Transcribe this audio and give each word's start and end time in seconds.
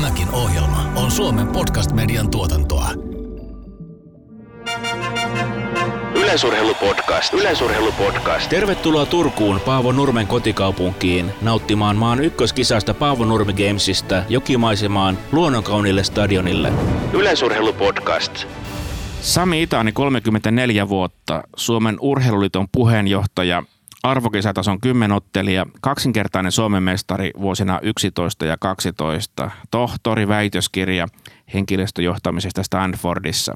Tämäkin 0.00 0.30
ohjelma 0.32 0.92
on 0.96 1.10
Suomen 1.10 1.46
podcast-median 1.46 2.30
tuotantoa. 2.30 2.88
Yleisurheilupodcast. 6.14 7.34
Yleisurheilupodcast. 7.34 8.50
Tervetuloa 8.50 9.06
Turkuun 9.06 9.60
Paavo 9.60 9.92
Nurmen 9.92 10.26
kotikaupunkiin 10.26 11.30
nauttimaan 11.42 11.96
maan 11.96 12.24
ykköskisasta 12.24 12.94
Paavo 12.94 13.24
Nurmi 13.24 13.52
Gamesista 13.52 14.22
jokimaisemaan 14.28 15.18
luonnonkaunille 15.32 16.04
stadionille. 16.04 16.72
Yleisurheilupodcast. 17.12 18.46
Sami 19.20 19.62
Itaani 19.62 19.92
34 19.92 20.88
vuotta, 20.88 21.42
Suomen 21.56 21.96
urheiluliiton 22.00 22.66
puheenjohtaja, 22.72 23.62
arvokisatason 24.02 24.80
kymmenottelija, 24.80 25.66
kaksinkertainen 25.80 26.52
Suomen 26.52 26.82
mestari 26.82 27.30
vuosina 27.40 27.80
11 27.82 28.46
ja 28.46 28.56
12, 28.60 29.50
tohtori 29.70 30.28
väitöskirja 30.28 31.06
henkilöstöjohtamisesta 31.54 32.62
Stanfordissa. 32.62 33.54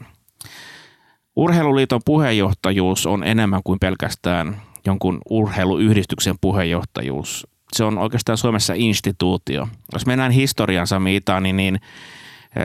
Urheiluliiton 1.36 2.00
puheenjohtajuus 2.04 3.06
on 3.06 3.24
enemmän 3.24 3.60
kuin 3.64 3.78
pelkästään 3.78 4.62
jonkun 4.86 5.18
urheiluyhdistyksen 5.30 6.34
puheenjohtajuus. 6.40 7.46
Se 7.72 7.84
on 7.84 7.98
oikeastaan 7.98 8.38
Suomessa 8.38 8.72
instituutio. 8.76 9.68
Jos 9.92 10.06
mennään 10.06 10.32
historian 10.32 10.86
Sami 10.86 11.16
Itani, 11.16 11.52
niin 11.52 11.80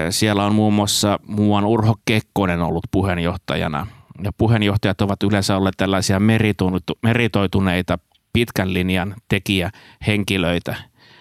siellä 0.10 0.46
on 0.46 0.56
muun 0.56 0.74
muassa 0.74 1.20
muuan 1.28 1.66
Urho 1.66 1.96
Kekkonen 2.06 2.62
ollut 2.62 2.84
puheenjohtajana– 2.92 3.88
ja 4.24 4.32
puheenjohtajat 4.38 5.02
ovat 5.02 5.24
yleensä 5.24 5.58
olleet 5.58 5.78
tällaisia 5.78 6.20
meritoituneita 7.04 8.00
pitkän 8.34 8.74
linjan 8.74 9.16
tekijähenkilöitä. 9.28 10.76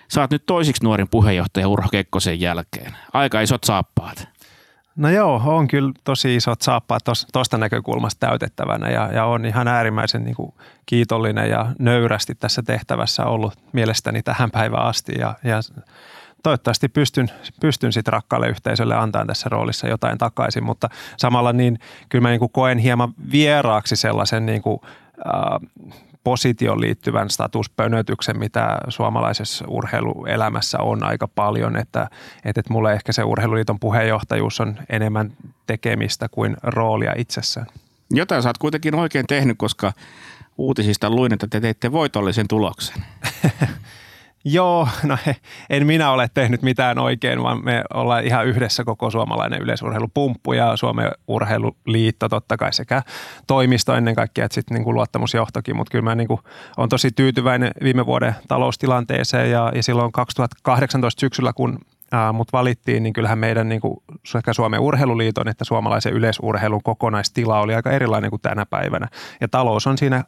Saat 0.09 0.31
nyt 0.31 0.47
toisiksi 0.47 0.85
nuorin 0.85 1.09
puheenjohtaja 1.11 1.69
Urho 1.69 1.89
Kekkosen 1.89 2.41
jälkeen. 2.41 2.97
Aika 3.13 3.41
isot 3.41 3.65
saappaat. 3.65 4.29
No 4.97 5.11
joo, 5.11 5.43
on 5.45 5.69
kyllä 5.69 5.93
tosi 6.05 6.37
isot 6.37 6.63
saappaat 6.63 7.03
tuosta 7.33 7.59
näkökulmasta 7.59 8.27
täytettävänä 8.27 8.91
ja, 8.91 9.13
ja 9.13 9.25
on 9.25 9.47
ihan 9.47 9.69
äärimmäisen 9.69 10.25
niin 10.25 10.35
kuin 10.35 10.55
kiitollinen 10.87 11.51
ja 11.51 11.67
nöyrästi 11.79 12.35
tässä 12.35 12.63
tehtävässä 12.63 13.25
ollut 13.25 13.55
mielestäni 13.73 14.23
tähän 14.23 14.51
päivään 14.51 14.87
asti 14.87 15.13
ja, 15.19 15.35
ja 15.45 15.61
toivottavasti 16.43 16.89
pystyn, 16.89 17.31
pystyn 17.61 17.93
sitten 17.93 18.13
rakkaalle 18.13 18.49
yhteisölle 18.49 18.97
antaa 18.97 19.27
tässä 19.27 19.49
roolissa 19.49 19.89
jotain 19.89 20.19
takaisin, 20.19 20.65
mutta 20.65 20.89
samalla 21.17 21.53
niin 21.53 21.79
kyllä 22.09 22.23
mä 22.23 22.29
niin 22.29 22.39
kuin 22.39 22.53
koen 22.53 22.79
hieman 22.79 23.15
vieraaksi 23.33 23.97
sellaisen 23.97 24.47
niin 24.47 24.63
kuin, 24.63 24.81
äh, 25.19 25.93
positioon 26.25 26.81
liittyvän 26.81 27.31
statuspönötyksen, 27.31 28.39
mitä 28.39 28.79
suomalaisessa 28.89 29.65
urheiluelämässä 29.69 30.79
on 30.79 31.05
aika 31.05 31.29
paljon, 31.29 31.77
että, 31.77 32.09
että, 32.45 32.61
että 32.61 32.73
mulle 32.73 32.93
ehkä 32.93 33.13
se 33.13 33.25
urheiluliiton 33.25 33.81
puheenjohtajuus 33.81 34.61
on 34.61 34.79
enemmän 34.89 35.33
tekemistä 35.67 36.29
kuin 36.29 36.57
roolia 36.63 37.13
itsessään. 37.17 37.67
Jotain 38.11 38.43
sä 38.43 38.49
oot 38.49 38.59
kuitenkin 38.59 38.95
oikein 38.95 39.27
tehnyt, 39.27 39.59
koska 39.59 39.93
uutisista 40.59 41.11
luin, 41.11 41.33
että 41.33 41.47
te 41.47 41.61
teitte 41.61 41.93
voitollisen 41.93 42.49
tuloksen. 42.49 43.05
Joo, 44.45 44.89
no 45.03 45.19
en 45.71 45.87
minä 45.87 46.11
ole 46.11 46.31
tehnyt 46.35 46.63
mitään 46.63 46.99
oikein, 46.99 47.43
vaan 47.43 47.65
me 47.65 47.85
ollaan 47.95 48.25
ihan 48.25 48.47
yhdessä 48.47 48.85
koko 48.85 49.11
suomalainen 49.11 49.63
yleisurheilupumppu 49.63 50.53
ja 50.53 50.77
Suomen 50.77 51.11
urheiluliitto 51.29 52.29
totta 52.29 52.57
kai 52.57 52.73
sekä 52.73 53.03
toimisto 53.47 53.95
ennen 53.95 54.15
kaikkea, 54.15 54.45
että 54.45 54.55
sitten 54.55 54.75
niin 54.75 54.95
luottamusjohtokin, 54.95 55.77
mutta 55.77 55.91
kyllä 55.91 56.05
mä 56.05 56.15
niin 56.15 56.29
kuin 56.29 56.41
olen 56.77 56.89
tosi 56.89 57.11
tyytyväinen 57.11 57.71
viime 57.83 58.07
vuoden 58.07 58.35
taloustilanteeseen 58.49 59.51
ja, 59.51 59.73
ja 59.75 59.83
silloin 59.83 60.13
2018 60.13 61.21
syksyllä, 61.21 61.53
kun 61.53 61.79
mut 62.33 62.53
valittiin, 62.53 63.03
niin 63.03 63.13
kyllähän 63.13 63.39
meidän 63.39 63.69
niin 63.69 63.81
kuin 63.81 63.97
sekä 64.27 64.53
Suomen 64.53 64.81
urheiluliiton 64.81 65.49
että 65.49 65.65
suomalaisen 65.65 66.13
yleisurheilun 66.13 66.83
kokonaistila 66.83 67.61
oli 67.61 67.75
aika 67.75 67.91
erilainen 67.91 68.31
kuin 68.31 68.43
tänä 68.43 68.67
päivänä. 68.67 69.09
Ja 69.41 69.49
talous 69.49 69.87
on 69.87 69.99
siinä 69.99 70.25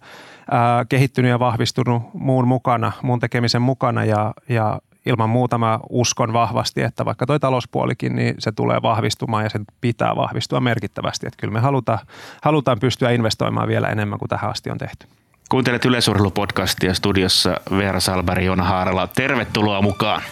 ää, 0.50 0.84
kehittynyt 0.84 1.28
ja 1.28 1.38
vahvistunut 1.38 2.02
muun 2.14 2.48
mukana, 2.48 2.92
muun 3.02 3.20
tekemisen 3.20 3.62
mukana 3.62 4.04
ja, 4.04 4.34
ja 4.48 4.80
ilman 5.06 5.30
muuta 5.30 5.58
mä 5.58 5.80
uskon 5.88 6.32
vahvasti, 6.32 6.82
että 6.82 7.04
vaikka 7.04 7.26
toi 7.26 7.40
talouspuolikin, 7.40 8.16
niin 8.16 8.34
se 8.38 8.52
tulee 8.52 8.82
vahvistumaan 8.82 9.44
ja 9.44 9.50
sen 9.50 9.64
pitää 9.80 10.16
vahvistua 10.16 10.60
merkittävästi. 10.60 11.26
Että 11.26 11.36
kyllä 11.40 11.52
me 11.52 11.60
halutaan, 11.60 11.98
halutaan 12.42 12.78
pystyä 12.80 13.10
investoimaan 13.10 13.68
vielä 13.68 13.88
enemmän 13.88 14.18
kuin 14.18 14.28
tähän 14.28 14.50
asti 14.50 14.70
on 14.70 14.78
tehty. 14.78 15.06
Kuuntelet 15.48 15.84
Yleisurheilupodcastia 15.84 16.94
studiossa 16.94 17.56
Veera 17.78 18.00
Salberg, 18.00 18.44
Joona 18.44 18.64
Haarala. 18.64 19.06
Tervetuloa 19.06 19.82
mukaan. 19.82 20.22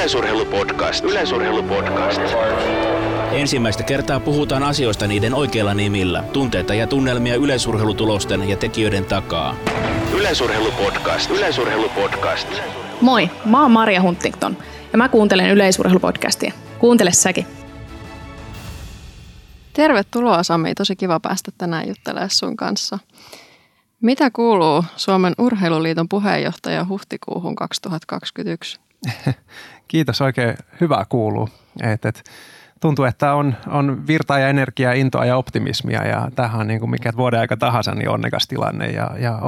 Yleisurheilupodcast. 0.00 1.04
Yleisurheilupodcast. 1.04 2.20
Ensimmäistä 3.32 3.82
kertaa 3.82 4.20
puhutaan 4.20 4.62
asioista 4.62 5.06
niiden 5.06 5.34
oikeilla 5.34 5.74
nimillä. 5.74 6.22
Tunteita 6.32 6.74
ja 6.74 6.86
tunnelmia 6.86 7.36
yleisurheilutulosten 7.36 8.48
ja 8.48 8.56
tekijöiden 8.56 9.04
takaa. 9.04 9.56
Yleisurheilupodcast. 10.14 11.30
Yleisurheilupodcast. 11.30 12.48
Moi, 13.00 13.30
mä 13.44 13.62
oon 13.62 13.70
Maria 13.70 14.02
Huntington 14.02 14.56
ja 14.92 14.98
mä 14.98 15.08
kuuntelen 15.08 15.50
yleisurheilupodcastia. 15.50 16.52
Kuuntele 16.78 17.12
säkin. 17.12 17.46
Tervetuloa 19.72 20.42
Sami, 20.42 20.74
tosi 20.74 20.96
kiva 20.96 21.20
päästä 21.20 21.50
tänään 21.58 21.88
juttelemaan 21.88 22.30
sun 22.30 22.56
kanssa. 22.56 22.98
Mitä 24.00 24.30
kuuluu 24.30 24.84
Suomen 24.96 25.34
urheiluliiton 25.38 26.08
puheenjohtaja 26.08 26.86
huhtikuuhun 26.88 27.56
2021? 27.56 28.80
Kiitos, 29.90 30.20
oikein 30.20 30.54
hyvää 30.80 31.04
kuuluu. 31.08 31.48
Et, 31.82 32.04
et, 32.04 32.24
tuntuu, 32.80 33.04
että 33.04 33.34
on, 33.34 33.54
on 33.66 34.06
virtaa 34.06 34.38
ja 34.38 34.48
energiaa, 34.48 34.92
intoa 34.92 35.24
ja 35.24 35.36
optimismia 35.36 36.06
ja 36.06 36.30
tähän 36.34 36.60
on 36.60 36.66
niin 36.66 36.80
kuin 36.80 36.90
mikä 36.90 37.12
vuoden 37.16 37.40
aika 37.40 37.56
tahansa 37.56 37.94
niin 37.94 38.08
onnekas 38.08 38.48
tilanne 38.48 38.86
ja, 38.86 39.10
ja 39.18 39.38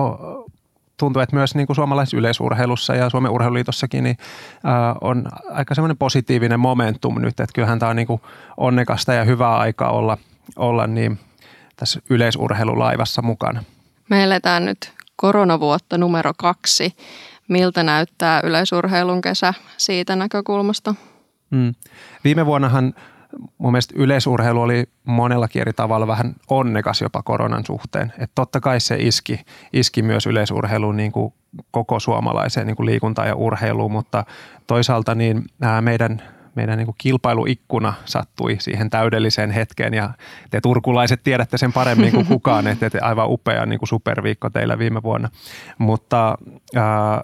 tuntuu, 0.96 1.22
että 1.22 1.36
myös 1.36 1.54
niin 1.54 1.66
kuin 1.66 1.76
suomalaisessa 1.76 2.16
yleisurheilussa 2.16 2.94
ja 2.94 3.10
Suomen 3.10 3.30
urheiluliitossakin 3.30 4.04
niin, 4.04 4.16
ä, 4.64 4.94
on 5.00 5.24
aika 5.50 5.74
semmoinen 5.74 5.96
positiivinen 5.96 6.60
momentum 6.60 7.20
nyt, 7.20 7.40
että 7.40 7.54
kyllähän 7.54 7.78
tämä 7.78 7.90
on 7.90 7.96
niin 7.96 8.06
kuin 8.06 8.20
onnekasta 8.56 9.12
ja 9.12 9.24
hyvää 9.24 9.56
aikaa 9.56 9.90
olla, 9.90 10.18
olla 10.56 10.86
niin 10.86 11.18
tässä 11.76 12.00
yleisurheilulaivassa 12.10 13.22
mukana. 13.22 13.64
Me 14.10 14.24
eletään 14.24 14.64
nyt 14.64 14.92
koronavuotta 15.16 15.98
numero 15.98 16.32
kaksi 16.36 16.96
miltä 17.48 17.82
näyttää 17.82 18.40
yleisurheilun 18.44 19.20
kesä 19.20 19.54
siitä 19.76 20.16
näkökulmasta? 20.16 20.94
Mm. 21.50 21.74
Viime 22.24 22.46
vuonnahan 22.46 22.94
mun 23.58 23.72
mielestä 23.72 23.94
yleisurheilu 23.96 24.62
oli 24.62 24.84
monellakin 25.04 25.62
eri 25.62 25.72
tavalla 25.72 26.06
vähän 26.06 26.34
onnekas 26.50 27.00
jopa 27.00 27.22
koronan 27.22 27.66
suhteen. 27.66 28.12
Et 28.18 28.30
totta 28.34 28.60
kai 28.60 28.80
se 28.80 28.96
iski, 28.98 29.40
iski 29.72 30.02
myös 30.02 30.26
yleisurheiluun 30.26 30.96
niin 30.96 31.12
kuin 31.12 31.34
koko 31.70 32.00
suomalaiseen 32.00 32.66
niin 32.66 32.76
kuin 32.76 32.86
liikuntaan 32.86 33.28
ja 33.28 33.34
urheiluun, 33.34 33.92
mutta 33.92 34.24
toisaalta 34.66 35.14
niin 35.14 35.44
meidän 35.80 36.22
meidän 36.54 36.78
niin 36.78 36.86
kuin 36.86 36.96
kilpailuikkuna 36.98 37.94
sattui 38.04 38.56
siihen 38.60 38.90
täydelliseen 38.90 39.50
hetkeen 39.50 39.94
ja 39.94 40.10
te 40.50 40.60
turkulaiset 40.60 41.20
tiedätte 41.24 41.58
sen 41.58 41.72
paremmin 41.72 42.12
kuin 42.12 42.26
kukaan, 42.34 42.66
että 42.66 42.90
aivan 43.00 43.30
upea 43.30 43.66
niin 43.66 43.78
kuin 43.78 43.88
superviikko 43.88 44.50
teillä 44.50 44.78
viime 44.78 45.02
vuonna. 45.02 45.28
Mutta 45.78 46.38
ää, 46.76 47.22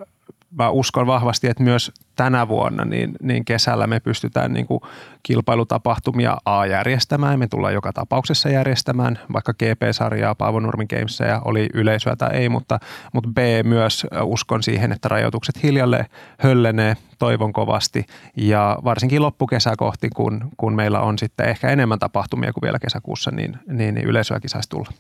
mä 0.58 0.70
uskon 0.70 1.06
vahvasti, 1.06 1.48
että 1.48 1.62
myös 1.62 1.92
tänä 2.16 2.48
vuonna 2.48 2.84
niin, 2.84 3.12
niin 3.22 3.44
kesällä 3.44 3.86
me 3.86 4.00
pystytään 4.00 4.52
niin 4.52 4.66
kuin 4.66 4.80
kilpailutapahtumia 5.22 6.36
A 6.44 6.66
järjestämään. 6.66 7.38
Me 7.38 7.46
tullaan 7.46 7.74
joka 7.74 7.92
tapauksessa 7.92 8.48
järjestämään 8.48 9.19
vaikka 9.32 9.52
GP-sarjaa, 9.52 10.34
Paavo 10.34 10.60
Nurmin 10.60 10.86
Gamesia, 10.91 11.42
oli 11.44 11.69
yleisöä 11.74 12.16
tai 12.16 12.36
ei, 12.36 12.48
mutta, 12.48 12.78
mutta 13.12 13.30
B 13.34 13.38
myös 13.64 14.06
uskon 14.22 14.62
siihen, 14.62 14.92
että 14.92 15.08
rajoitukset 15.08 15.62
hiljalle 15.62 16.06
höllenee, 16.38 16.96
toivon 17.19 17.52
kovasti 17.52 18.06
ja 18.37 18.78
varsinkin 18.84 19.22
loppukesä 19.22 19.75
kohti, 19.76 20.08
kun, 20.16 20.49
kun 20.56 20.75
meillä 20.75 21.00
on 21.00 21.19
sitten 21.19 21.49
ehkä 21.49 21.69
enemmän 21.69 21.99
tapahtumia 21.99 22.52
kuin 22.52 22.62
vielä 22.62 22.78
kesäkuussa, 22.78 23.31
niin, 23.31 23.58
niin, 23.66 23.94
niin 23.94 24.06
yleisöäkin 24.06 24.50
saisi 24.50 24.69
tulla. 24.69 24.90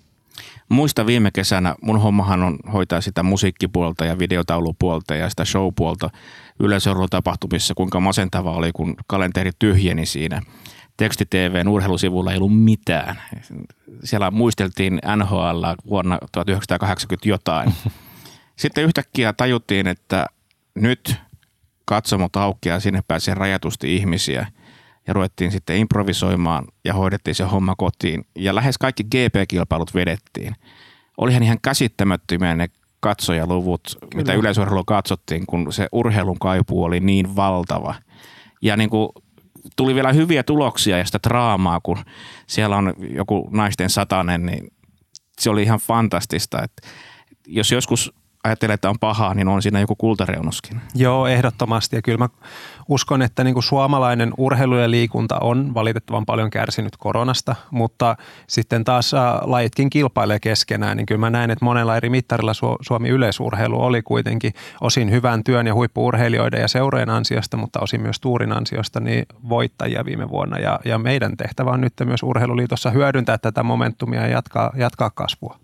Muista 0.68 1.06
viime 1.06 1.30
kesänä, 1.30 1.74
mun 1.82 2.00
hommahan 2.00 2.42
on 2.42 2.58
hoitaa 2.72 3.00
sitä 3.00 3.22
musiikkipuolta 3.22 4.04
ja 4.04 4.18
videotaulupuolta 4.18 5.14
ja 5.14 5.30
sitä 5.30 5.44
showpuolta 5.44 6.10
yleisöurheilutapahtumissa, 6.60 7.74
kuinka 7.74 8.00
masentava 8.00 8.52
oli, 8.52 8.72
kun 8.72 8.96
kalenteri 9.06 9.50
tyhjeni 9.58 10.06
siinä. 10.06 10.42
Teksti-TVn 10.96 11.68
urheilusivulla 11.68 12.32
ei 12.32 12.36
ollut 12.36 12.64
mitään. 12.64 13.22
Siellä 14.04 14.30
muisteltiin 14.30 15.00
NHL 15.16 15.64
vuonna 15.88 16.18
1980 16.32 17.28
jotain. 17.28 17.74
Sitten 18.56 18.84
yhtäkkiä 18.84 19.32
tajuttiin, 19.32 19.86
että 19.86 20.26
nyt 20.74 21.16
katsomot 21.84 22.36
aukeaa, 22.36 22.80
sinne 22.80 23.02
pääsee 23.08 23.34
rajatusti 23.34 23.96
ihmisiä– 23.96 24.46
ja 25.08 25.14
ruvettiin 25.14 25.52
sitten 25.52 25.76
improvisoimaan 25.76 26.64
ja 26.84 26.94
hoidettiin 26.94 27.34
se 27.34 27.44
homma 27.44 27.74
kotiin. 27.78 28.24
Ja 28.36 28.54
lähes 28.54 28.78
kaikki 28.78 29.04
GP-kilpailut 29.04 29.94
vedettiin. 29.94 30.54
Olihan 31.18 31.42
ihan 31.42 31.58
käsittämättömiä 31.62 32.56
ne 32.56 32.68
katsojaluvut, 33.00 33.80
Kyllä. 34.00 34.08
mitä 34.14 34.34
yleisurheilua 34.34 34.84
katsottiin, 34.86 35.46
kun 35.46 35.72
se 35.72 35.88
urheilun 35.92 36.38
kaipu 36.38 36.84
oli 36.84 37.00
niin 37.00 37.36
valtava. 37.36 37.94
Ja 38.62 38.76
niin 38.76 38.90
kuin 38.90 39.08
tuli 39.76 39.94
vielä 39.94 40.12
hyviä 40.12 40.42
tuloksia 40.42 40.98
ja 40.98 41.04
sitä 41.04 41.18
draamaa, 41.28 41.80
kun 41.82 41.98
siellä 42.46 42.76
on 42.76 42.94
joku 43.14 43.48
naisten 43.52 43.90
satanen, 43.90 44.46
niin 44.46 44.72
se 45.40 45.50
oli 45.50 45.62
ihan 45.62 45.78
fantastista. 45.78 46.62
Että 46.62 46.88
jos 47.46 47.72
joskus 47.72 48.12
ajattelee, 48.44 48.74
että 48.74 48.90
on 48.90 48.98
pahaa, 49.00 49.34
niin 49.34 49.48
on 49.48 49.62
siinä 49.62 49.80
joku 49.80 49.96
kultareunuskin. 49.96 50.80
Joo, 50.94 51.26
ehdottomasti. 51.26 51.96
Ja 51.96 52.02
kyllä 52.02 52.18
mä 52.18 52.28
uskon, 52.88 53.22
että 53.22 53.44
niin 53.44 53.54
kuin 53.54 53.64
suomalainen 53.64 54.32
urheilu 54.38 54.76
ja 54.76 54.90
liikunta 54.90 55.38
on 55.40 55.74
valitettavan 55.74 56.26
paljon 56.26 56.50
kärsinyt 56.50 56.96
koronasta, 56.96 57.54
mutta 57.70 58.16
sitten 58.46 58.84
taas 58.84 59.12
lajitkin 59.42 59.90
kilpailee 59.90 60.40
keskenään, 60.40 60.96
niin 60.96 61.06
kyllä 61.06 61.18
mä 61.18 61.30
näen, 61.30 61.50
että 61.50 61.64
monella 61.64 61.96
eri 61.96 62.10
mittarilla 62.10 62.52
Suomi 62.80 63.08
yleisurheilu 63.08 63.82
oli 63.82 64.02
kuitenkin 64.02 64.52
osin 64.80 65.10
hyvän 65.10 65.44
työn 65.44 65.66
ja 65.66 65.74
huippuurheilijoiden 65.74 66.60
ja 66.60 66.68
seurojen 66.68 67.10
ansiosta, 67.10 67.56
mutta 67.56 67.80
osin 67.80 68.02
myös 68.02 68.20
tuurin 68.20 68.52
ansiosta 68.52 69.00
niin 69.00 69.26
voittajia 69.48 70.04
viime 70.04 70.28
vuonna. 70.28 70.58
Ja, 70.58 70.80
ja 70.84 70.98
meidän 70.98 71.36
tehtävä 71.36 71.70
on 71.70 71.80
nyt 71.80 71.92
myös 72.04 72.22
urheiluliitossa 72.22 72.90
hyödyntää 72.90 73.38
tätä 73.38 73.62
momentumia 73.62 74.20
ja 74.20 74.28
jatkaa, 74.28 74.70
jatkaa 74.76 75.10
kasvua. 75.10 75.58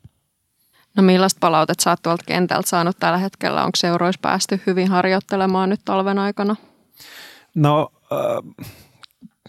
No 0.96 1.02
millaista 1.02 1.38
palautet 1.40 1.80
sä 1.80 1.90
oot 1.90 2.02
tuolta 2.02 2.24
kentältä 2.26 2.68
saanut 2.68 2.96
tällä 3.00 3.18
hetkellä? 3.18 3.60
Onko 3.60 3.76
seuroissa 3.76 4.18
päästy 4.22 4.60
hyvin 4.66 4.88
harjoittelemaan 4.88 5.70
nyt 5.70 5.80
talven 5.84 6.18
aikana? 6.18 6.56
No 7.54 7.92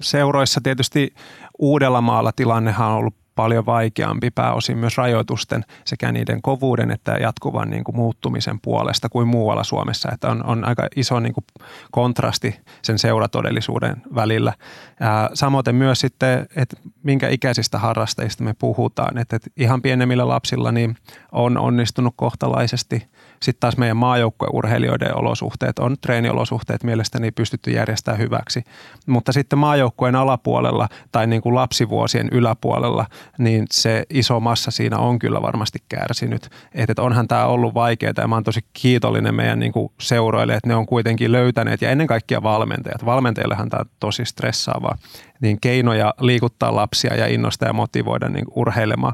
seuroissa 0.02 0.62
tietysti 0.64 1.16
Uudellamaalla 1.60 2.32
tilannehan 2.32 2.88
on 2.88 2.98
ollut 2.98 3.16
paljon 3.36 3.66
vaikeampi 3.66 4.32
pääosin 4.32 4.78
myös 4.78 4.98
rajoitusten 4.98 5.66
sekä 5.86 6.12
niiden 6.12 6.42
kovuuden 6.42 6.92
että 6.92 7.12
jatkuvan 7.12 7.70
niin 7.70 7.84
kuin 7.84 7.96
muuttumisen 7.96 8.60
puolesta 8.60 9.10
kuin 9.10 9.28
muualla 9.28 9.64
Suomessa. 9.64 10.10
Että 10.14 10.30
on, 10.30 10.46
on 10.46 10.66
aika 10.66 10.88
iso 10.96 11.20
niin 11.20 11.34
kuin 11.34 11.46
kontrasti 11.92 12.60
sen 12.82 13.00
seuratodellisuuden 13.00 14.02
välillä. 14.16 14.54
Ja 15.00 15.30
samoin 15.34 15.64
myös 15.72 16.00
sitten, 16.00 16.48
että 16.56 16.78
minkä 17.04 17.30
ikäisistä 17.30 17.78
harrastajista 17.78 18.44
me 18.44 18.54
puhutaan. 18.60 19.18
Että, 19.18 19.36
että 19.36 19.50
ihan 19.58 19.82
pienemmillä 19.82 20.28
lapsilla 20.28 20.72
niin 20.72 20.96
on 21.32 21.58
onnistunut 21.58 22.14
kohtalaisesti– 22.18 23.04
sitten 23.42 23.60
taas 23.60 23.78
meidän 23.78 23.98
maajoukkueurheilijoiden 23.98 25.18
olosuhteet 25.18 25.80
on 25.80 25.96
treeniolosuhteet 26.02 26.84
mielestäni 26.84 27.32
pystytty 27.32 27.72
järjestämään 27.72 28.20
hyväksi. 28.20 28.64
Mutta 29.08 29.32
sitten 29.32 29.60
maajoukkueen 29.60 30.16
alapuolella 30.16 30.90
tai 31.12 31.28
niin 31.28 31.42
kuin 31.42 31.56
lapsivuosien 31.56 32.30
yläpuolella, 32.32 33.06
niin 33.38 33.66
se 33.72 34.04
iso 34.10 34.40
massa 34.40 34.72
siinä 34.72 34.98
on 34.98 35.20
kyllä 35.20 35.42
varmasti 35.42 35.80
kärsinyt. 35.90 36.50
Että 36.74 37.02
onhan 37.02 37.28
tämä 37.28 37.46
ollut 37.46 37.74
vaikeaa 37.74 38.14
ja 38.18 38.28
mä 38.28 38.36
oon 38.36 38.44
tosi 38.44 38.66
kiitollinen 38.74 39.36
meidän 39.36 39.60
niin 39.60 39.72
kuin 39.72 39.92
seuroille, 40.02 40.54
että 40.54 40.70
ne 40.70 40.76
on 40.76 40.86
kuitenkin 40.86 41.32
löytäneet 41.32 41.82
ja 41.82 41.90
ennen 41.90 42.08
kaikkea 42.08 42.44
valmentajat. 42.44 43.06
Valmentajillehan 43.06 43.70
tämä 43.70 43.82
on 43.82 43.90
tosi 44.00 44.26
stressaavaa. 44.26 44.98
Niin 45.42 45.58
keinoja 45.62 46.14
liikuttaa 46.20 46.76
lapsia 46.76 47.16
ja 47.16 47.28
innostaa 47.28 47.70
ja 47.70 47.74
motivoida 47.74 48.30
niin 48.30 48.46
urheilemaan. 48.56 49.14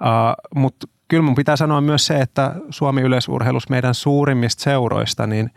Uh, 0.00 0.60
Mutta 0.60 0.86
kyllä 1.08 1.22
mun 1.22 1.34
pitää 1.34 1.56
sanoa 1.56 1.80
myös 1.80 2.06
se, 2.06 2.20
että 2.20 2.54
Suomi 2.70 3.00
yleisurheilussa 3.00 3.70
meidän 3.70 3.94
suurimmista 3.94 4.62
seuroista, 4.62 5.26
niin 5.26 5.50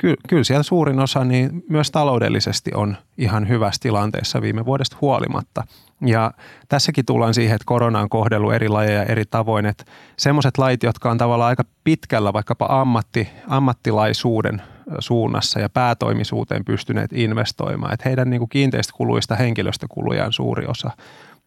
kyllä, 0.00 0.16
kyllä 0.28 0.44
siellä 0.44 0.62
suurin 0.62 1.00
osa 1.00 1.24
niin 1.24 1.64
myös 1.68 1.90
taloudellisesti 1.90 2.70
on 2.74 2.96
ihan 3.18 3.48
hyvässä 3.48 3.80
tilanteessa 3.82 4.42
viime 4.42 4.64
vuodesta 4.64 4.96
huolimatta. 5.00 5.62
Ja 6.06 6.30
tässäkin 6.68 7.04
tullaan 7.04 7.34
siihen, 7.34 7.54
että 7.54 7.64
korona 7.66 8.00
on 8.00 8.08
kohdellut 8.08 8.54
eri 8.54 8.68
lajeja 8.68 9.02
eri 9.02 9.24
tavoin, 9.24 9.66
että 9.66 9.84
semmoiset 10.16 10.58
lait, 10.58 10.82
jotka 10.82 11.10
on 11.10 11.18
tavallaan 11.18 11.48
aika 11.48 11.64
pitkällä 11.84 12.32
vaikkapa 12.32 12.66
ammatti, 12.70 13.28
ammattilaisuuden 13.48 14.62
suunnassa 14.98 15.60
ja 15.60 15.68
päätoimisuuteen 15.68 16.64
pystyneet 16.64 17.12
investoimaan, 17.12 17.94
että 17.94 18.08
heidän 18.08 18.30
niin 18.30 18.40
kuin 18.40 18.48
kiinteistökuluista 18.48 19.36
henkilöstökuluja 19.36 20.26
on 20.26 20.32
suuri 20.32 20.66
osa 20.66 20.90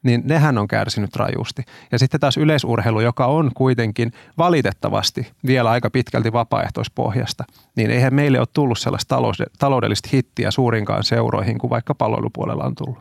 niin 0.07 0.21
nehän 0.25 0.57
on 0.57 0.68
kärsinyt 0.68 1.15
rajusti. 1.15 1.63
Ja 1.92 2.00
sitten 2.00 2.19
taas 2.19 2.38
yleisurheilu, 2.38 3.01
joka 3.01 3.25
on 3.25 3.51
kuitenkin 3.56 4.12
valitettavasti 4.38 5.31
vielä 5.45 5.69
aika 5.69 5.89
pitkälti 5.89 6.33
vapaaehtoispohjasta, 6.33 7.44
niin 7.75 7.92
eihän 7.92 8.13
meille 8.13 8.39
ole 8.39 8.48
tullut 8.54 8.80
sellaista 8.80 9.18
taloudellista 9.59 10.09
hittiä 10.13 10.51
suurinkaan 10.51 11.04
seuroihin 11.04 11.57
kuin 11.57 11.69
vaikka 11.69 11.95
palvelupuolella 11.95 12.63
on 12.63 12.75
tullut. 12.75 13.00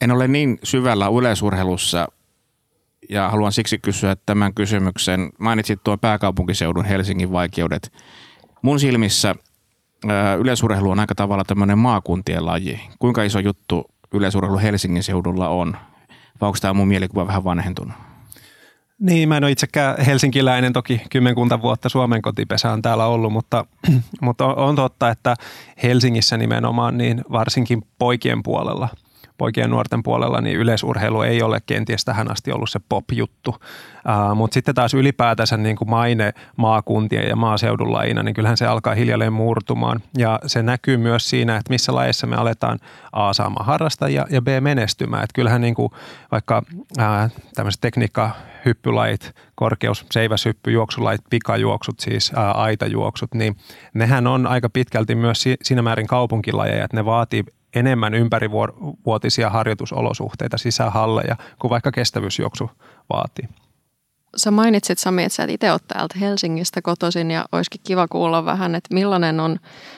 En 0.00 0.10
ole 0.10 0.28
niin 0.28 0.58
syvällä 0.62 1.08
yleisurheilussa 1.18 2.08
ja 3.10 3.28
haluan 3.28 3.52
siksi 3.52 3.78
kysyä 3.78 4.16
tämän 4.26 4.54
kysymyksen. 4.54 5.30
Mainitsit 5.38 5.80
tuon 5.84 5.98
pääkaupunkiseudun 5.98 6.84
Helsingin 6.84 7.32
vaikeudet. 7.32 7.92
Mun 8.62 8.80
silmissä 8.80 9.34
yleisurheilu 10.38 10.90
on 10.90 11.00
aika 11.00 11.14
tavalla 11.14 11.44
tämmöinen 11.44 11.78
maakuntien 11.78 12.46
laji. 12.46 12.80
Kuinka 12.98 13.22
iso 13.22 13.38
juttu 13.38 13.93
yleisurheilu 14.14 14.58
Helsingin 14.58 15.02
seudulla 15.02 15.48
on? 15.48 15.76
Vai 16.40 16.46
onko 16.46 16.58
tämä 16.60 16.74
mun 16.74 16.88
mielikuva 16.88 17.26
vähän 17.26 17.44
vanhentunut? 17.44 17.94
Niin, 19.00 19.28
mä 19.28 19.36
en 19.36 19.44
ole 19.44 19.50
itsekään 19.50 20.00
helsinkiläinen, 20.06 20.72
toki 20.72 21.00
kymmenkunta 21.10 21.62
vuotta 21.62 21.88
Suomen 21.88 22.22
kotipesä 22.22 22.72
on 22.72 22.82
täällä 22.82 23.06
ollut, 23.06 23.32
mutta, 23.32 23.64
mutta 24.20 24.46
on 24.46 24.76
totta, 24.76 25.10
että 25.10 25.36
Helsingissä 25.82 26.36
nimenomaan 26.36 26.98
niin 26.98 27.24
varsinkin 27.32 27.82
poikien 27.98 28.42
puolella– 28.42 28.88
poikien 29.38 29.70
nuorten 29.70 30.02
puolella 30.02 30.40
niin 30.40 30.56
yleisurheilu 30.56 31.22
ei 31.22 31.42
ole 31.42 31.60
kenties 31.66 32.04
tähän 32.04 32.30
asti 32.30 32.52
ollut 32.52 32.70
se 32.70 32.80
pop-juttu. 32.88 33.56
Mutta 34.34 34.54
sitten 34.54 34.74
taas 34.74 34.94
ylipäätänsä 34.94 35.56
niin 35.56 35.76
kuin 35.76 35.90
maine 35.90 36.32
maakuntien 36.56 37.28
ja 37.28 37.36
maaseudun 37.36 37.92
lajina, 37.92 38.22
niin 38.22 38.34
kyllähän 38.34 38.56
se 38.56 38.66
alkaa 38.66 38.94
hiljalleen 38.94 39.32
murtumaan. 39.32 40.00
Ja 40.18 40.38
se 40.46 40.62
näkyy 40.62 40.96
myös 40.96 41.30
siinä, 41.30 41.56
että 41.56 41.70
missä 41.70 41.94
lajeissa 41.94 42.26
me 42.26 42.36
aletaan 42.36 42.78
A 43.12 43.32
saamaan 43.32 43.66
harrastajia 43.66 44.26
ja 44.30 44.42
B 44.42 44.48
menestymään. 44.60 45.24
Että 45.24 45.34
kyllähän 45.34 45.60
niin 45.60 45.74
kuin 45.74 45.92
vaikka 46.32 46.62
uh, 46.70 47.30
tämmöiset 47.54 47.80
tekniikka 47.80 48.30
hyppylait, 48.64 49.34
korkeus, 49.54 50.06
seiväshyppy, 50.10 50.70
juoksulait, 50.70 51.20
pikajuoksut, 51.30 52.00
siis 52.00 52.32
ää, 52.36 52.52
aitajuoksut, 52.52 53.34
niin 53.34 53.56
nehän 53.94 54.26
on 54.26 54.46
aika 54.46 54.68
pitkälti 54.68 55.14
myös 55.14 55.42
si- 55.42 55.56
siinä 55.62 55.82
määrin 55.82 56.06
kaupunkilajeja, 56.06 56.84
että 56.84 56.96
ne 56.96 57.04
vaatii 57.04 57.44
enemmän 57.74 58.14
ympärivuotisia 58.14 59.50
harjoitusolosuhteita, 59.50 60.58
sisähalleja, 60.58 61.36
kuin 61.58 61.70
vaikka 61.70 61.92
kestävyysjuoksu 61.92 62.70
vaatii. 63.10 63.48
Sä 64.36 64.50
mainitsit 64.50 64.98
Sami, 64.98 65.24
että 65.24 65.36
sä 65.36 65.44
et 65.44 65.50
itse 65.50 65.72
oot 65.72 65.88
täältä 65.88 66.18
Helsingistä 66.20 66.82
kotoisin 66.82 67.30
ja 67.30 67.44
olisikin 67.52 67.80
kiva 67.84 68.08
kuulla 68.08 68.44
vähän, 68.44 68.74
että 68.74 68.94
millainen 68.94 69.40
on 69.40 69.56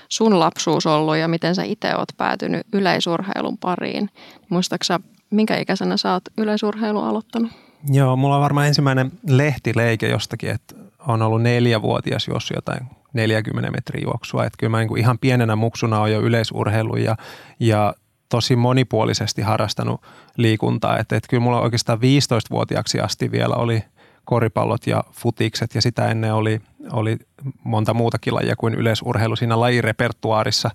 sun 0.09 0.41
lapsuus 0.41 0.87
ollut 0.87 1.17
ja 1.17 1.29
miten 1.29 1.55
sä 1.55 1.63
itse 1.63 1.97
oot 1.97 2.09
päätynyt 2.17 2.67
yleisurheilun 2.73 3.59
pariin. 3.59 4.11
Muistaaksä, 4.49 5.01
minkä 5.31 5.59
ikäisenä 5.59 5.97
sä 5.97 6.13
oot 6.13 6.23
yleisurheilun 6.39 7.05
aloittanut? 7.05 7.53
Joo, 7.91 8.17
mulla 8.17 8.37
on 8.37 8.43
varmaan 8.43 8.67
ensimmäinen 8.67 9.13
lehtileike 9.29 10.09
jostakin, 10.09 10.51
että 10.51 10.75
on 11.07 11.23
ollut 11.23 11.43
neljävuotias 11.43 12.29
jos 12.29 12.53
jotain 12.55 12.81
40 13.17 13.71
metrin 13.71 14.03
juoksua. 14.03 14.45
Että 14.45 14.57
kyllä 14.59 14.71
mä 14.71 14.79
niin 14.79 14.89
kuin 14.89 15.01
ihan 15.01 15.19
pienenä 15.19 15.57
muksuna 15.57 16.01
on 16.01 16.13
jo 16.13 16.21
yleisurheilu 16.21 16.97
ja, 16.97 17.17
ja 17.61 17.95
tosi 18.29 18.57
monipuolisesti 18.57 19.43
harrastanut 19.43 20.03
liikuntaa. 20.37 20.99
Että, 20.99 21.17
että 21.17 21.29
kyllä 21.29 21.43
mulla 21.43 21.61
oikeastaan 21.61 21.99
15-vuotiaaksi 21.99 23.01
asti 23.01 23.31
vielä 23.31 23.55
oli 23.55 23.83
koripallot 24.25 24.87
ja 24.87 25.05
futikset 25.13 25.75
ja 25.75 25.83
sitä 25.83 26.09
ennen 26.09 26.35
oli, 26.35 26.61
oli 26.93 27.17
monta 27.65 27.95
muutakin 27.95 28.35
lajia 28.35 28.57
kuin 28.57 28.75
yleisurheilu 28.75 29.37
siinä 29.37 29.61
lajirepertuaarissa. 29.61 30.71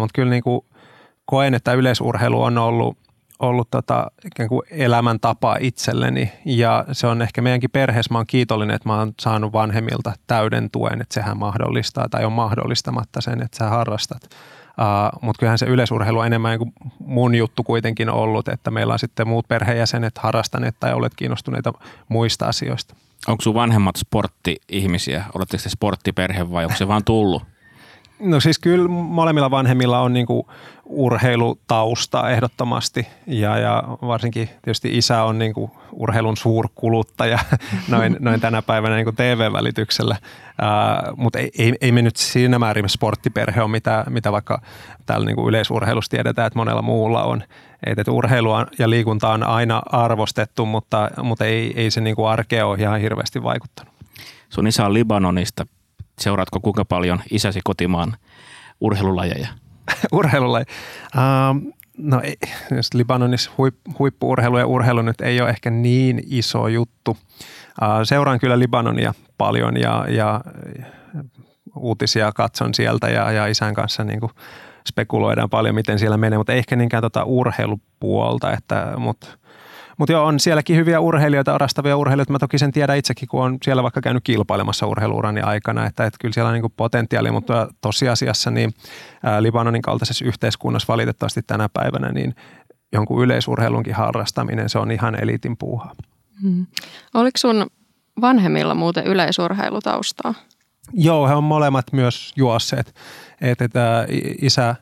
Mutta 0.00 0.14
kyllä 0.14 0.30
niin 0.30 0.42
kuin 0.42 0.60
koen, 1.24 1.54
että 1.54 1.72
yleisurheilu 1.72 2.42
on 2.42 2.58
ollut 2.58 2.98
ollut 3.38 3.70
tota, 3.70 4.10
ikään 4.26 4.48
kuin 4.48 4.62
elämäntapa 4.70 5.56
itselleni 5.60 6.32
ja 6.44 6.84
se 6.92 7.06
on 7.06 7.22
ehkä 7.22 7.42
meidänkin 7.42 7.70
perheessä, 7.70 8.14
mä 8.14 8.18
oon 8.18 8.26
kiitollinen, 8.26 8.76
että 8.76 8.88
mä 8.88 8.98
oon 8.98 9.14
saanut 9.20 9.52
vanhemmilta 9.52 10.12
täyden 10.26 10.70
tuen, 10.70 11.00
että 11.00 11.14
sehän 11.14 11.38
mahdollistaa 11.38 12.08
tai 12.08 12.24
on 12.24 12.32
mahdollistamatta 12.32 13.20
sen, 13.20 13.42
että 13.42 13.58
sä 13.58 13.68
harrastat. 13.68 14.22
Uh, 14.24 15.20
Mutta 15.22 15.40
kyllähän 15.40 15.58
se 15.58 15.66
yleisurheilu 15.66 16.18
on 16.18 16.26
enemmän 16.26 16.58
kuin 16.58 16.72
mun 16.98 17.34
juttu 17.34 17.62
kuitenkin 17.62 18.10
ollut, 18.10 18.48
että 18.48 18.70
meillä 18.70 18.92
on 18.92 18.98
sitten 18.98 19.28
muut 19.28 19.48
perheenjäsenet 19.48 20.18
harrastaneet 20.18 20.76
tai 20.80 20.92
olet 20.94 21.12
kiinnostuneita 21.16 21.72
muista 22.08 22.46
asioista. 22.46 22.96
Onko 23.28 23.42
sun 23.42 23.54
vanhemmat 23.54 23.96
sportti-ihmisiä? 23.96 25.24
Oletteko 25.34 25.62
te 25.62 25.68
sporttiperhe 25.68 26.50
vai 26.50 26.64
onko 26.64 26.76
se 26.76 26.88
vaan 26.88 27.04
tullut? 27.04 27.42
No 28.20 28.40
siis 28.40 28.58
kyllä 28.58 28.88
molemmilla 28.88 29.50
vanhemmilla 29.50 30.00
on 30.00 30.12
niin 30.12 30.26
kuin 30.26 30.46
urheilutausta 30.86 32.30
ehdottomasti 32.30 33.06
ja, 33.26 33.58
ja 33.58 33.82
varsinkin 34.02 34.48
tietysti 34.62 34.98
isä 34.98 35.22
on 35.22 35.38
niin 35.38 35.54
kuin 35.54 35.70
urheilun 35.92 36.36
suurkuluttaja 36.36 37.38
noin, 37.88 38.16
noin 38.20 38.40
tänä 38.40 38.62
päivänä 38.62 38.94
niin 38.94 39.04
kuin 39.04 39.16
TV-välityksellä, 39.16 40.16
mutta 41.16 41.38
ei, 41.38 41.50
ei, 41.58 41.74
ei 41.80 41.92
me 41.92 42.02
nyt 42.02 42.16
siinä 42.16 42.58
määrin 42.58 42.88
sporttiperhe 42.88 43.62
on 43.62 43.70
mitä, 43.70 44.04
mitä 44.08 44.32
vaikka 44.32 44.62
täällä 45.06 45.26
niin 45.26 45.36
kuin 45.36 45.48
yleisurheilussa 45.48 46.10
tiedetään, 46.10 46.46
että 46.46 46.58
monella 46.58 46.82
muulla 46.82 47.24
on. 47.24 47.42
Et, 47.86 47.98
että 47.98 48.12
urheilua 48.12 48.66
ja 48.78 48.90
liikunta 48.90 49.28
on 49.28 49.42
aina 49.42 49.82
arvostettu, 49.86 50.66
mutta, 50.66 51.10
mutta 51.22 51.44
ei, 51.44 51.72
ei 51.76 51.90
se 51.90 52.00
niin 52.00 52.16
kuin 52.16 52.28
arkea 52.28 52.66
ole 52.66 52.78
ihan 52.78 53.00
hirveästi 53.00 53.42
vaikuttanut. 53.42 53.94
Sun 54.48 54.66
isä 54.66 54.86
on 54.86 54.94
Libanonista. 54.94 55.66
Seuraatko 56.18 56.60
kuinka 56.60 56.84
paljon 56.84 57.20
isäsi 57.30 57.60
kotimaan 57.64 58.16
urheilulajeja? 58.80 59.48
urheilulaji. 60.12 60.64
Um, 61.16 61.72
no 61.98 62.22
jos 62.76 62.94
Libanonissa 62.94 63.50
huip, 63.58 63.74
huippuurheilu 63.98 64.58
ja 64.58 64.66
urheilu 64.66 65.02
nyt 65.02 65.20
ei 65.20 65.40
ole 65.40 65.50
ehkä 65.50 65.70
niin 65.70 66.22
iso 66.26 66.68
juttu. 66.68 67.10
Uh, 67.10 67.88
seuraan 68.04 68.40
kyllä 68.40 68.58
Libanonia 68.58 69.14
paljon 69.38 69.76
ja, 69.76 70.06
ja 70.08 70.40
uutisia 71.76 72.32
katson 72.32 72.74
sieltä 72.74 73.08
ja, 73.08 73.32
ja 73.32 73.46
isän 73.46 73.74
kanssa 73.74 74.04
niin 74.04 74.20
kuin 74.20 74.32
spekuloidaan 74.88 75.50
paljon, 75.50 75.74
miten 75.74 75.98
siellä 75.98 76.16
menee, 76.16 76.38
mutta 76.38 76.52
ei 76.52 76.58
ehkä 76.58 76.76
niinkään 76.76 77.02
tota 77.02 77.24
urheilupuolta, 77.24 78.52
että, 78.52 78.92
mutta 78.96 79.26
mutta 79.98 80.12
joo, 80.12 80.24
on 80.24 80.40
sielläkin 80.40 80.76
hyviä 80.76 81.00
urheilijoita, 81.00 81.54
orastavia 81.54 81.96
urheilijoita. 81.96 82.32
Mä 82.32 82.38
toki 82.38 82.58
sen 82.58 82.72
tiedän 82.72 82.96
itsekin, 82.96 83.28
kun 83.28 83.42
on 83.42 83.58
siellä 83.64 83.82
vaikka 83.82 84.00
käynyt 84.00 84.24
kilpailemassa 84.24 84.86
urheiluurani 84.86 85.40
aikana, 85.40 85.86
että, 85.86 86.04
että 86.04 86.18
kyllä 86.20 86.34
siellä 86.34 86.48
on 86.48 86.54
niin 86.54 86.72
potentiaali, 86.76 87.30
mutta 87.30 87.68
tosiasiassa 87.80 88.50
niin 88.50 88.74
ää, 89.22 89.42
Libanonin 89.42 89.82
kaltaisessa 89.82 90.24
yhteiskunnassa 90.24 90.92
valitettavasti 90.92 91.42
tänä 91.46 91.68
päivänä 91.68 92.12
niin 92.12 92.34
jonkun 92.92 93.24
yleisurheilunkin 93.24 93.94
harrastaminen, 93.94 94.68
se 94.68 94.78
on 94.78 94.90
ihan 94.90 95.22
eliitin 95.22 95.56
puuhaa. 95.56 95.92
Hmm. 96.42 96.66
Oliko 97.14 97.38
sun 97.38 97.66
vanhemmilla 98.20 98.74
muuten 98.74 99.06
yleisurheilutaustaa? 99.06 100.34
Joo, 100.92 101.28
he 101.28 101.34
on 101.34 101.44
molemmat 101.44 101.92
myös 101.92 102.32
juosseet. 102.36 102.94
Että, 103.40 103.64
että 103.64 104.06
isä, 104.42 104.76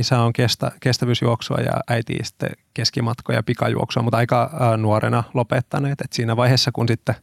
isä 0.00 0.18
on 0.18 0.32
kestä, 0.32 0.72
kestävyysjuoksua 0.80 1.56
ja 1.56 1.72
äiti 1.88 2.18
sitten 2.22 2.50
keskimatkoja 2.74 3.42
pikajuoksua, 3.42 4.02
mutta 4.02 4.16
aika 4.16 4.50
nuorena 4.76 5.24
lopettaneet. 5.34 6.00
Et 6.00 6.12
siinä 6.12 6.36
vaiheessa, 6.36 6.72
kun 6.72 6.88
sitten 6.88 7.14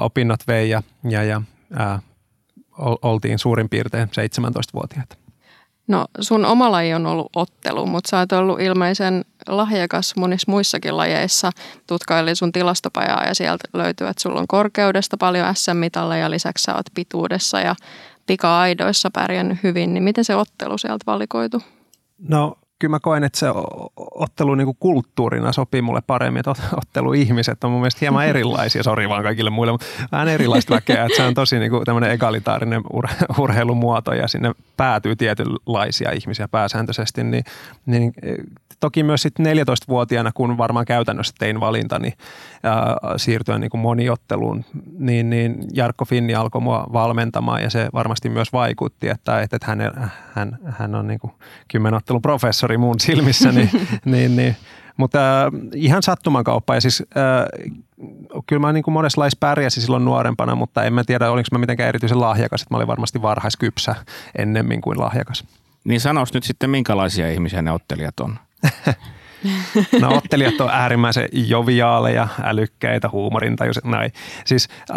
opinnot 0.00 0.40
vei 0.48 0.70
ja, 0.70 0.82
ja, 1.08 1.22
ja 1.24 1.42
ää, 1.76 2.00
oltiin 3.02 3.38
suurin 3.38 3.68
piirtein 3.68 4.08
17-vuotiaita. 4.08 5.16
No 5.88 6.06
sun 6.20 6.44
oma 6.44 6.70
laji 6.70 6.94
on 6.94 7.06
ollut 7.06 7.30
ottelu, 7.36 7.86
mutta 7.86 8.10
sä 8.10 8.18
oot 8.18 8.32
ollut 8.32 8.60
ilmeisen 8.60 9.24
lahjakas 9.48 10.16
monissa 10.16 10.50
muissakin 10.50 10.96
lajeissa. 10.96 11.50
Tutkailin 11.86 12.36
sun 12.36 12.52
tilastopajaa 12.52 13.24
ja 13.24 13.34
sieltä 13.34 13.68
löytyy, 13.72 14.06
että 14.06 14.22
sulla 14.22 14.40
on 14.40 14.46
korkeudesta 14.48 15.16
paljon 15.16 15.54
SM-mitalle 15.54 16.18
ja 16.18 16.30
lisäksi 16.30 16.64
sä 16.64 16.74
oot 16.74 16.86
pituudessa 16.94 17.60
ja 17.60 17.74
pika-aidoissa 18.26 19.10
pärjännyt 19.10 19.62
hyvin. 19.62 19.94
Niin 19.94 20.04
miten 20.04 20.24
se 20.24 20.34
ottelu 20.34 20.78
sieltä 20.78 21.04
valikoitu? 21.06 21.62
No 22.18 22.58
kyllä 22.78 22.90
mä 22.90 23.00
koen, 23.00 23.24
että 23.24 23.38
se 23.38 23.46
ottelu 23.96 24.54
niin 24.54 24.64
kuin 24.64 24.76
kulttuurina 24.80 25.52
sopii 25.52 25.82
mulle 25.82 26.02
paremmin, 26.06 26.40
että 26.40 26.54
otteluihmiset 26.76 27.64
on 27.64 27.70
mun 27.70 27.80
mielestä 27.80 27.98
hieman 28.00 28.26
erilaisia, 28.26 28.82
sori 28.82 29.08
vaan 29.08 29.22
kaikille 29.22 29.50
muille, 29.50 29.72
mutta 29.72 29.86
vähän 30.12 30.28
erilaista 30.28 30.74
väkeä, 30.74 31.04
että 31.04 31.16
se 31.16 31.22
on 31.22 31.34
tosi 31.34 31.58
niin 31.58 31.70
kuin 31.70 31.84
tämmöinen 31.84 32.10
egalitaarinen 32.10 32.82
ur- 32.84 33.40
urheilumuoto 33.42 34.12
ja 34.12 34.28
sinne 34.28 34.52
päätyy 34.76 35.16
tietynlaisia 35.16 36.10
ihmisiä 36.10 36.48
pääsääntöisesti, 36.48 37.24
niin, 37.24 37.44
niin 37.86 38.12
toki 38.80 39.02
myös 39.02 39.22
sitten 39.22 39.46
14-vuotiaana, 39.46 40.32
kun 40.34 40.58
varmaan 40.58 40.86
käytännössä 40.86 41.34
tein 41.38 41.60
valintani 41.60 42.12
ää, 42.62 42.96
siirtyä 43.16 43.58
niin 43.58 43.70
kuin 43.70 43.80
moniotteluun, 43.80 44.64
niin, 44.98 45.30
niin 45.30 45.56
Jarkko 45.72 46.04
Finni 46.04 46.34
alkoi 46.34 46.60
mua 46.60 46.86
valmentamaan 46.92 47.62
ja 47.62 47.70
se 47.70 47.88
varmasti 47.92 48.28
myös 48.28 48.52
vaikutti, 48.52 49.08
että, 49.08 49.40
että 49.40 49.58
hän, 49.62 50.10
hän, 50.32 50.58
hän 50.64 50.94
on 50.94 51.06
niin 51.06 51.18
kuin 51.18 51.32
professori 52.64 52.78
mun 52.78 53.00
silmissä, 53.00 53.52
niin, 53.52 53.70
niin, 54.04 54.36
niin 54.36 54.56
mutta 54.96 55.42
äh, 55.42 55.52
ihan 55.74 56.02
sattuman 56.02 56.44
kauppa 56.44 56.74
ja 56.74 56.80
siis 56.80 57.02
äh, 57.16 57.70
kyllä 58.46 58.60
mä 58.60 58.72
niin 58.72 58.82
kuin 58.82 58.92
monessa 58.92 59.20
laissa 59.20 59.36
pärjäsin 59.40 59.82
silloin 59.82 60.04
nuorempana, 60.04 60.54
mutta 60.54 60.84
en 60.84 60.92
mä 60.92 61.04
tiedä 61.04 61.30
olinko 61.30 61.48
mä 61.52 61.58
mitenkään 61.58 61.88
erityisen 61.88 62.20
lahjakas, 62.20 62.62
että 62.62 62.74
mä 62.74 62.76
olin 62.76 62.88
varmasti 62.88 63.22
varhaiskypsä 63.22 63.94
ennemmin 64.38 64.80
kuin 64.80 65.00
lahjakas. 65.00 65.44
Niin 65.84 66.00
sanois 66.00 66.34
nyt 66.34 66.44
sitten, 66.44 66.70
minkälaisia 66.70 67.30
ihmisiä 67.30 67.62
ne 67.62 67.72
ottelijat 67.72 68.20
on? 68.20 68.38
No 70.00 70.16
ottelijat 70.16 70.60
on 70.60 70.70
äärimmäisen 70.70 71.28
joviaaleja, 71.32 72.28
älykkäitä, 72.42 73.08
huumorintajuiset, 73.12 73.84
näin. 73.84 74.12
Siis 74.44 74.68
äh, 74.90 74.96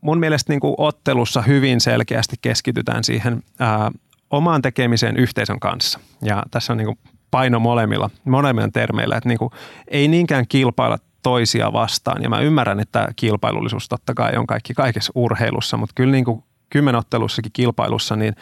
mun 0.00 0.18
mielestä 0.18 0.52
niin 0.52 0.60
kuin 0.60 0.74
ottelussa 0.78 1.42
hyvin 1.42 1.80
selkeästi 1.80 2.36
keskitytään 2.42 3.04
siihen 3.04 3.42
äh, 3.60 3.92
omaan 4.36 4.62
tekemiseen 4.62 5.16
yhteisön 5.16 5.60
kanssa. 5.60 6.00
Ja 6.22 6.42
tässä 6.50 6.72
on 6.72 6.76
niin 6.76 6.86
kuin 6.86 6.98
paino 7.30 7.58
molemmilla, 7.58 8.10
molemmilla 8.24 8.68
termeillä, 8.72 9.16
että 9.16 9.28
niin 9.28 9.38
kuin, 9.38 9.50
ei 9.88 10.08
niinkään 10.08 10.44
kilpailla 10.48 10.98
toisia 11.22 11.72
vastaan. 11.72 12.22
Ja 12.22 12.28
mä 12.28 12.40
ymmärrän, 12.40 12.80
että 12.80 13.08
kilpailullisuus 13.16 13.88
totta 13.88 14.14
kai 14.14 14.36
on 14.36 14.46
kaikki 14.46 14.74
kaikessa 14.74 15.12
urheilussa, 15.14 15.76
mutta 15.76 15.92
kyllä 15.94 16.12
niin 16.12 16.24
kuin 16.24 16.44
kymmenottelussakin 16.70 17.52
kilpailussa, 17.52 18.16
niin 18.16 18.34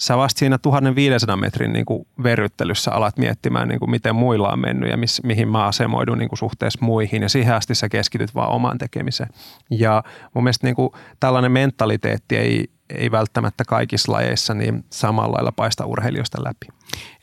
sä 0.00 0.16
vasta 0.16 0.38
siinä 0.38 0.58
1500 0.58 1.36
metrin 1.36 1.72
niin 1.72 1.84
kuin 1.84 2.06
verryttelyssä 2.22 2.90
alat 2.92 3.18
miettimään, 3.18 3.68
niin 3.68 3.78
kuin 3.78 3.90
miten 3.90 4.14
muilla 4.14 4.52
on 4.52 4.58
mennyt 4.58 4.90
ja 4.90 4.96
miss, 4.96 5.22
mihin 5.22 5.48
mä 5.48 5.64
asemoidun 5.64 6.18
niin 6.18 6.28
kuin 6.28 6.38
suhteessa 6.38 6.78
muihin. 6.82 7.22
Ja 7.22 7.28
siihen 7.28 7.54
asti 7.54 7.74
sä 7.74 7.88
keskityt 7.88 8.34
vaan 8.34 8.50
omaan 8.50 8.78
tekemiseen. 8.78 9.30
Ja 9.70 10.02
mun 10.34 10.44
mielestä 10.44 10.66
niin 10.66 10.76
kuin 10.76 10.90
tällainen 11.20 11.52
mentaliteetti 11.52 12.36
ei, 12.36 12.70
ei 12.90 13.10
välttämättä 13.10 13.64
kaikissa 13.64 14.12
lajeissa 14.12 14.54
niin 14.54 14.84
samalla 14.90 15.34
lailla 15.34 15.52
paista 15.52 15.86
urheilijoista 15.86 16.44
läpi. 16.44 16.66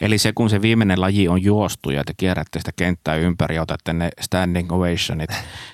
Eli 0.01 0.17
se, 0.17 0.33
kun 0.33 0.49
se 0.49 0.61
viimeinen 0.61 1.01
laji 1.01 1.27
on 1.27 1.43
juostu 1.43 1.89
ja 1.89 2.03
te 2.03 2.13
kierrätte 2.17 2.59
sitä 2.59 2.71
kenttää 2.75 3.15
ympäri 3.15 3.55
ja 3.55 3.61
otatte 3.61 3.93
ne 3.93 4.09
standing 4.21 4.71
ovationit. 4.71 5.29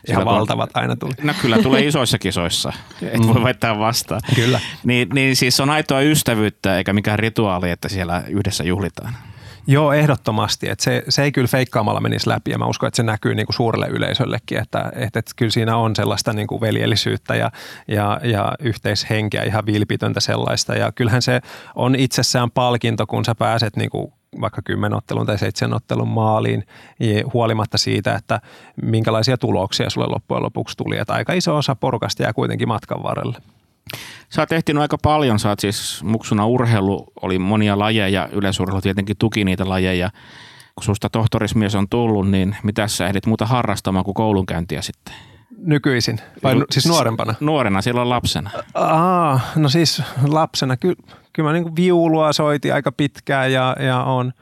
Ihan 0.10 0.26
valtavat 0.36 0.70
aina 0.74 0.96
tuli. 0.96 1.14
No 1.24 1.34
kyllä 1.42 1.58
tulee 1.58 1.86
isoissa 1.88 2.20
kisoissa, 2.20 2.74
et 3.02 3.28
voi 3.28 3.44
väittää 3.44 3.80
vastaan. 3.80 4.22
Kyllä. 4.36 4.60
Niin, 4.84 5.10
niin 5.14 5.36
siis 5.36 5.60
on 5.60 5.70
aitoa 5.70 6.02
ystävyyttä 6.02 6.78
eikä 6.78 6.94
mikään 6.94 7.20
rituaali, 7.20 7.70
että 7.70 7.90
siellä 7.90 8.24
yhdessä 8.28 8.64
juhlitaan. 8.64 9.14
Joo, 9.70 9.94
ehdottomasti. 9.94 10.70
Että 10.70 10.84
se, 10.84 11.04
se 11.10 11.24
ei 11.24 11.32
kyllä 11.32 11.48
feikkaamalla 11.48 12.00
menisi 12.00 12.30
läpi 12.30 12.52
ja 12.52 12.58
mä 12.58 12.66
uskon, 12.66 12.88
että 12.88 12.96
se 12.96 13.04
näkyy 13.04 13.36
niin 13.36 13.46
kuin 13.46 13.56
suurelle 13.56 13.88
yleisöllekin, 13.88 14.58
että, 14.58 14.92
että, 14.96 15.20
että 15.20 15.32
kyllä 15.36 15.52
siinä 15.52 15.78
on 15.78 15.96
sellaista 15.96 16.34
niin 16.34 16.48
kuin 16.48 16.62
veljellisyyttä 16.62 17.36
ja, 17.36 17.52
ja, 17.88 18.20
ja 18.24 18.54
yhteishenkeä, 18.60 19.44
ihan 19.44 19.66
vilpitöntä 19.66 20.20
sellaista. 20.20 20.76
Ja 20.76 20.92
kyllähän 20.92 21.22
se 21.22 21.42
on 21.76 21.96
itsessään 21.96 22.52
palkinto, 22.52 23.08
kun 23.08 23.26
sä 23.26 23.36
pääset 23.36 23.76
niin 23.76 23.90
kuin 23.90 24.14
vaikka 24.42 24.62
kymmenottelun 24.62 25.26
tai 25.26 25.38
seitsemänottelun 25.38 26.08
maaliin 26.08 26.64
huolimatta 27.34 27.78
siitä, 27.78 28.16
että 28.16 28.42
minkälaisia 28.82 29.38
tuloksia 29.38 29.90
sulle 29.90 30.08
loppujen 30.08 30.44
lopuksi 30.44 30.78
tuli. 30.78 30.98
Että 30.98 31.14
aika 31.14 31.34
iso 31.34 31.58
osa 31.58 31.76
porukasta 31.76 32.24
jää 32.24 32.34
kuitenkin 32.34 32.68
matkan 32.68 33.04
varrelle. 33.04 33.38
Sä 34.30 34.42
oot 34.42 34.52
ehtinyt 34.52 34.82
aika 34.82 34.98
paljon, 35.04 35.40
sä 35.40 35.50
oot 35.50 35.60
siis 35.60 36.04
muksuna 36.04 36.46
urheilu, 36.46 37.08
oli 37.22 37.40
monia 37.40 37.80
lajeja, 37.80 38.30
yleisurheilu 38.32 38.82
tietenkin 38.82 39.18
tuki 39.20 39.46
niitä 39.46 39.70
lajeja. 39.70 40.10
Kun 40.76 40.84
susta 40.84 41.10
tohtorismies 41.10 41.76
on 41.76 41.90
tullut, 41.90 42.30
niin 42.30 42.56
mitä 42.64 42.88
sä 42.88 43.08
ehdit 43.08 43.26
muuta 43.26 43.46
harrastamaan 43.46 44.06
kuin 44.06 44.16
koulunkäyntiä 44.16 44.82
sitten? 44.82 45.14
Nykyisin, 45.58 46.20
vai 46.44 46.56
Ju- 46.56 46.66
siis 46.72 46.88
nuorempana? 46.88 47.36
Nuorena, 47.40 47.82
silloin 47.82 48.10
lapsena. 48.10 48.50
Aa, 48.74 49.40
no 49.56 49.70
siis 49.70 50.04
lapsena, 50.28 50.78
ky- 50.78 50.96
kyllä 51.34 51.50
mä 51.50 51.54
niin 51.54 51.76
viulua 51.76 52.34
soitin 52.34 52.74
aika 52.74 52.92
pitkään 52.92 53.52
ja, 53.52 53.76
ja 53.80 54.04
on 54.04 54.34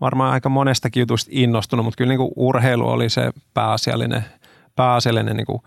varmaan 0.00 0.32
aika 0.32 0.48
monestakin 0.48 1.00
jutusta 1.00 1.30
innostunut, 1.34 1.84
mutta 1.84 1.98
kyllä 1.98 2.08
niin 2.08 2.32
urheilu 2.36 2.88
oli 2.88 3.08
se 3.08 3.30
pääasiallinen, 3.54 4.24
pääasiallinen 4.76 5.36
niin 5.36 5.60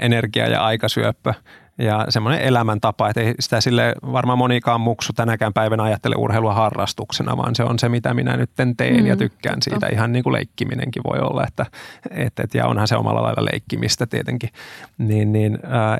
energia 0.00 0.48
ja 0.48 0.64
aikasyöppö 0.64 1.34
ja 1.82 2.06
semmoinen 2.08 2.40
elämäntapa, 2.40 3.08
että 3.08 3.20
ei 3.20 3.34
sitä 3.40 3.60
sille 3.60 3.94
varmaan 4.12 4.38
monikaan 4.38 4.80
muksu 4.80 5.12
tänäkään 5.12 5.52
päivänä 5.52 5.82
ajattele 5.82 6.14
urheilua 6.18 6.54
harrastuksena, 6.54 7.36
vaan 7.36 7.54
se 7.54 7.64
on 7.64 7.78
se, 7.78 7.88
mitä 7.88 8.14
minä 8.14 8.36
nyt 8.36 8.50
teen 8.76 9.00
mm, 9.00 9.06
ja 9.06 9.16
tykkään 9.16 9.62
siitä. 9.62 9.86
Ihan 9.86 10.12
niin 10.12 10.22
kuin 10.22 10.32
leikkiminenkin 10.32 11.02
voi 11.04 11.18
olla, 11.18 11.44
että, 11.48 11.66
et, 12.10 12.40
et, 12.40 12.54
ja 12.54 12.66
onhan 12.66 12.88
se 12.88 12.96
omalla 12.96 13.22
lailla 13.22 13.48
leikkimistä 13.52 14.06
tietenkin. 14.06 14.50
Niin, 14.98 15.32
niin 15.32 15.58
ää, 15.62 15.98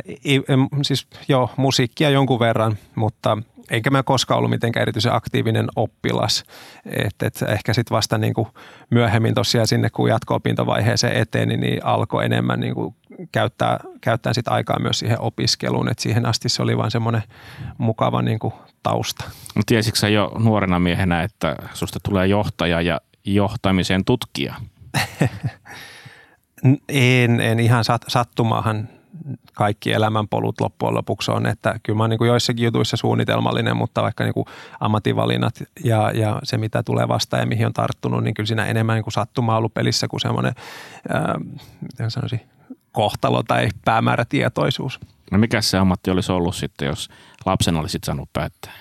siis 0.83 1.07
joo, 1.29 1.51
musiikkia 1.57 2.11
jonkun 2.11 2.41
verran, 2.41 2.77
mutta 2.95 3.39
eikä 3.71 3.91
mä 3.91 4.03
koskaan 4.03 4.39
ollut 4.39 4.51
mitenkään 4.51 4.83
erityisen 4.83 5.15
aktiivinen 5.15 5.69
oppilas. 5.77 6.45
Et, 6.87 7.23
et 7.23 7.43
ehkä 7.49 7.75
sitten 7.75 7.95
vasta 7.95 8.19
niin 8.19 8.35
kuin 8.35 8.49
myöhemmin 8.91 9.35
tosiaan 9.35 9.67
sinne, 9.67 9.91
kun 9.91 10.09
jatko-opintovaiheeseen 10.09 11.17
eteen, 11.17 11.49
niin 11.49 11.85
alkoi 11.85 12.25
enemmän 12.25 12.61
niin 12.61 12.75
kuin 12.75 12.95
käyttää, 13.33 13.78
käyttää 14.00 14.33
sit 14.33 14.49
aikaa 14.49 14.78
myös 14.78 14.99
siihen 14.99 15.21
opiskeluun. 15.21 15.90
Et 15.90 15.99
siihen 15.99 16.26
asti 16.26 16.49
se 16.49 16.62
oli 16.62 16.76
vain 16.76 16.90
semmoinen 16.90 17.23
mukava 17.78 18.23
niin 18.23 18.38
kuin 18.38 18.54
tausta. 18.83 19.25
Tiesitkö 19.66 19.99
sä 19.99 20.09
jo 20.09 20.33
nuorena 20.38 20.78
miehenä, 20.78 21.23
että 21.23 21.57
susta 21.75 21.99
tulee 22.02 22.26
johtaja 22.26 22.81
ja 22.81 23.00
johtamisen 23.25 24.04
tutkija? 24.04 24.54
en, 26.88 27.40
en 27.40 27.61
ihan 27.61 27.85
sat, 27.85 28.04
sattumaahan 28.09 28.88
kaikki 29.52 29.92
elämänpolut 29.92 30.61
loppujen 30.61 30.95
lopuksi 30.95 31.31
on, 31.31 31.47
että 31.47 31.81
kyllä 31.83 31.97
mä 31.97 32.02
oon 32.02 32.11
niin 32.11 32.26
joissakin 32.26 32.64
jutuissa 32.64 32.97
suunnitelmallinen, 32.97 33.76
mutta 33.76 34.02
vaikka 34.02 34.25
niin 34.25 34.35
kuin 34.35 34.47
ammatinvalinnat 34.81 35.62
ja, 35.85 36.11
ja 36.14 36.40
se, 36.42 36.59
mitä 36.59 36.83
tulee 36.83 37.09
vastaan 37.09 37.40
ja 37.40 37.47
mihin 37.47 37.66
on 37.66 37.73
tarttunut, 37.73 38.25
niin 38.25 38.35
kyllä 38.35 38.47
siinä 38.47 38.66
enemmän 38.66 38.95
niin 38.95 39.04
kuin 39.04 39.12
sattumaa 39.12 39.57
ollut 39.57 39.75
pelissä 39.75 40.09
kuin 40.09 40.21
semmoinen, 40.21 40.52
ää, 41.09 41.35
miten 41.81 42.11
sanoisin, 42.11 42.40
kohtalo 42.93 43.43
tai 43.43 43.69
päämäärätietoisuus. 43.85 45.01
No 45.31 45.39
mikä 45.39 45.61
se 45.61 45.79
ammatti 45.79 46.11
olisi 46.11 46.33
ollut 46.33 46.57
sitten, 46.57 46.87
jos 46.89 47.09
lapsen 47.47 47.77
olisit 47.77 48.05
saanut 48.05 48.29
päättää? 48.33 48.73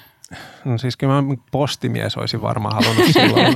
No 0.66 0.78
siis 0.78 0.98
kyllä 0.98 1.22
mä 1.22 1.36
postimies 1.52 2.18
olisi 2.18 2.42
varmaan 2.42 2.76
halunnut 2.76 3.14
silloin. 3.14 3.56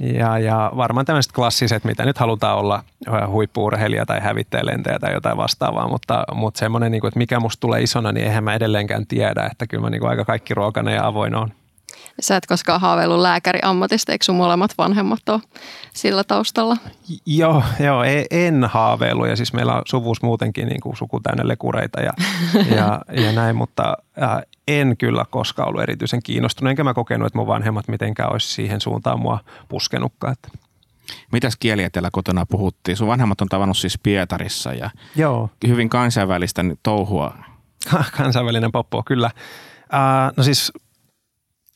Ja, 0.00 0.38
ja 0.38 0.72
varmaan 0.76 1.06
tämmöiset 1.06 1.32
klassiset, 1.32 1.84
mitä 1.84 2.04
nyt 2.04 2.18
halutaan 2.18 2.58
olla 2.58 2.84
huippuurheilija 3.26 4.06
tai 4.06 4.20
hävittäjälentäjä 4.20 4.98
tai 4.98 5.12
jotain 5.12 5.36
vastaavaa, 5.36 5.88
mutta, 5.88 6.24
mutta 6.34 6.58
semmoinen, 6.58 6.92
niin 6.92 7.00
kuin, 7.00 7.08
että 7.08 7.18
mikä 7.18 7.40
musta 7.40 7.60
tulee 7.60 7.82
isona, 7.82 8.12
niin 8.12 8.26
eihän 8.26 8.44
mä 8.44 8.54
edelleenkään 8.54 9.06
tiedä, 9.06 9.48
että 9.52 9.66
kyllä 9.66 9.82
mä 9.82 9.90
niin 9.90 10.00
kuin 10.00 10.10
aika 10.10 10.24
kaikki 10.24 10.54
ruokainen 10.54 10.94
ja 10.94 11.06
avoin 11.06 11.34
on. 11.34 11.52
Sä 12.20 12.36
et 12.36 12.46
koskaan 12.46 12.80
haaveillut 12.80 13.18
lääkäriammatista, 13.18 14.12
eikö 14.12 14.24
sun 14.24 14.36
molemmat 14.36 14.70
vanhemmat 14.78 15.28
ole 15.28 15.40
sillä 15.94 16.24
taustalla? 16.24 16.76
Joo, 17.26 17.62
joo 17.80 18.02
en, 18.02 18.24
en 18.30 18.64
haaveilu 18.64 19.24
ja 19.24 19.36
siis 19.36 19.52
meillä 19.52 19.74
on 19.74 19.82
suvus 19.86 20.22
muutenkin 20.22 20.68
niin 20.68 20.80
kuin 20.80 20.96
suku 20.96 21.20
täynnä 21.20 21.48
lekureita 21.48 22.00
ja, 22.00 22.12
ja, 22.76 23.00
ja 23.22 23.32
näin, 23.32 23.56
mutta 23.56 23.96
äh, 24.22 24.42
en 24.68 24.96
kyllä 24.96 25.24
koskaan 25.30 25.68
ollut 25.68 25.82
erityisen 25.82 26.22
kiinnostunut, 26.22 26.70
enkä 26.70 26.84
mä 26.84 26.94
kokenut, 26.94 27.26
että 27.26 27.38
mun 27.38 27.46
vanhemmat 27.46 27.88
mitenkään 27.88 28.32
olisi 28.32 28.48
siihen 28.48 28.80
suuntaan 28.80 29.20
mua 29.20 29.38
puskenutkaan. 29.68 30.32
Että. 30.32 30.48
Mitäs 31.32 31.56
kieliä 31.56 31.90
teillä 31.90 32.10
kotona 32.12 32.46
puhuttiin? 32.46 32.96
Sun 32.96 33.08
vanhemmat 33.08 33.40
on 33.40 33.48
tavannut 33.48 33.76
siis 33.76 33.98
Pietarissa 34.02 34.72
ja 34.72 34.90
Joo. 35.16 35.50
hyvin 35.66 35.88
kansainvälistä 35.88 36.64
touhua. 36.82 37.34
Kansainvälinen 38.16 38.72
poppo, 38.72 39.02
kyllä. 39.06 39.30
Äh, 39.94 40.32
no 40.36 40.42
siis 40.42 40.72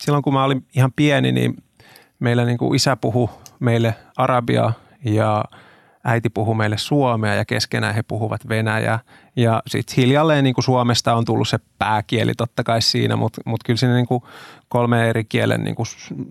silloin 0.02 0.22
kun 0.22 0.32
mä 0.32 0.44
olin 0.44 0.66
ihan 0.76 0.92
pieni, 0.96 1.32
niin 1.32 1.56
meillä 2.18 2.44
niin 2.44 2.58
kuin 2.58 2.76
isä 2.76 2.96
puhu 2.96 3.30
meille 3.60 3.94
arabiaa 4.16 4.72
ja 5.04 5.44
äiti 6.04 6.30
puhuu 6.30 6.54
meille 6.54 6.78
suomea 6.78 7.34
ja 7.34 7.44
keskenään 7.44 7.94
he 7.94 8.02
puhuvat 8.02 8.48
venäjää. 8.48 8.98
Ja 9.36 9.62
sitten 9.66 9.96
hiljalleen 9.96 10.44
niin 10.44 10.54
kuin 10.54 10.64
Suomesta 10.64 11.14
on 11.14 11.24
tullut 11.24 11.48
se 11.48 11.58
pääkieli 11.78 12.34
totta 12.34 12.64
kai 12.64 12.82
siinä, 12.82 13.16
mutta 13.16 13.40
mut 13.44 13.60
kyllä 13.64 13.76
siinä 13.76 13.94
niin 13.94 14.06
kuin 14.06 14.22
kolme 14.68 15.08
eri 15.08 15.24
kielen 15.24 15.64
niin 15.64 15.76
kuin 15.76 15.86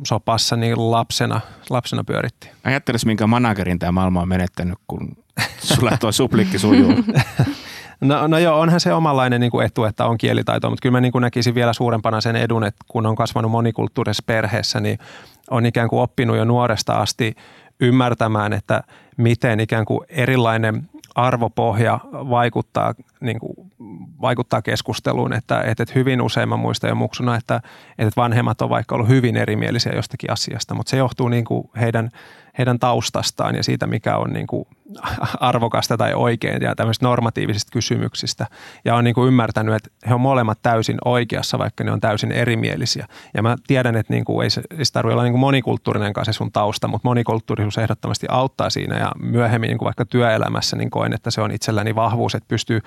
sopassa 0.08 0.56
niin 0.56 0.92
lapsena, 0.92 1.42
lapsena 1.70 2.04
pyöritti. 2.04 2.50
Ajattelisi, 2.64 3.06
minkä 3.06 3.28
managerin 3.28 3.80
tämä 3.80 3.92
maailma 3.92 4.22
on 4.22 4.28
menettänyt, 4.28 4.80
kun 4.88 5.18
sulla 5.58 5.98
tuo 6.00 6.12
suplikki 6.12 6.60
sujuu. 6.60 6.94
No, 8.02 8.28
no 8.28 8.38
joo, 8.38 8.60
onhan 8.60 8.80
se 8.80 8.94
omanlainen 8.94 9.42
niin 9.42 9.52
kuin 9.52 9.66
etu, 9.66 9.84
että 9.84 10.06
on 10.06 10.18
kielitaito, 10.18 10.70
mutta 10.70 10.82
kyllä 10.82 10.96
mä 10.98 11.02
niin 11.02 11.12
kuin 11.12 11.22
näkisin 11.22 11.56
vielä 11.56 11.74
suurempana 11.74 12.22
sen 12.22 12.36
edun, 12.36 12.64
että 12.64 12.86
kun 12.88 13.06
on 13.06 13.16
kasvanut 13.16 13.52
monikulttuurisessa 13.52 14.24
perheessä, 14.26 14.80
niin 14.80 15.00
on 15.50 15.66
ikään 15.66 15.90
kuin 15.90 16.02
oppinut 16.02 16.38
jo 16.38 16.46
nuoresta 16.46 16.94
asti 16.94 17.36
ymmärtämään, 17.80 18.54
että 18.54 18.84
miten 19.18 19.60
ikään 19.60 19.86
kuin 19.86 20.06
erilainen 20.10 20.90
arvopohja 21.16 22.00
vaikuttaa, 22.12 22.94
niin 23.22 23.40
kuin, 23.40 23.54
vaikuttaa 24.22 24.62
keskusteluun. 24.62 25.34
Että, 25.34 25.62
että 25.62 25.86
hyvin 25.96 26.22
usein 26.22 26.50
mä 26.50 26.58
muistan 26.58 26.90
jo 26.90 26.96
muksuna, 26.96 27.36
että, 27.36 27.62
että 27.98 28.22
vanhemmat 28.22 28.62
on 28.62 28.70
vaikka 28.70 28.96
ollut 28.96 29.10
hyvin 29.10 29.38
erimielisiä 29.38 29.94
jostakin 29.96 30.32
asiasta, 30.32 30.74
mutta 30.76 30.90
se 30.90 30.98
johtuu 30.98 31.28
niin 31.28 31.46
kuin 31.46 31.70
heidän, 31.80 32.10
heidän 32.58 32.80
taustastaan 32.80 33.56
ja 33.56 33.64
siitä, 33.64 33.88
mikä 33.88 34.18
on 34.18 34.34
niin 34.34 34.48
kuin 34.48 34.68
arvokasta 35.40 35.98
tai 35.98 36.14
oikein 36.14 36.62
ja 36.62 36.76
tämmöisistä 36.76 37.06
normatiivisista 37.06 37.72
kysymyksistä. 37.72 38.48
Ja 38.86 38.96
on 38.96 39.04
niin 39.04 39.14
kuin 39.14 39.28
ymmärtänyt, 39.28 39.76
että 39.76 39.90
he 40.10 40.14
on 40.14 40.22
molemmat 40.22 40.60
täysin 40.62 40.98
oikeassa, 41.06 41.60
vaikka 41.60 41.84
ne 41.84 41.92
on 41.92 42.02
täysin 42.02 42.32
erimielisiä. 42.32 43.08
Ja 43.34 43.44
mä 43.44 43.56
tiedän, 43.68 43.96
että 43.96 44.14
niin 44.14 44.26
kuin 44.26 44.44
ei 44.44 44.50
se, 44.50 44.62
tarvitse 44.94 45.14
olla 45.14 45.24
niin 45.24 45.34
kuin 45.34 45.40
monikulttuurinen 45.40 46.14
se 46.24 46.34
sun 46.34 46.52
tausta, 46.52 46.88
mutta 46.88 47.08
monikulttuurisuus 47.08 47.78
ehdottomasti 47.78 48.28
auttaa 48.30 48.70
siinä 48.70 48.98
ja 48.98 49.12
myöhemmin 49.20 49.68
niin 49.68 49.78
kuin 49.78 49.86
vaikka 49.86 50.06
työelämässä 50.06 50.76
niin 50.76 50.90
koen, 50.90 51.14
että 51.14 51.32
se 51.32 51.42
on 51.42 51.52
itselläni 51.52 51.96
vahvuus, 51.96 52.36
että 52.36 52.48
pystyy 52.48 52.82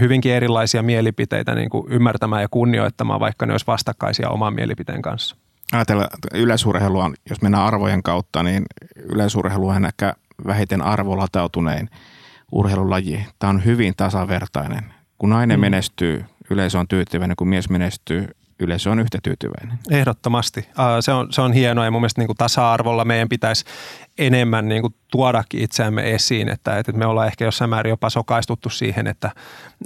hyvinkin 0.00 0.32
erilaisia 0.32 0.82
mielipiteitä 0.82 1.54
niin 1.54 1.70
kuin 1.70 1.92
ymmärtämään 1.92 2.42
ja 2.42 2.48
kunnioittamaan, 2.50 3.20
vaikka 3.20 3.46
ne 3.46 3.52
olisi 3.52 3.66
vastakkaisia 3.66 4.28
oman 4.28 4.54
mielipiteen 4.54 5.02
kanssa. 5.02 5.36
Ajatella 5.72 6.08
yleisurheilua, 6.34 7.10
jos 7.30 7.42
mennään 7.42 7.64
arvojen 7.64 8.02
kautta, 8.02 8.42
niin 8.42 8.64
yleisurheilu 8.96 9.68
on 9.68 9.84
ehkä 9.84 10.14
vähiten 10.46 10.82
arvolatautunein 10.82 11.90
urheilulaji. 12.52 13.26
Tämä 13.38 13.50
on 13.50 13.64
hyvin 13.64 13.94
tasavertainen. 13.96 14.94
Kun 15.18 15.30
nainen 15.30 15.58
mm. 15.58 15.60
menestyy, 15.60 16.24
yleisö 16.50 16.78
on 16.78 16.88
tyytyväinen. 16.88 17.36
Kun 17.36 17.48
mies 17.48 17.70
menestyy, 17.70 18.28
yleisö 18.60 18.90
on 18.90 18.98
yhtä 18.98 19.18
tyytyväinen. 19.22 19.78
Ehdottomasti. 19.90 20.68
Se 21.00 21.12
on, 21.12 21.32
se 21.32 21.40
on 21.40 21.52
hienoa 21.52 21.84
ja 21.84 21.90
mun 21.90 22.00
mielestä 22.00 22.20
niin 22.20 22.26
kuin 22.26 22.36
tasa-arvolla 22.36 23.04
meidän 23.04 23.28
pitäisi 23.28 23.64
enemmän 24.18 24.68
niin 24.68 24.82
kuin 24.82 24.94
tuodakin 25.10 25.62
itseämme 25.62 26.14
esiin, 26.14 26.48
että, 26.48 26.78
että 26.78 26.92
me 26.92 27.06
ollaan 27.06 27.26
ehkä 27.26 27.44
jossain 27.44 27.70
määrin 27.70 27.90
jopa 27.90 28.10
sokaistuttu 28.10 28.70
siihen, 28.70 29.06
että, 29.06 29.30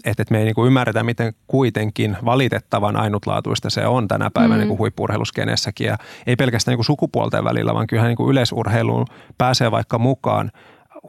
että 0.05 0.25
me 0.31 0.39
ei 0.39 0.45
niin 0.45 0.55
kuin 0.55 0.67
ymmärretä, 0.67 1.03
miten 1.03 1.35
kuitenkin 1.47 2.17
valitettavan 2.25 2.97
ainutlaatuista 2.97 3.71
se 3.71 3.87
on 3.87 4.09
tänä 4.09 4.31
päivänä 4.35 4.55
mm. 4.55 4.59
niin 4.59 4.69
kuin 4.69 4.79
huippurheiluskeneessäkin 4.79 5.87
ja 5.87 5.99
ei 6.27 6.37
pelkästään 6.37 6.73
niin 6.73 6.79
kuin 6.79 6.87
sukupuolten 6.87 7.45
välillä, 7.45 7.75
vaan 7.75 7.87
kyllähän 7.87 8.09
niin 8.09 8.17
kuin 8.17 8.31
yleisurheiluun 8.31 9.07
pääsee 9.39 9.71
vaikka 9.71 9.99
mukaan– 9.99 10.51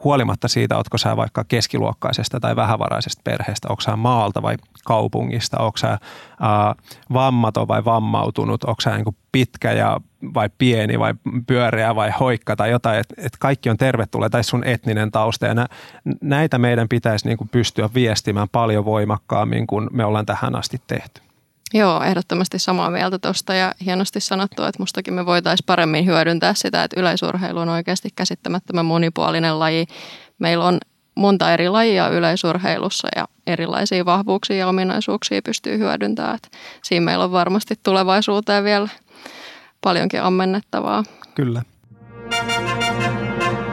huolimatta 0.04 0.48
siitä, 0.48 0.76
otko 0.76 0.98
sä 0.98 1.16
vaikka 1.16 1.44
keskiluokkaisesta 1.48 2.40
tai 2.40 2.56
vähävaraisesta 2.56 3.20
perheestä, 3.24 3.68
onko 3.70 3.80
sä 3.80 3.96
maalta 3.96 4.42
vai 4.42 4.56
kaupungista, 4.84 5.58
onko 5.58 5.76
sä 5.76 5.98
ää, 6.40 6.74
vammaton 7.12 7.68
vai 7.68 7.84
vammautunut, 7.84 8.64
onko 8.64 8.80
sä 8.80 8.96
niin 8.96 9.16
pitkä 9.32 9.72
ja 9.72 10.00
vai 10.34 10.50
pieni 10.58 10.98
vai 10.98 11.14
pyöreä 11.46 11.94
vai 11.94 12.12
hoikka 12.20 12.56
tai 12.56 12.70
jotain, 12.70 13.00
että 13.00 13.14
et 13.18 13.36
kaikki 13.38 13.70
on 13.70 13.76
tervetulleet 13.76 14.32
tai 14.32 14.44
sun 14.44 14.64
etninen 14.64 15.10
tausta 15.10 15.46
ja 15.46 15.54
nä, 15.54 15.66
näitä 16.20 16.58
meidän 16.58 16.88
pitäisi 16.88 17.28
niin 17.28 17.48
pystyä 17.50 17.88
viestimään 17.94 18.48
paljon 18.52 18.84
voimakkaammin 18.84 19.66
kuin 19.66 19.88
me 19.92 20.04
ollaan 20.04 20.26
tähän 20.26 20.56
asti 20.56 20.80
tehty. 20.86 21.25
Joo, 21.74 22.02
ehdottomasti 22.02 22.58
samaa 22.58 22.90
mieltä 22.90 23.18
tuosta 23.18 23.54
ja 23.54 23.72
hienosti 23.84 24.20
sanottu, 24.20 24.62
että 24.62 24.82
mustakin 24.82 25.14
me 25.14 25.26
voitaisiin 25.26 25.66
paremmin 25.66 26.06
hyödyntää 26.06 26.54
sitä, 26.54 26.84
että 26.84 27.00
yleisurheilu 27.00 27.60
on 27.60 27.68
oikeasti 27.68 28.08
käsittämättömän 28.16 28.86
monipuolinen 28.86 29.58
laji. 29.58 29.86
Meillä 30.38 30.64
on 30.64 30.78
monta 31.14 31.52
eri 31.52 31.68
lajia 31.68 32.08
yleisurheilussa 32.08 33.08
ja 33.16 33.28
erilaisia 33.46 34.04
vahvuuksia 34.04 34.56
ja 34.56 34.68
ominaisuuksia 34.68 35.42
pystyy 35.42 35.78
hyödyntämään. 35.78 36.34
Että 36.34 36.48
siinä 36.84 37.04
meillä 37.04 37.24
on 37.24 37.32
varmasti 37.32 37.74
tulevaisuuteen 37.82 38.64
vielä 38.64 38.88
paljonkin 39.80 40.22
ammennettavaa. 40.22 41.04
Kyllä. 41.34 41.62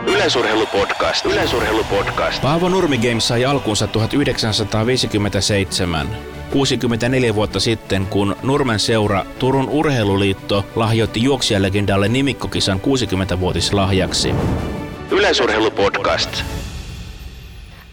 Yleisurheilupodcast. 0.07 1.25
Yleisurheilupodcast. 1.25 2.41
Paavo 2.41 2.69
Nurmi 2.69 2.97
Games 2.97 3.27
sai 3.27 3.45
alkunsa 3.45 3.87
1957. 3.87 6.07
64 6.53 7.35
vuotta 7.35 7.59
sitten, 7.59 8.05
kun 8.05 8.35
Nurmen 8.43 8.79
seura 8.79 9.25
Turun 9.39 9.69
Urheiluliitto 9.69 10.65
lahjoitti 10.75 11.23
juoksijalegendalle 11.23 12.07
nimikkokisan 12.07 12.79
60-vuotislahjaksi. 12.79 14.35
Yleisurheilupodcast. 15.11 16.43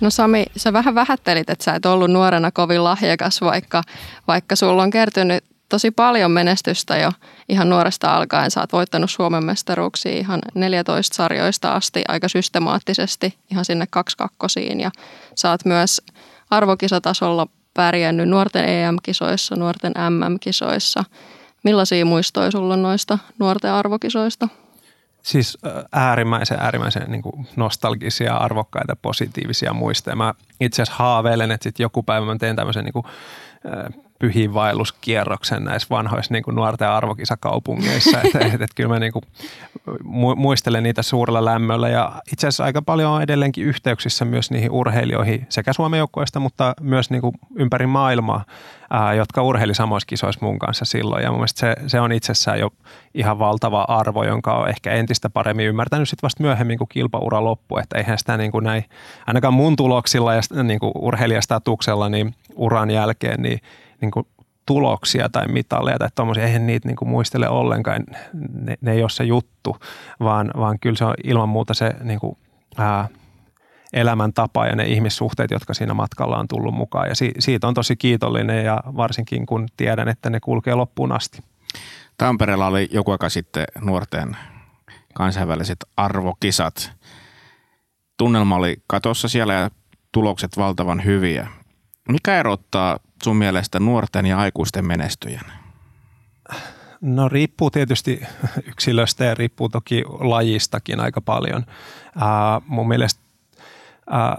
No 0.00 0.10
Sami, 0.10 0.44
sä 0.56 0.72
vähän 0.72 0.94
vähättelit, 0.94 1.50
että 1.50 1.64
sä 1.64 1.74
et 1.74 1.86
ollut 1.86 2.10
nuorena 2.10 2.50
kovin 2.50 2.84
lahjakas, 2.84 3.40
vaikka, 3.40 3.82
vaikka 4.28 4.56
sulla 4.56 4.82
on 4.82 4.90
kertynyt 4.90 5.44
tosi 5.68 5.90
paljon 5.90 6.30
menestystä 6.30 6.96
jo 6.96 7.12
ihan 7.48 7.70
nuoresta 7.70 8.16
alkaen. 8.16 8.50
Sä 8.50 8.60
oot 8.60 8.72
voittanut 8.72 9.10
Suomen 9.10 9.44
mestaruuksia 9.44 10.12
ihan 10.12 10.40
14 10.54 11.16
sarjoista 11.16 11.72
asti 11.72 12.02
aika 12.08 12.28
systemaattisesti, 12.28 13.34
ihan 13.50 13.64
sinne 13.64 13.86
kakkosiin. 14.16 14.80
Ja 14.80 14.90
sä 15.34 15.50
oot 15.50 15.64
myös 15.64 16.02
arvokisatasolla 16.50 17.46
pärjännyt 17.80 18.28
nuorten 18.28 18.68
EM-kisoissa, 18.68 19.56
nuorten 19.56 19.92
MM-kisoissa. 20.10 21.04
Millaisia 21.64 22.04
muistoja 22.04 22.50
sulla 22.50 22.74
on 22.74 22.82
noista 22.82 23.18
nuorten 23.38 23.72
arvokisoista? 23.72 24.48
Siis 25.22 25.58
äärimmäisen, 25.92 26.58
äärimmäisen 26.60 27.04
niin 27.08 27.22
nostalgisia, 27.56 28.36
arvokkaita, 28.36 28.96
positiivisia 28.96 29.72
muistoja. 29.72 30.16
Mä 30.16 30.34
itse 30.60 30.82
asiassa 30.82 31.02
haaveilen, 31.02 31.50
että 31.50 31.64
sit 31.64 31.78
joku 31.78 32.02
päivä 32.02 32.26
mä 32.26 32.36
teen 32.38 32.56
tämmöisen 32.56 32.84
niin 32.84 33.04
pyhiinvaelluskierroksen 34.20 35.64
näissä 35.64 35.86
vanhoissa 35.90 36.34
niin 36.34 36.42
kuin 36.42 36.54
nuorten 36.54 36.88
arvokisakaupungeissa. 36.88 38.20
että 38.24 38.38
et, 38.38 38.62
et, 38.62 38.70
kyllä 38.76 38.88
mä 38.88 38.98
niin 38.98 39.12
kuin 39.12 39.24
muistelen 40.36 40.82
niitä 40.82 41.02
suurella 41.02 41.44
lämmöllä 41.44 41.88
ja 41.88 42.12
itse 42.32 42.46
asiassa 42.46 42.64
aika 42.64 42.82
paljon 42.82 43.12
on 43.12 43.22
edelleenkin 43.22 43.64
yhteyksissä 43.64 44.24
myös 44.24 44.50
niihin 44.50 44.70
urheilijoihin 44.70 45.46
sekä 45.48 45.72
Suomen 45.72 45.98
joukkueesta, 45.98 46.40
mutta 46.40 46.74
myös 46.80 47.10
niin 47.10 47.20
kuin 47.20 47.34
ympäri 47.54 47.86
maailmaa, 47.86 48.44
ää, 48.90 49.14
jotka 49.14 49.42
urheili 49.42 49.74
samoissa 49.74 50.06
kisoissa 50.06 50.46
mun 50.46 50.58
kanssa 50.58 50.84
silloin. 50.84 51.22
Ja 51.22 51.30
mun 51.30 51.38
mielestä 51.38 51.60
se, 51.60 51.76
se 51.86 52.00
on 52.00 52.12
itsessään 52.12 52.60
jo 52.60 52.70
ihan 53.14 53.38
valtava 53.38 53.84
arvo, 53.88 54.24
jonka 54.24 54.58
on 54.58 54.68
ehkä 54.68 54.92
entistä 54.92 55.30
paremmin 55.30 55.66
ymmärtänyt 55.66 56.08
sitten 56.08 56.26
vasta 56.26 56.42
myöhemmin, 56.42 56.78
kun 56.78 56.86
kilpaura 56.88 57.44
loppuu. 57.44 57.78
Että 57.78 57.98
eihän 57.98 58.18
sitä 58.18 58.36
niin 58.36 58.52
kuin 58.52 58.64
näin, 58.64 58.84
ainakaan 59.26 59.54
mun 59.54 59.76
tuloksilla 59.76 60.34
ja 60.34 60.62
niin 60.62 60.80
kuin 60.80 60.92
urheilijastatuksella 60.94 62.08
niin 62.08 62.34
uran 62.54 62.90
jälkeen, 62.90 63.42
niin, 63.42 63.60
niin 64.00 64.10
kuin 64.10 64.26
tuloksia 64.66 65.28
tai 65.28 65.48
mitalleja 65.48 65.98
tai 65.98 66.08
tuommoisia, 66.14 66.44
eihän 66.44 66.66
niitä 66.66 66.88
niin 66.88 66.96
kuin 66.96 67.08
muistele 67.08 67.48
ollenkaan, 67.48 68.04
ne, 68.52 68.76
ne 68.80 68.92
ei 68.92 69.02
ole 69.02 69.10
se 69.10 69.24
juttu, 69.24 69.76
vaan, 70.20 70.50
vaan 70.56 70.78
kyllä 70.78 70.96
se 70.96 71.04
on 71.04 71.14
ilman 71.24 71.48
muuta 71.48 71.74
se 71.74 71.94
niin 72.02 72.20
kuin, 72.20 72.36
ää, 72.78 73.08
elämäntapa 73.92 74.66
ja 74.66 74.76
ne 74.76 74.84
ihmissuhteet, 74.84 75.50
jotka 75.50 75.74
siinä 75.74 75.94
matkalla 75.94 76.38
on 76.38 76.48
tullut 76.48 76.74
mukaan. 76.74 77.08
Ja 77.08 77.14
si, 77.14 77.32
siitä 77.38 77.68
on 77.68 77.74
tosi 77.74 77.96
kiitollinen 77.96 78.64
ja 78.64 78.80
varsinkin 78.96 79.46
kun 79.46 79.66
tiedän, 79.76 80.08
että 80.08 80.30
ne 80.30 80.40
kulkee 80.40 80.74
loppuun 80.74 81.12
asti. 81.12 81.42
Tampereella 82.18 82.66
oli 82.66 82.88
joku 82.92 83.10
aika 83.10 83.28
sitten 83.28 83.64
nuorten 83.80 84.36
kansainväliset 85.14 85.84
arvokisat. 85.96 86.92
Tunnelma 88.16 88.56
oli 88.56 88.76
katossa 88.86 89.28
siellä 89.28 89.54
ja 89.54 89.70
tulokset 90.12 90.56
valtavan 90.56 91.04
hyviä. 91.04 91.48
Mikä 92.12 92.40
erottaa 92.40 92.98
sun 93.22 93.36
mielestä 93.36 93.80
nuorten 93.80 94.26
ja 94.26 94.38
aikuisten 94.38 94.86
menestyjän? 94.86 95.52
No 97.00 97.28
riippuu 97.28 97.70
tietysti 97.70 98.22
yksilöstä 98.70 99.24
ja 99.24 99.34
riippuu 99.34 99.68
toki 99.68 100.04
lajistakin 100.06 101.00
aika 101.00 101.20
paljon. 101.20 101.64
Uh, 102.16 102.62
mun 102.66 102.88
mielestä 102.88 103.20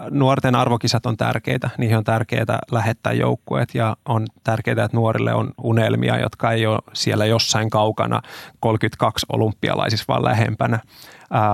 nuorten 0.10 0.56
arvokisat 0.56 1.06
on 1.06 1.18
tärkeitä. 1.18 1.70
Niihin 1.78 1.98
on 1.98 2.04
tärkeää 2.04 2.60
lähettää 2.72 3.14
joukkueet 3.14 3.76
ja 3.76 3.98
on 4.06 4.28
tärkeää, 4.44 4.86
että 4.86 4.98
nuorille 4.98 5.34
on 5.34 5.52
unelmia, 5.64 6.20
jotka 6.20 6.52
ei 6.52 6.66
ole 6.66 6.80
siellä 6.94 7.26
jossain 7.26 7.70
kaukana 7.70 8.22
32 8.60 9.26
olympialaisissa, 9.34 10.06
vaan 10.08 10.24
lähempänä. 10.24 10.80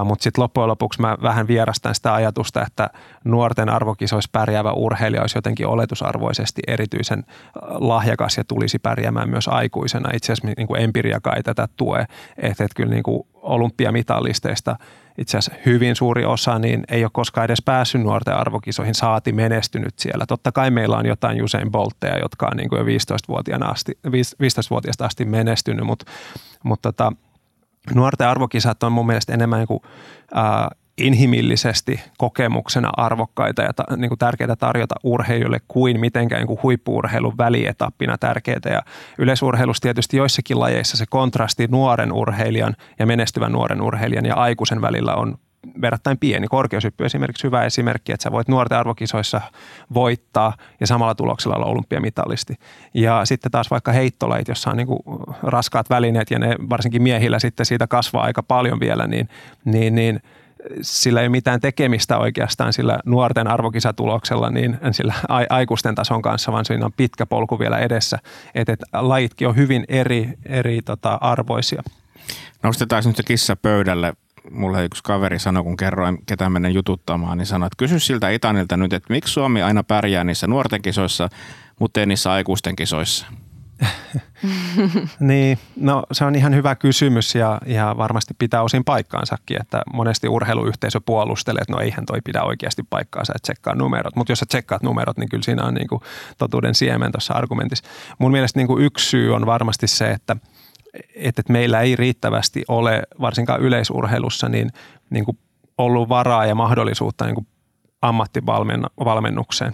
Mutta 0.03 0.23
sitten 0.23 0.41
loppujen 0.41 0.67
lopuksi 0.67 1.01
mä 1.01 1.17
vähän 1.21 1.47
vierastan 1.47 1.95
sitä 1.95 2.13
ajatusta, 2.13 2.61
että 2.61 2.89
nuorten 3.23 3.69
arvokisoissa 3.69 4.29
pärjäävä 4.31 4.71
urheilija 4.71 5.21
olisi 5.21 5.37
jotenkin 5.37 5.67
oletusarvoisesti 5.67 6.61
erityisen 6.67 7.23
lahjakas 7.79 8.37
ja 8.37 8.43
tulisi 8.43 8.79
pärjäämään 8.79 9.29
myös 9.29 9.47
aikuisena. 9.47 10.09
Itse 10.13 10.33
asiassa 10.33 10.53
niin 10.57 10.67
kuin 10.67 10.81
empiriakaan 10.81 11.37
ei 11.37 11.43
tätä 11.43 11.67
tue, 11.77 12.05
että 12.37 12.63
et 12.63 12.71
kyllä 12.75 12.89
niin 12.89 13.03
kuin 13.03 13.27
olympiamitallisteista– 13.33 14.75
itse 15.17 15.37
asiassa 15.37 15.61
hyvin 15.65 15.95
suuri 15.95 16.25
osa 16.25 16.59
niin 16.59 16.83
ei 16.87 17.03
ole 17.03 17.11
koskaan 17.13 17.45
edes 17.45 17.61
päässyt 17.65 18.01
nuorten 18.01 18.35
arvokisoihin, 18.35 18.95
saati 18.95 19.31
menestynyt 19.31 19.99
siellä. 19.99 20.25
Totta 20.25 20.51
kai 20.51 20.71
meillä 20.71 20.97
on 20.97 21.05
jotain 21.05 21.43
Usain 21.43 21.71
Boltteja, 21.71 22.19
jotka 22.19 22.47
on 22.51 22.57
niin 22.57 22.69
kuin 22.69 22.79
jo 22.79 22.85
15-vuotiaasta 22.85 23.65
asti, 23.65 23.99
15 24.41 25.05
asti 25.05 25.25
menestynyt, 25.25 25.85
mutta, 25.85 26.05
mutta 26.63 26.91
tota, 26.91 27.13
nuorten 27.95 28.27
arvokisat 28.27 28.83
on 28.83 28.91
mun 28.91 29.07
mielestä 29.07 29.33
enemmän 29.33 29.59
niin 29.59 29.67
kuin, 29.67 29.81
ää, 30.33 30.69
inhimillisesti 30.97 31.99
kokemuksena 32.17 32.89
arvokkaita 32.97 33.61
ja 33.61 33.73
ta, 33.73 33.83
niin 33.97 34.09
kuin 34.09 34.19
tärkeitä 34.19 34.55
tarjota 34.55 34.95
urheilijoille 35.03 35.61
kuin 35.67 35.99
mitenkään 35.99 36.39
niin 36.39 36.47
kuin 36.47 36.59
huippuurheilun 36.63 37.37
välietappina 37.37 38.17
tärkeitä. 38.17 38.69
Ja 38.69 38.81
yleisurheilussa 39.17 39.81
tietysti 39.81 40.17
joissakin 40.17 40.59
lajeissa 40.59 40.97
se 40.97 41.05
kontrasti 41.09 41.67
nuoren 41.71 42.13
urheilijan 42.13 42.75
ja 42.99 43.05
menestyvän 43.05 43.51
nuoren 43.51 43.81
urheilijan 43.81 44.25
ja 44.25 44.35
aikuisen 44.35 44.81
välillä 44.81 45.15
on 45.15 45.37
verrattain 45.81 46.17
pieni. 46.17 46.47
Korkeushyppy 46.47 47.05
esimerkiksi 47.05 47.43
hyvä 47.43 47.63
esimerkki, 47.63 48.11
että 48.11 48.23
sä 48.23 48.31
voit 48.31 48.47
nuorten 48.47 48.77
arvokisoissa 48.77 49.41
voittaa 49.93 50.53
ja 50.79 50.87
samalla 50.87 51.15
tuloksella 51.15 51.55
olla 51.55 51.65
olympiamitalisti. 51.65 52.55
Ja 52.93 53.25
sitten 53.25 53.51
taas 53.51 53.71
vaikka 53.71 53.91
heittolait, 53.91 54.47
jossa 54.47 54.69
on 54.69 54.77
niin 54.77 54.87
kuin 54.87 54.99
raskaat 55.43 55.89
välineet 55.89 56.31
ja 56.31 56.39
ne 56.39 56.55
varsinkin 56.69 57.01
miehillä 57.01 57.39
sitten 57.39 57.65
siitä 57.65 57.87
kasvaa 57.87 58.23
aika 58.23 58.43
paljon 58.43 58.79
vielä, 58.79 59.07
niin, 59.07 59.29
niin, 59.65 59.95
niin– 59.95 60.19
sillä 60.81 61.21
ei 61.21 61.27
ole 61.27 61.31
mitään 61.31 61.61
tekemistä 61.61 62.17
oikeastaan 62.17 62.73
sillä 62.73 62.99
nuorten 63.05 63.47
arvokisatuloksella 63.47 64.49
niin 64.49 64.79
sillä 64.91 65.13
aikuisten 65.49 65.95
tason 65.95 66.21
kanssa, 66.21 66.51
vaan 66.51 66.65
siinä 66.65 66.85
on 66.85 66.93
pitkä 66.93 67.25
polku 67.25 67.59
vielä 67.59 67.79
edessä. 67.79 68.19
Että 68.55 68.73
et 68.73 68.79
lajitkin 68.93 69.47
on 69.47 69.55
hyvin 69.55 69.85
eri, 69.87 70.29
eri 70.45 70.81
tota, 70.85 71.17
arvoisia. 71.21 71.83
Nostetaan 72.63 73.03
nyt 73.05 73.15
se 73.15 73.23
kissa 73.23 73.55
pöydälle. 73.55 74.13
Mulle 74.51 74.85
yksi 74.85 75.03
kaveri 75.03 75.39
sanoi, 75.39 75.63
kun 75.63 75.77
kerroin, 75.77 76.17
ketä 76.25 76.49
menen 76.49 76.73
jututtamaan, 76.73 77.37
niin 77.37 77.45
sanoi, 77.45 77.67
että 77.67 77.77
kysy 77.77 77.99
siltä 77.99 78.29
Itanilta 78.29 78.77
nyt, 78.77 78.93
että 78.93 79.13
miksi 79.13 79.33
Suomi 79.33 79.61
aina 79.61 79.83
pärjää 79.83 80.23
niissä 80.23 80.47
nuorten 80.47 80.81
kisoissa, 80.81 81.29
mutta 81.79 81.99
ei 81.99 82.05
niissä 82.05 82.31
aikuisten 82.31 82.75
kisoissa– 82.75 83.25
niin, 85.19 85.59
no 85.75 86.03
se 86.11 86.25
on 86.25 86.35
ihan 86.35 86.55
hyvä 86.55 86.75
kysymys 86.75 87.35
ja, 87.35 87.59
ja 87.65 87.95
varmasti 87.97 88.33
pitää 88.39 88.61
osin 88.61 88.83
paikkaansakin, 88.83 89.61
että 89.61 89.81
monesti 89.93 90.27
urheiluyhteisö 90.27 91.01
puolustelee, 91.05 91.61
että 91.61 91.73
no 91.73 91.79
eihän 91.79 92.05
toi 92.05 92.19
pidä 92.23 92.43
oikeasti 92.43 92.83
paikkaansa, 92.89 93.33
että 93.35 93.43
tsekkaa 93.43 93.75
numerot. 93.75 94.15
Mutta 94.15 94.31
jos 94.31 94.39
sä 94.39 94.45
tsekkaat 94.45 94.83
numerot, 94.83 95.17
niin 95.17 95.29
kyllä 95.29 95.43
siinä 95.43 95.63
on 95.63 95.73
niin 95.73 95.87
kuin 95.87 96.01
totuuden 96.37 96.75
siemen 96.75 97.11
tuossa 97.11 97.33
argumentissa. 97.33 97.85
Mun 98.19 98.31
mielestä 98.31 98.59
niin 98.59 98.67
kuin 98.67 98.83
yksi 98.83 99.09
syy 99.09 99.35
on 99.35 99.45
varmasti 99.45 99.87
se, 99.87 100.11
että, 100.11 100.35
että 101.15 101.41
meillä 101.49 101.81
ei 101.81 101.95
riittävästi 101.95 102.63
ole, 102.67 103.03
varsinkaan 103.21 103.61
yleisurheilussa, 103.61 104.49
niin, 104.49 104.69
niin 105.09 105.25
kuin 105.25 105.37
ollut 105.77 106.09
varaa 106.09 106.45
ja 106.45 106.55
mahdollisuutta 106.55 107.25
niin 107.25 107.35
kuin 107.35 107.47
ammattivalmennukseen 108.01 109.73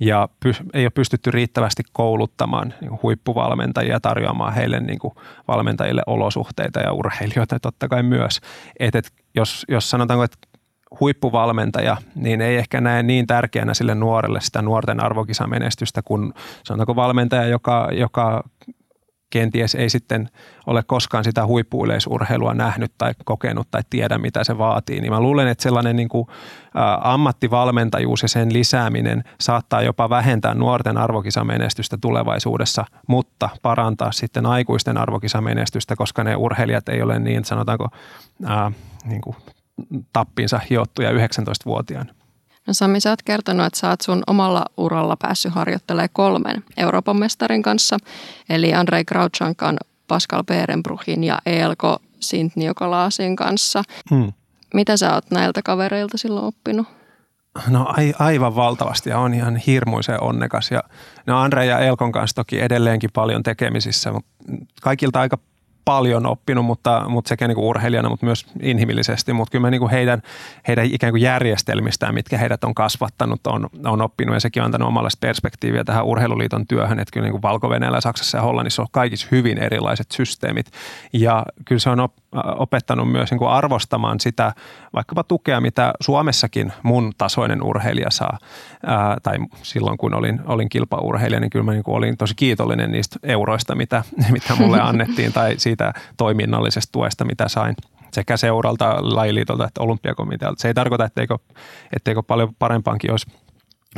ja 0.00 0.28
ei 0.74 0.84
ole 0.84 0.90
pystytty 0.90 1.30
riittävästi 1.30 1.82
kouluttamaan 1.92 2.74
niin 2.80 2.98
huippuvalmentajia 3.02 4.00
tarjoamaan 4.00 4.54
heille 4.54 4.80
niin 4.80 4.98
kuin 4.98 5.14
valmentajille 5.48 6.02
olosuhteita 6.06 6.80
ja 6.80 6.92
urheilijoita 6.92 7.60
totta 7.60 7.88
kai 7.88 8.02
myös. 8.02 8.40
Et, 8.80 8.94
et 8.94 9.12
jos, 9.34 9.64
jos 9.68 9.90
sanotaanko, 9.90 10.24
että 10.24 10.38
huippuvalmentaja, 11.00 11.96
niin 12.14 12.40
ei 12.40 12.56
ehkä 12.56 12.80
näe 12.80 13.02
niin 13.02 13.26
tärkeänä 13.26 13.74
sille 13.74 13.94
nuorelle 13.94 14.40
sitä 14.40 14.62
nuorten 14.62 15.04
arvokisamenestystä 15.04 16.02
kuin 16.02 16.32
sanotaanko 16.64 16.96
valmentaja, 16.96 17.46
joka, 17.46 17.88
joka 17.92 18.44
kenties 19.34 19.74
ei 19.74 19.90
sitten 19.90 20.28
ole 20.66 20.82
koskaan 20.82 21.24
sitä 21.24 21.46
huippuyleisurheilua 21.46 22.54
nähnyt 22.54 22.92
tai 22.98 23.14
kokenut 23.24 23.68
tai 23.70 23.82
tiedä, 23.90 24.18
mitä 24.18 24.44
se 24.44 24.58
vaatii. 24.58 25.00
Niin 25.00 25.12
mä 25.12 25.20
luulen, 25.20 25.48
että 25.48 25.62
sellainen 25.62 25.96
niin 25.96 26.08
kuin, 26.08 26.26
ammattivalmentajuus 27.00 28.22
ja 28.22 28.28
sen 28.28 28.52
lisääminen 28.52 29.24
saattaa 29.40 29.82
jopa 29.82 30.10
vähentää 30.10 30.54
nuorten 30.54 30.98
arvokisamenestystä 30.98 31.96
tulevaisuudessa, 32.00 32.84
mutta 33.08 33.48
parantaa 33.62 34.12
sitten 34.12 34.46
aikuisten 34.46 34.98
arvokisamenestystä, 34.98 35.96
koska 35.96 36.24
ne 36.24 36.36
urheilijat 36.36 36.88
ei 36.88 37.02
ole 37.02 37.18
niin, 37.18 37.44
sanotaanko, 37.44 37.88
ä, 38.46 38.72
niin 39.04 39.20
kuin 39.20 39.36
tappinsa 40.12 40.60
hiottuja 40.70 41.10
19-vuotiaana. 41.10 42.14
No 42.66 42.74
Sami, 42.74 43.00
sä 43.00 43.10
oot 43.10 43.22
kertonut, 43.22 43.66
että 43.66 43.78
sä 43.78 43.88
oot 43.88 44.00
sun 44.00 44.22
omalla 44.26 44.64
uralla 44.76 45.16
päässyt 45.16 45.54
harjoittelemaan 45.54 46.08
kolmen 46.12 46.64
Euroopan 46.76 47.16
mestarin 47.16 47.62
kanssa, 47.62 47.98
eli 48.48 48.74
Andrei 48.74 49.04
Krautsankan, 49.04 49.76
Pascal 50.08 50.42
Berenbruchin 50.44 51.24
ja 51.24 51.38
Eelko 51.46 51.98
Sintniokolasin 52.20 53.36
kanssa. 53.36 53.82
Hmm. 54.10 54.32
Mitä 54.74 54.96
sä 54.96 55.14
oot 55.14 55.30
näiltä 55.30 55.62
kavereilta 55.62 56.18
silloin 56.18 56.46
oppinut? 56.46 56.86
No 57.68 57.86
ai, 57.88 58.14
aivan 58.18 58.56
valtavasti 58.56 59.10
ja 59.10 59.18
on 59.18 59.34
ihan 59.34 59.56
hirmuisen 59.56 60.22
onnekas. 60.22 60.70
Ja, 60.70 60.82
no 61.26 61.40
Andre 61.40 61.66
ja 61.66 61.78
Elkon 61.78 62.12
kanssa 62.12 62.34
toki 62.34 62.60
edelleenkin 62.60 63.10
paljon 63.12 63.42
tekemisissä, 63.42 64.12
mutta 64.12 64.30
kaikilta 64.82 65.20
aika 65.20 65.38
paljon 65.84 66.26
oppinut, 66.26 66.64
mutta, 66.64 67.04
mutta 67.08 67.28
sekä 67.28 67.48
niin 67.48 67.54
kuin 67.54 67.64
urheilijana, 67.64 68.08
mutta 68.08 68.26
myös 68.26 68.46
inhimillisesti. 68.62 69.32
Mutta 69.32 69.52
kyllä 69.52 69.62
mä 69.62 69.70
niin 69.70 69.80
kuin 69.80 69.90
heidän, 69.90 70.22
heidän 70.68 70.86
ikään 70.86 71.12
kuin 71.12 71.22
järjestelmistään, 71.22 72.14
mitkä 72.14 72.38
heidät 72.38 72.64
on 72.64 72.74
kasvattanut, 72.74 73.46
on, 73.46 73.68
on 73.84 74.02
oppinut 74.02 74.34
ja 74.34 74.40
sekin 74.40 74.62
on 74.62 74.64
antanut 74.64 74.88
omallaista 74.88 75.26
perspektiiviä 75.26 75.84
tähän 75.84 76.04
urheiluliiton 76.04 76.66
työhön, 76.66 77.00
että 77.00 77.12
kyllä 77.12 77.24
niin 77.24 77.32
kuin 77.32 77.42
valko 77.42 77.68
Saksassa 78.00 78.38
ja 78.38 78.42
Hollannissa 78.42 78.82
on 78.82 78.88
kaikissa 78.92 79.28
hyvin 79.30 79.58
erilaiset 79.58 80.10
systeemit 80.10 80.66
ja 81.12 81.44
kyllä 81.64 81.78
se 81.78 81.90
on 81.90 82.00
op, 82.00 82.12
opettanut 82.34 83.12
myös 83.12 83.30
niin 83.30 83.38
kuin 83.38 83.50
arvostamaan 83.50 84.20
sitä 84.20 84.52
vaikkapa 84.94 85.24
tukea, 85.24 85.60
mitä 85.60 85.92
Suomessakin 86.00 86.72
mun 86.82 87.12
tasoinen 87.18 87.62
urheilija 87.62 88.10
saa. 88.10 88.38
Ää, 88.86 89.16
tai 89.22 89.38
silloin, 89.62 89.98
kun 89.98 90.14
olin, 90.14 90.40
olin 90.46 90.68
kilpaurheilija, 90.68 91.40
niin 91.40 91.50
kyllä 91.50 91.64
mä 91.64 91.72
niin 91.72 91.84
kuin 91.84 91.96
olin 91.96 92.16
tosi 92.16 92.34
kiitollinen 92.34 92.92
niistä 92.92 93.18
euroista, 93.22 93.74
mitä, 93.74 94.04
mitä 94.32 94.54
mulle 94.54 94.80
annettiin 94.90 95.32
tai 95.32 95.54
siitä 95.56 95.92
toiminnallisesta 96.16 96.92
tuesta, 96.92 97.24
mitä 97.24 97.48
sain 97.48 97.76
sekä 98.12 98.36
seuralta, 98.36 98.96
lajiliitolta 99.00 99.66
että 99.66 99.82
olympiakomitealta. 99.82 100.62
Se 100.62 100.68
ei 100.68 100.74
tarkoita, 100.74 101.04
etteikö, 101.04 101.38
etteikö 101.96 102.22
paljon 102.22 102.54
parempaankin 102.58 103.10
olisi, 103.10 103.26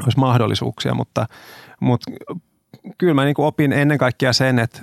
olisi 0.04 0.18
mahdollisuuksia, 0.18 0.94
mutta, 0.94 1.26
mutta 1.80 2.10
kyllä 2.98 3.14
mä 3.14 3.24
niin 3.24 3.34
kuin 3.34 3.46
opin 3.46 3.72
ennen 3.72 3.98
kaikkea 3.98 4.32
sen, 4.32 4.58
että 4.58 4.82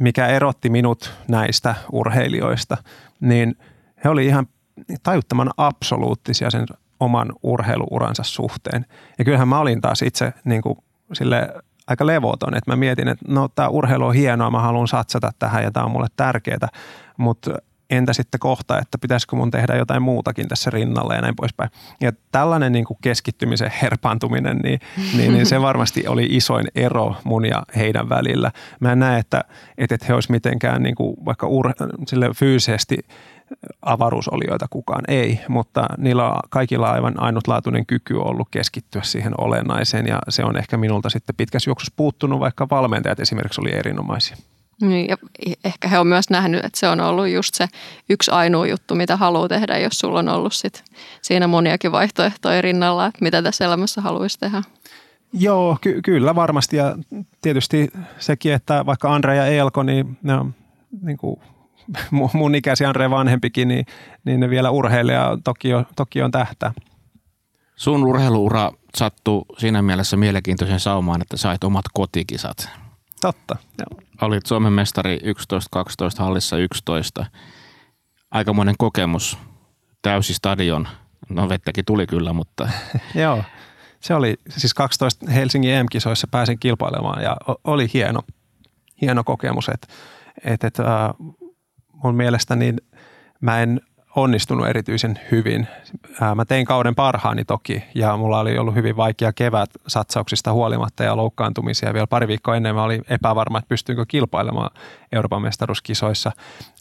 mikä 0.00 0.26
erotti 0.26 0.70
minut 0.70 1.12
näistä 1.28 1.74
urheilijoista, 1.92 2.76
niin 3.20 3.56
he 4.04 4.08
oli 4.08 4.26
ihan 4.26 4.46
tajuttoman 5.02 5.50
absoluuttisia 5.56 6.50
sen 6.50 6.66
oman 7.00 7.32
urheiluuransa 7.42 8.22
suhteen. 8.22 8.86
Ja 9.18 9.24
kyllähän 9.24 9.48
mä 9.48 9.58
olin 9.58 9.80
taas 9.80 10.02
itse 10.02 10.32
niin 10.44 10.62
kuin 10.62 10.78
sille 11.12 11.48
aika 11.86 12.06
levoton, 12.06 12.54
että 12.56 12.70
mä 12.70 12.76
mietin, 12.76 13.08
että 13.08 13.24
no 13.28 13.48
tämä 13.48 13.68
urheilu 13.68 14.06
on 14.06 14.14
hienoa, 14.14 14.50
mä 14.50 14.60
haluan 14.60 14.88
satsata 14.88 15.30
tähän 15.38 15.62
ja 15.62 15.70
tämä 15.70 15.86
on 15.86 15.92
mulle 15.92 16.08
tärkeää, 16.16 16.68
mutta 17.16 17.50
entä 17.92 18.12
sitten 18.12 18.40
kohta, 18.40 18.78
että 18.78 18.98
pitäisikö 18.98 19.36
mun 19.36 19.50
tehdä 19.50 19.76
jotain 19.76 20.02
muutakin 20.02 20.48
tässä 20.48 20.70
rinnalla 20.70 21.14
ja 21.14 21.20
näin 21.20 21.36
poispäin. 21.36 21.70
Ja 22.00 22.12
tällainen 22.32 22.72
niin 22.72 22.84
kuin 22.84 22.98
keskittymisen 23.02 23.72
herpaantuminen, 23.82 24.56
niin, 24.56 24.80
niin, 25.16 25.32
niin 25.32 25.46
se 25.46 25.60
varmasti 25.60 26.06
oli 26.06 26.26
isoin 26.30 26.66
ero 26.74 27.16
mun 27.24 27.44
ja 27.44 27.62
heidän 27.76 28.08
välillä. 28.08 28.52
Mä 28.80 28.92
en 28.92 28.98
näe, 28.98 29.18
että, 29.18 29.44
että 29.78 29.96
he 30.08 30.14
olisivat 30.14 30.32
mitenkään 30.32 30.82
niin 30.82 30.94
kuin 30.94 31.16
vaikka 31.24 31.46
ur, 31.46 31.72
sille 32.06 32.30
fyysisesti 32.34 32.98
avaruusolioita 33.82 34.66
kukaan 34.70 35.04
ei, 35.08 35.40
mutta 35.48 35.86
niillä 35.98 36.28
on 36.28 36.40
kaikilla 36.50 36.90
aivan 36.90 37.20
ainutlaatuinen 37.20 37.86
kyky 37.86 38.14
ollut 38.14 38.48
keskittyä 38.50 39.02
siihen 39.02 39.32
olennaiseen 39.38 40.06
ja 40.06 40.18
se 40.28 40.44
on 40.44 40.56
ehkä 40.56 40.76
minulta 40.76 41.10
sitten 41.10 41.36
pitkässä 41.36 41.70
juoksussa 41.70 41.94
puuttunut, 41.96 42.40
vaikka 42.40 42.66
valmentajat 42.70 43.20
esimerkiksi 43.20 43.60
oli 43.60 43.74
erinomaisia. 43.74 44.36
Niin, 44.80 45.08
ja 45.08 45.16
ehkä 45.64 45.88
he 45.88 45.98
on 45.98 46.06
myös 46.06 46.30
nähnyt, 46.30 46.64
että 46.64 46.80
se 46.80 46.88
on 46.88 47.00
ollut 47.00 47.28
just 47.28 47.54
se 47.54 47.68
yksi 48.08 48.30
ainoa 48.30 48.66
juttu, 48.66 48.94
mitä 48.94 49.16
haluaa 49.16 49.48
tehdä, 49.48 49.78
jos 49.78 49.98
sulla 49.98 50.18
on 50.18 50.28
ollut 50.28 50.52
sit 50.52 50.84
siinä 51.22 51.46
moniakin 51.46 51.92
vaihtoehtoja 51.92 52.62
rinnalla, 52.62 53.06
että 53.06 53.18
mitä 53.22 53.42
tässä 53.42 53.64
elämässä 53.64 54.00
haluaisi 54.00 54.38
tehdä. 54.38 54.62
Joo, 55.32 55.78
ky- 55.80 56.02
kyllä 56.02 56.34
varmasti 56.34 56.76
ja 56.76 56.96
tietysti 57.40 57.88
sekin, 58.18 58.52
että 58.52 58.86
vaikka 58.86 59.14
Andre 59.14 59.36
ja 59.36 59.46
Elko, 59.46 59.82
niin 59.82 60.18
ne 60.22 60.34
on 60.34 60.54
niin 61.06 61.16
kuin 61.16 61.40
mun 62.32 62.54
ikäisiä 62.54 62.88
Andre 62.88 63.10
vanhempikin, 63.10 63.68
niin, 63.68 63.86
niin 64.24 64.40
ne 64.40 64.50
vielä 64.50 64.70
urheilija 64.70 65.38
toki 65.44 65.74
on, 65.74 65.86
toki 65.96 66.22
on 66.22 66.30
tähtä. 66.30 66.72
Sun 67.76 68.04
urheiluura 68.04 68.72
sattuu 68.94 69.44
siinä 69.58 69.82
mielessä 69.82 70.16
mielenkiintoisen 70.16 70.80
saumaan, 70.80 71.22
että 71.22 71.36
sait 71.36 71.64
omat 71.64 71.84
kotikisat. 71.94 72.68
Totta, 73.20 73.56
joo. 73.78 74.00
Olit 74.22 74.46
Suomen 74.46 74.72
mestari 74.72 75.18
11-12, 75.18 75.24
hallissa 76.18 76.58
11. 76.58 77.26
Aikamoinen 78.30 78.74
kokemus, 78.78 79.38
täysi 80.02 80.34
stadion. 80.34 80.88
No 81.28 81.48
vettäkin 81.48 81.84
tuli 81.84 82.06
kyllä, 82.06 82.32
mutta... 82.32 82.68
joo, 83.14 83.44
se 84.00 84.14
oli 84.14 84.36
siis 84.48 84.74
12 84.74 85.30
Helsingin 85.30 85.70
EM-kisoissa 85.70 86.26
pääsin 86.30 86.58
kilpailemaan 86.58 87.22
ja 87.22 87.36
oli 87.64 87.90
hieno, 87.94 88.20
hieno 89.00 89.24
kokemus, 89.24 89.68
että 89.68 89.86
et, 90.44 90.64
et, 90.64 90.80
äh, 90.80 90.86
mun 91.92 92.14
mielestä 92.14 92.56
niin 92.56 92.80
mä 93.40 93.62
en 93.62 93.80
onnistunut 94.16 94.66
erityisen 94.66 95.20
hyvin. 95.30 95.68
Mä 96.34 96.44
tein 96.44 96.66
kauden 96.66 96.94
parhaani 96.94 97.44
toki 97.44 97.84
ja 97.94 98.16
mulla 98.16 98.40
oli 98.40 98.58
ollut 98.58 98.74
hyvin 98.74 98.96
vaikea 98.96 99.32
kevät 99.32 99.70
satsauksista 99.86 100.52
huolimatta 100.52 101.04
ja 101.04 101.16
loukkaantumisia. 101.16 101.94
Vielä 101.94 102.06
pari 102.06 102.28
viikkoa 102.28 102.56
ennen 102.56 102.74
mä 102.74 102.82
olin 102.82 103.04
epävarma, 103.08 103.58
että 103.58 103.68
pystynkö 103.68 104.04
kilpailemaan 104.08 104.70
Euroopan 105.12 105.42
mestaruuskisoissa. 105.42 106.32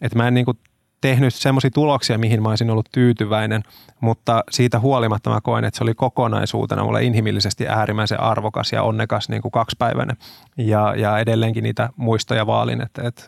Että 0.02 0.18
mä 0.18 0.28
en 0.28 0.34
niin 0.34 0.46
kuin 0.46 0.58
tehnyt 1.02 1.34
semmoisia 1.34 1.72
tuloksia, 1.72 2.18
mihin 2.18 2.42
mä 2.42 2.50
olisin 2.50 2.70
ollut 2.70 2.90
tyytyväinen, 2.92 3.64
mutta 4.00 4.44
siitä 4.52 4.80
huolimatta 4.80 5.30
mä 5.30 5.42
koen, 5.44 5.66
että 5.66 5.78
se 5.78 5.84
oli 5.84 5.94
kokonaisuutena 5.94 6.84
mulle 6.84 7.04
inhimillisesti 7.04 7.68
äärimmäisen 7.68 8.20
arvokas 8.20 8.72
ja 8.72 8.84
onnekas 8.84 9.30
niin 9.30 9.42
kuin 9.42 9.52
kaksipäiväinen. 9.52 10.18
Ja, 10.58 10.96
ja 10.96 11.20
edelleenkin 11.20 11.64
niitä 11.64 11.90
muistoja 11.96 12.48
vaalin, 12.48 12.82
että, 12.82 13.08
että 13.08 13.24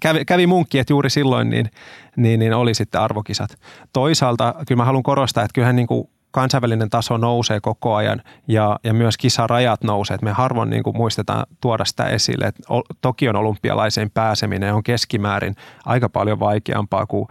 kävi, 0.00 0.24
kävi 0.24 0.46
munkki, 0.46 0.78
että 0.78 0.92
juuri 0.92 1.10
silloin 1.10 1.50
niin, 1.50 1.70
niin, 2.16 2.40
niin 2.40 2.54
oli 2.54 2.74
sitten 2.74 3.00
arvokisat. 3.00 3.58
Toisaalta 3.92 4.54
kyllä 4.68 4.80
mä 4.80 4.84
haluan 4.84 5.02
korostaa, 5.02 5.44
että 5.44 5.54
kyllähän 5.54 5.76
niin 5.76 5.86
kuin 5.86 6.08
kansainvälinen 6.36 6.90
taso 6.90 7.16
nousee 7.16 7.60
koko 7.60 7.94
ajan 7.94 8.22
ja, 8.48 8.78
ja 8.84 8.94
myös 8.94 9.18
kisarajat 9.18 9.84
nousee. 9.84 10.14
Et 10.14 10.22
me 10.22 10.32
harvoin 10.32 10.70
niin 10.70 10.82
kuin 10.82 10.96
muistetaan 10.96 11.46
tuoda 11.60 11.84
sitä 11.84 12.04
esille, 12.04 12.44
että 12.44 12.62
Tokion 13.00 13.36
olympialaiseen 13.36 14.10
pääseminen 14.10 14.74
on 14.74 14.82
keskimäärin 14.82 15.54
aika 15.84 16.08
paljon 16.08 16.40
vaikeampaa 16.40 17.06
kuin 17.06 17.28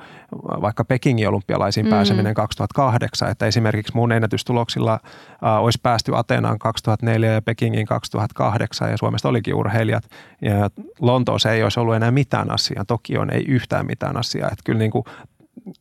vaikka 0.61 0.85
Pekingin 0.85 1.27
olympialaisiin 1.27 1.85
mm. 1.85 1.89
pääseminen 1.89 2.33
2008. 2.33 3.31
Että 3.31 3.45
esimerkiksi 3.45 3.95
mun 3.95 4.11
ennätystuloksilla 4.11 4.93
äh, 4.93 5.63
olisi 5.63 5.79
päästy 5.83 6.11
Ateenaan 6.15 6.59
2004 6.59 7.31
ja 7.31 7.41
Pekingin 7.41 7.85
2008 7.85 8.91
ja 8.91 8.97
Suomesta 8.97 9.29
olikin 9.29 9.55
urheilijat. 9.55 10.03
Ja 10.41 10.69
Lontoossa 11.01 11.51
ei 11.51 11.63
olisi 11.63 11.79
ollut 11.79 11.95
enää 11.95 12.11
mitään 12.11 12.51
asiaa, 12.51 12.85
Tokioon 12.85 13.29
ei 13.29 13.45
yhtään 13.47 13.85
mitään 13.85 14.17
asiaa. 14.17 14.47
Että 14.47 14.63
kyllä 14.65 14.79
niin 14.79 14.91
kuin 14.91 15.05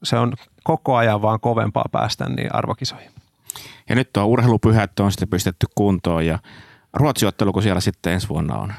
se 0.02 0.18
on 0.18 0.32
koko 0.64 0.96
ajan 0.96 1.22
vaan 1.22 1.40
kovempaa 1.40 1.84
päästä 1.92 2.28
niin 2.28 2.54
arvokisoihin. 2.54 3.10
Ja 3.88 3.94
nyt 3.94 4.12
tuo 4.12 4.24
urheilupyhät 4.24 5.00
on 5.00 5.12
sitten 5.12 5.28
pistetty 5.28 5.66
kuntoon 5.74 6.26
ja 6.26 6.38
Ruotsiottelu, 6.94 7.52
kun 7.52 7.62
siellä 7.62 7.80
sitten 7.80 8.12
ensi 8.12 8.28
vuonna 8.28 8.56
on? 8.56 8.72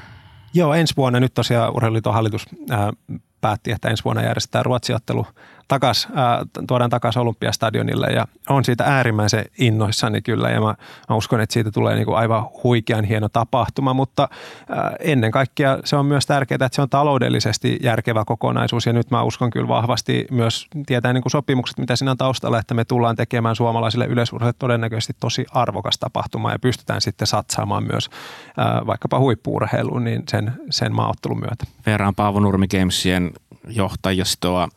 Joo, 0.54 0.74
ensi 0.74 0.94
vuonna 0.96 1.20
nyt 1.20 1.34
tosiaan 1.34 1.76
Urheiluliiton 1.76 2.14
hallitus 2.14 2.46
ää, 2.70 2.92
päätti, 3.40 3.72
että 3.72 3.88
ensi 3.88 4.04
vuonna 4.04 4.22
järjestetään 4.22 4.64
Ruotsiottelu 4.64 5.26
takas, 5.68 6.08
ää, 6.14 6.44
tuodaan 6.68 6.90
takaisin 6.90 7.22
Olympiastadionille 7.22 8.06
ja 8.06 8.26
on 8.48 8.64
siitä 8.64 8.84
äärimmäisen 8.84 9.44
innoissani 9.58 10.22
kyllä 10.22 10.50
ja 10.50 10.60
mä, 10.60 10.74
mä 11.08 11.16
uskon, 11.16 11.40
että 11.40 11.52
siitä 11.52 11.70
tulee 11.70 11.94
niinku 11.94 12.12
aivan 12.12 12.44
huikean 12.64 13.04
hieno 13.04 13.28
tapahtuma, 13.28 13.94
mutta 13.94 14.28
ää, 14.68 14.96
ennen 15.00 15.30
kaikkea 15.30 15.78
se 15.84 15.96
on 15.96 16.06
myös 16.06 16.26
tärkeää, 16.26 16.56
että 16.66 16.76
se 16.76 16.82
on 16.82 16.88
taloudellisesti 16.88 17.78
järkevä 17.82 18.24
kokonaisuus 18.24 18.86
ja 18.86 18.92
nyt 18.92 19.10
mä 19.10 19.22
uskon 19.22 19.50
kyllä 19.50 19.68
vahvasti 19.68 20.26
myös 20.30 20.66
tietää 20.86 21.12
niinku 21.12 21.28
sopimukset, 21.28 21.78
mitä 21.78 21.96
siinä 21.96 22.10
on 22.10 22.16
taustalla, 22.16 22.58
että 22.58 22.74
me 22.74 22.84
tullaan 22.84 23.16
tekemään 23.16 23.56
suomalaisille 23.56 24.06
yleisurheille 24.06 24.54
todennäköisesti 24.58 25.16
tosi 25.20 25.46
arvokas 25.50 25.98
tapahtuma 25.98 26.52
ja 26.52 26.58
pystytään 26.58 27.00
sitten 27.00 27.26
satsaamaan 27.26 27.84
myös 27.84 28.10
ää, 28.56 28.82
vaikkapa 28.86 29.18
huippuurheiluun 29.18 30.04
niin 30.04 30.22
sen, 30.28 30.52
sen 30.70 30.94
maaottelun 30.94 31.40
myötä. 31.40 31.64
Verran 31.86 32.14
Paavo 32.14 32.40
Nurmi 32.40 32.68
Gamesien 32.68 33.30
johtajistoa 33.68 34.68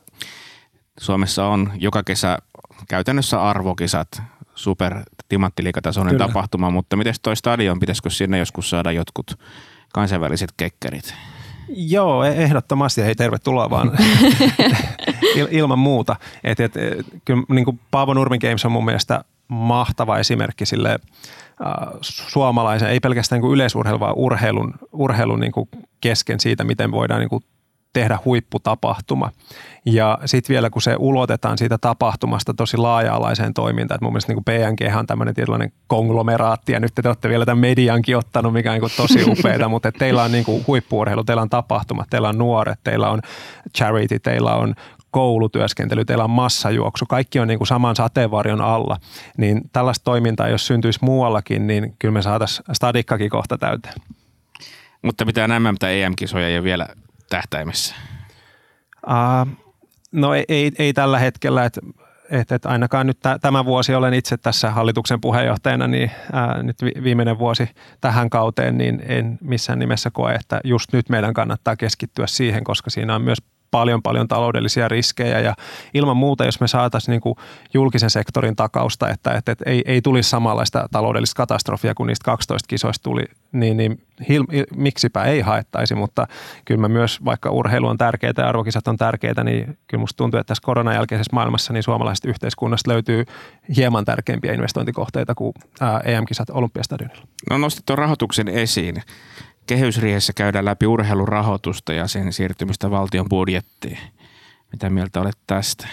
Suomessa 1.00 1.46
on 1.46 1.72
joka 1.76 2.04
kesä 2.04 2.38
käytännössä 2.88 3.44
arvokisat, 3.44 4.22
super 4.56 5.04
timanttiliikatasoinen 5.30 6.18
tapahtuma, 6.18 6.70
mutta 6.70 6.96
miten 6.96 7.14
toi 7.22 7.36
stadion, 7.36 7.80
pitäisikö 7.80 8.10
sinne 8.10 8.38
joskus 8.38 8.70
saada 8.70 8.92
jotkut 8.92 9.40
kansainväliset 9.94 10.54
kekkerit? 10.58 11.14
Joo, 11.70 12.24
e- 12.24 12.44
ehdottomasti. 12.44 13.04
Hei, 13.04 13.16
tervetuloa 13.16 13.70
vaan 13.70 13.92
Il, 15.36 15.48
ilman 15.52 15.80
muuta. 15.80 16.16
Et, 16.44 16.60
et, 16.60 16.74
kyllä 17.26 17.44
niin 17.50 17.66
kuin 17.66 17.80
Paavo 17.92 18.14
Nurmin 18.14 18.40
Games 18.42 18.66
on 18.66 18.72
mun 18.72 18.86
mielestä 18.86 19.24
mahtava 19.48 20.18
esimerkki 20.18 20.66
sille 20.66 20.90
äh, 20.92 20.98
suomalaisen, 22.02 22.90
ei 22.90 23.00
pelkästään 23.00 23.42
niin 23.42 23.54
yleisurheilun, 23.54 24.00
vaan 24.00 24.16
urheilun, 24.16 24.74
urheilun 24.92 25.40
niin 25.40 25.52
kuin 25.52 25.70
kesken 26.02 26.40
siitä, 26.40 26.64
miten 26.64 26.92
voidaan 26.92 27.20
niin 27.20 27.30
kuin 27.30 27.44
tehdä 27.94 28.20
huipputapahtuma. 28.26 29.32
Ja 29.86 30.20
sitten 30.26 30.54
vielä 30.54 30.70
kun 30.70 30.82
se 30.82 30.96
ulotetaan 31.00 31.58
siitä 31.58 31.78
tapahtumasta 31.78 32.54
tosi 32.54 32.78
laaja-alaiseen 32.78 33.54
toimintaan, 33.54 33.96
että 33.96 34.06
mun 34.06 34.14
mielestä 34.14 34.34
niin 34.34 34.44
PNG 34.44 34.98
on 34.98 35.08
tämmöinen 35.08 35.36
tietynlainen 35.36 35.72
konglomeraatti 35.88 36.72
ja 36.72 36.80
nyt 36.80 36.92
te 36.96 37.08
olette 37.08 37.30
vielä 37.30 37.46
tämän 37.46 37.60
mediankin 37.60 38.18
ottanut, 38.18 38.54
mikä 38.54 38.72
on 38.72 38.80
niin 38.80 38.92
tosi 38.98 39.24
upeaa, 39.32 39.70
mutta 39.70 39.92
teillä 39.92 40.24
on 40.24 40.32
niin 40.32 40.46
kuin 40.46 40.64
huippuurheilu, 40.68 41.24
teillä 41.24 41.42
on 41.42 41.50
tapahtumat, 41.50 42.10
teillä 42.10 42.30
on 42.30 42.38
nuoret, 42.38 42.80
teillä 42.84 43.10
on 43.10 43.22
charity, 43.78 44.20
teillä 44.20 44.56
on 44.56 44.76
koulutyöskentely, 45.12 46.06
teillä 46.06 46.24
on 46.24 46.30
massajuoksu, 46.30 47.06
kaikki 47.06 47.40
on 47.40 47.48
niin 47.48 47.58
kuin 47.60 47.68
saman 47.68 47.96
sateenvarjon 47.96 48.62
alla, 48.62 48.98
niin 49.38 49.62
tällaista 49.74 50.04
toimintaa, 50.04 50.48
jos 50.48 50.68
syntyisi 50.68 51.00
muuallakin, 51.02 51.68
niin 51.68 51.96
kyllä 52.00 52.14
me 52.14 52.22
saataisiin 52.22 52.66
stadikkakin 52.76 53.30
kohta 53.30 53.58
täyteen. 53.58 53.96
Mutta 55.02 55.26
mitä 55.26 55.48
nämä, 55.48 55.72
mitä 55.72 55.90
EM-kisoja 55.90 56.48
ei 56.48 56.58
ole 56.58 56.64
vielä 56.64 56.88
tähtäimessä? 57.30 57.96
Uh, 59.08 59.58
no 60.12 60.34
ei, 60.34 60.46
ei, 60.48 60.72
ei 60.80 60.94
tällä 60.94 61.20
hetkellä, 61.20 61.66
että 61.66 61.82
et, 62.30 62.52
et 62.52 62.66
ainakaan 62.66 63.08
nyt 63.08 63.20
tämä 63.42 63.66
vuosi 63.66 63.96
olen 63.96 64.14
itse 64.14 64.38
tässä 64.38 64.72
hallituksen 64.72 65.22
puheenjohtajana, 65.22 65.88
niin 65.88 66.12
ää, 66.34 66.64
nyt 66.64 66.82
vi- 66.82 67.04
viimeinen 67.04 67.40
vuosi 67.40 67.70
tähän 68.02 68.30
kauteen, 68.30 68.78
niin 68.78 69.02
en 69.06 69.38
missään 69.42 69.80
nimessä 69.80 70.12
koe, 70.12 70.34
että 70.34 70.62
just 70.64 70.94
nyt 70.94 71.10
meidän 71.10 71.34
kannattaa 71.34 71.76
keskittyä 71.76 72.28
siihen, 72.28 72.64
koska 72.64 72.90
siinä 72.90 73.16
on 73.16 73.22
myös 73.22 73.38
paljon 73.72 74.02
paljon 74.04 74.28
taloudellisia 74.28 74.88
riskejä. 74.88 75.40
Ja 75.40 75.56
ilman 75.94 76.18
muuta, 76.18 76.46
jos 76.46 76.60
me 76.60 76.68
saataisiin 76.68 77.12
niin 77.12 77.22
kuin 77.22 77.36
julkisen 77.74 78.10
sektorin 78.10 78.56
takausta, 78.56 79.10
että, 79.10 79.32
että, 79.32 79.52
että 79.52 79.70
ei, 79.70 79.84
ei 79.86 80.02
tulisi 80.02 80.30
samanlaista 80.30 80.88
taloudellista 80.92 81.38
katastrofia 81.38 81.96
kuin 81.96 82.08
niistä 82.08 82.26
12 82.26 82.68
kisoista 82.68 83.04
tuli, 83.04 83.24
niin, 83.52 83.78
niin 83.78 84.02
hil, 84.30 84.44
miksipä 84.76 85.24
ei 85.24 85.42
haettaisi, 85.42 85.96
mutta 85.96 86.28
kyllä 86.66 86.82
mä 86.82 86.88
myös, 86.88 87.26
vaikka 87.26 87.52
urheilu 87.52 87.88
on 87.88 87.98
tärkeää 87.98 88.34
ja 88.38 88.50
arvokisat 88.50 88.88
on 88.88 88.98
tärkeitä, 88.98 89.44
niin 89.44 89.78
kyllä 89.88 90.02
musta 90.02 90.18
tuntuu, 90.18 90.40
että 90.40 90.48
tässä 90.48 90.66
koronan 90.66 90.96
jälkeisessä 90.96 91.34
maailmassa 91.34 91.74
niin 91.74 91.84
suomalaisesta 91.84 92.30
yhteiskunnasta 92.30 92.92
löytyy 92.92 93.26
hieman 93.76 94.06
tärkeimpiä 94.06 94.54
investointikohteita 94.54 95.36
kuin 95.36 95.54
EM-kisat 96.04 96.50
Olympiastadionilla. 96.50 97.24
No 97.50 97.58
nostit 97.58 97.86
tuon 97.86 97.98
rahoituksen 97.98 98.48
esiin 98.48 99.04
kehysriihessä 99.70 100.34
käydään 100.34 100.66
läpi 100.66 100.88
urheilurahoitusta 100.88 101.94
ja 101.94 102.08
sen 102.08 102.34
siirtymistä 102.34 102.92
valtion 102.92 103.26
budjettiin. 103.30 103.98
Mitä 104.72 104.90
mieltä 104.90 105.22
olet 105.22 105.38
tästä? 105.48 105.88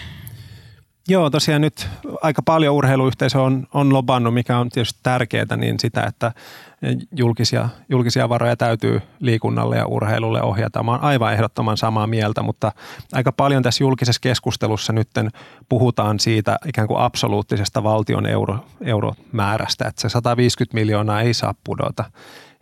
Joo, 1.07 1.29
tosiaan 1.29 1.61
nyt 1.61 1.87
aika 2.21 2.41
paljon 2.41 2.75
urheiluyhteisö 2.75 3.41
on, 3.41 3.67
on 3.73 3.93
lobannut, 3.93 4.33
mikä 4.33 4.57
on 4.57 4.69
tietysti 4.69 4.99
tärkeää, 5.03 5.55
niin 5.57 5.79
sitä, 5.79 6.03
että 6.03 6.31
julkisia, 7.15 7.69
julkisia 7.89 8.29
varoja 8.29 8.55
täytyy 8.55 9.01
liikunnalle 9.19 9.77
ja 9.77 9.85
urheilulle 9.85 10.41
ohjata. 10.41 10.83
Mä 10.83 10.91
aivan 10.95 11.33
ehdottoman 11.33 11.77
samaa 11.77 12.07
mieltä, 12.07 12.41
mutta 12.41 12.71
aika 13.13 13.31
paljon 13.31 13.63
tässä 13.63 13.83
julkisessa 13.83 14.21
keskustelussa 14.21 14.93
nyt 14.93 15.09
puhutaan 15.69 16.19
siitä 16.19 16.57
ikään 16.65 16.87
kuin 16.87 16.99
absoluuttisesta 16.99 17.83
valtion 17.83 18.25
euro, 18.25 18.65
euromäärästä, 18.81 19.87
että 19.87 20.01
se 20.01 20.09
150 20.09 20.75
miljoonaa 20.75 21.21
ei 21.21 21.33
saa 21.33 21.55
pudota. 21.63 22.03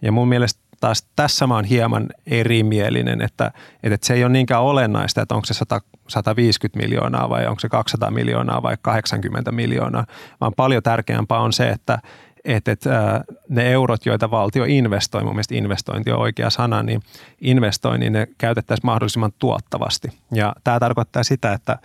Ja 0.01 0.12
mun 0.12 0.28
mielestä 0.28 0.64
taas 0.79 1.07
tässä 1.15 1.47
mä 1.47 1.55
oon 1.55 1.65
hieman 1.65 2.07
erimielinen, 2.27 3.21
että, 3.21 3.51
että 3.83 4.07
se 4.07 4.13
ei 4.13 4.23
ole 4.23 4.31
niinkään 4.31 4.61
olennaista, 4.61 5.21
että 5.21 5.35
onko 5.35 5.45
se 5.45 5.53
100, 5.53 5.81
150 6.07 6.79
miljoonaa 6.79 7.29
vai 7.29 7.47
onko 7.47 7.59
se 7.59 7.69
200 7.69 8.11
miljoonaa 8.11 8.63
vai 8.63 8.77
80 8.81 9.51
miljoonaa, 9.51 10.05
vaan 10.41 10.53
paljon 10.53 10.83
tärkeämpää 10.83 11.39
on 11.39 11.53
se, 11.53 11.69
että, 11.69 11.99
että, 12.45 12.71
että 12.71 13.23
ne 13.49 13.71
eurot, 13.71 14.05
joita 14.05 14.31
valtio 14.31 14.63
investoi, 14.67 15.23
mun 15.23 15.33
mielestä 15.33 15.55
investointi 15.55 16.11
on 16.11 16.19
oikea 16.19 16.49
sana, 16.49 16.83
niin 16.83 17.01
investoi, 17.41 17.97
niin 17.99 18.13
ne 18.13 18.27
käytettäisiin 18.38 18.85
mahdollisimman 18.85 19.31
tuottavasti. 19.39 20.07
Ja 20.31 20.55
tämä 20.63 20.79
tarkoittaa 20.79 21.23
sitä, 21.23 21.53
että 21.53 21.77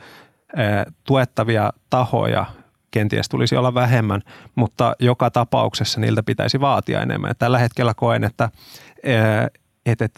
tuettavia 1.05 1.73
tahoja 1.91 2.47
kenties 2.91 3.29
tulisi 3.29 3.57
olla 3.57 3.75
vähemmän, 3.75 4.23
mutta 4.55 4.95
joka 4.99 5.31
tapauksessa 5.31 6.01
niiltä 6.01 6.23
pitäisi 6.23 6.61
vaatia 6.61 7.03
enemmän. 7.03 7.35
Tällä 7.39 7.59
hetkellä 7.59 7.95
koen, 7.95 8.25
että, 8.25 8.51
että 9.87 10.09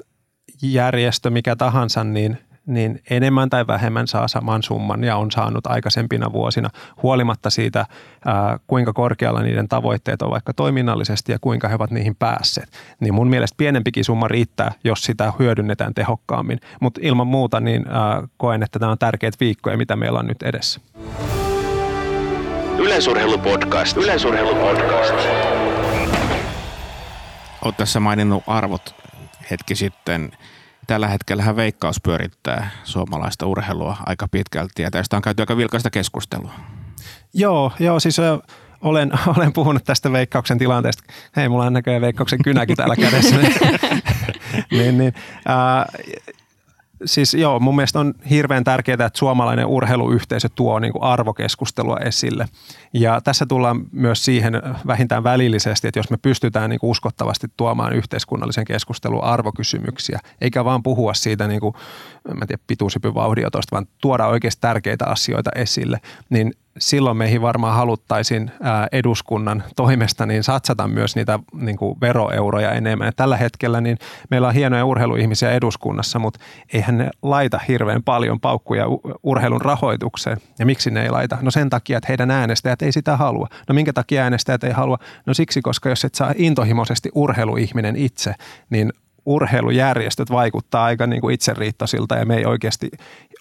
järjestö 0.63 1.31
mikä 1.31 1.57
tahansa, 1.57 2.05
niin 2.05 2.39
niin 2.67 3.03
enemmän 3.11 3.51
tai 3.51 3.67
vähemmän 3.67 4.09
saa 4.09 4.29
saman 4.29 4.63
summan 4.63 5.05
ja 5.05 5.17
on 5.17 5.31
saanut 5.31 5.67
aikaisempina 5.67 6.33
vuosina, 6.33 6.71
huolimatta 7.03 7.51
siitä, 7.51 7.87
kuinka 8.67 8.93
korkealla 8.93 9.43
niiden 9.43 9.69
tavoitteet 9.69 10.23
on 10.23 10.31
vaikka 10.31 10.55
toiminnallisesti 10.55 11.33
ja 11.33 11.39
kuinka 11.41 11.69
he 11.69 11.75
ovat 11.75 11.91
niihin 11.91 12.17
päässeet. 12.17 12.69
Niin 13.01 13.15
mun 13.15 13.29
mielestä 13.29 13.55
pienempikin 13.57 14.05
summa 14.05 14.29
riittää, 14.29 14.73
jos 14.85 15.03
sitä 15.03 15.33
hyödynnetään 15.39 15.95
tehokkaammin. 15.95 16.61
Mutta 16.81 17.01
ilman 17.03 17.27
muuta 17.27 17.61
niin 17.61 17.85
koen, 18.37 18.63
että 18.63 18.79
nämä 18.79 18.93
on 18.93 18.99
tärkeät 18.99 19.41
viikkoja, 19.41 19.77
mitä 19.77 19.97
meillä 19.97 20.19
on 20.19 20.27
nyt 20.27 20.43
edessä. 20.43 20.81
Yleisurheilupodcast. 22.79 23.97
Yleisurheilupodcast. 23.97 25.15
Olet 27.65 27.77
tässä 27.77 28.01
maininnut 28.01 28.45
arvot 28.47 28.95
hetki 29.51 29.75
sitten– 29.75 30.31
Tällä 30.87 31.09
hetkellä 31.09 31.57
Veikkaus 31.57 32.01
pyörittää 32.03 32.71
suomalaista 32.85 33.47
urheilua 33.47 33.97
aika 34.07 34.29
pitkälti 34.29 34.83
ja 34.83 34.91
tästä 34.91 35.17
on 35.17 35.23
käyty 35.23 35.43
aika 35.43 35.57
vilkaista 35.57 35.91
keskustelua. 35.91 36.53
Joo, 37.35 37.73
joo 37.81 38.01
siis 38.01 38.17
olen, 38.83 39.13
olen 39.37 39.53
puhunut 39.53 39.85
tästä 39.85 40.13
Veikkauksen 40.13 40.59
tilanteesta. 40.59 41.03
Hei, 41.37 41.49
mulla 41.49 41.65
on 41.65 41.73
näköjään 41.73 42.03
Veikkauksen 42.03 42.43
kynäkin 42.45 42.77
täällä 42.77 42.97
kädessä. 42.97 43.37
niin, 44.71 44.99
niin, 44.99 45.15
äh, 45.51 46.03
siis 47.05 47.35
joo, 47.35 47.61
mun 47.61 47.77
mielestä 47.77 48.01
on 48.01 48.15
hirveän 48.31 48.65
tärkeää, 48.65 49.07
että 49.07 49.19
suomalainen 49.19 49.67
urheiluyhteisö 49.67 50.49
tuo 50.55 50.79
niin 50.79 50.93
kuin 50.93 51.03
arvokeskustelua 51.03 51.97
esille. 51.97 52.47
Ja 52.93 53.21
tässä 53.21 53.47
tullaan 53.47 53.85
myös 53.93 54.25
siihen 54.25 54.63
vähintään 54.87 55.25
välillisesti, 55.25 55.89
että 55.89 55.99
jos 55.99 56.11
me 56.11 56.17
pystytään 56.23 56.71
niin 56.71 56.81
kuin 56.81 56.91
uskottavasti 56.91 57.47
tuomaan 57.57 57.93
yhteiskunnallisen 57.93 58.65
keskustelun 58.65 59.25
arvokysymyksiä, 59.25 60.21
eikä 60.41 60.65
vaan 60.65 60.83
puhua 60.83 61.15
siitä 61.15 61.49
niin 61.49 61.61
kuin, 61.61 61.75
mä 62.39 62.47
tiedä, 62.47 62.63
pituushypyn 62.67 63.15
vauhdiotosta, 63.15 63.77
vaan 63.77 63.87
tuoda 64.01 64.27
oikeasti 64.27 64.61
tärkeitä 64.61 65.07
asioita 65.07 65.51
esille, 65.55 66.01
niin 66.31 66.53
silloin 66.79 67.17
meihin 67.17 67.43
varmaan 67.43 67.75
haluttaisiin 67.75 68.51
eduskunnan 68.93 69.63
toimesta 69.77 70.27
niin 70.27 70.43
satsata 70.43 70.89
myös 70.89 71.17
niitä 71.17 71.39
niin 71.53 71.77
kuin 71.77 72.01
veroeuroja 72.01 72.73
enemmän. 72.73 73.07
Ja 73.07 73.13
tällä 73.13 73.37
hetkellä 73.37 73.81
niin 73.81 73.99
meillä 74.31 74.49
on 74.49 74.55
hienoja 74.55 74.85
urheiluihmisiä 74.85 75.51
eduskunnassa, 75.51 76.19
mutta 76.19 76.41
eihän 76.73 76.99
ne 76.99 77.11
laita 77.23 77.61
hirveän 77.69 78.03
paljon 78.03 78.41
paukkuja 78.41 78.87
urheilun 79.23 79.61
rahoitukseen. 79.61 80.37
Ja 80.59 80.67
miksi 80.67 80.91
ne 80.91 81.03
ei 81.03 81.11
laita? 81.11 81.39
No 81.43 81.51
sen 81.51 81.71
takia, 81.71 81.99
että 81.99 82.09
heidän 82.09 82.31
äänestäjät 82.31 82.83
ei 82.83 82.93
sitä 82.93 83.17
halua. 83.17 83.49
No 83.69 83.75
minkä 83.75 83.93
takia 83.93 84.23
äänestäjät 84.23 84.65
ei 84.65 84.73
halua? 84.73 84.99
No 85.27 85.35
siksi, 85.35 85.63
koska 85.63 85.89
jos 85.89 86.05
et 86.05 86.15
saa 86.15 86.33
intohimoisesti 86.37 87.11
urheiluihminen 87.15 87.97
itse, 87.97 88.35
niin 88.71 88.93
urheilujärjestöt 89.27 90.31
vaikuttaa 90.31 90.85
aika 90.85 91.07
niin 91.07 91.21
kuin 91.21 91.35
itseriittoisilta 91.35 92.17
ja 92.17 92.27
me 92.27 92.37
ei 92.37 92.47
oikeasti 92.47 92.91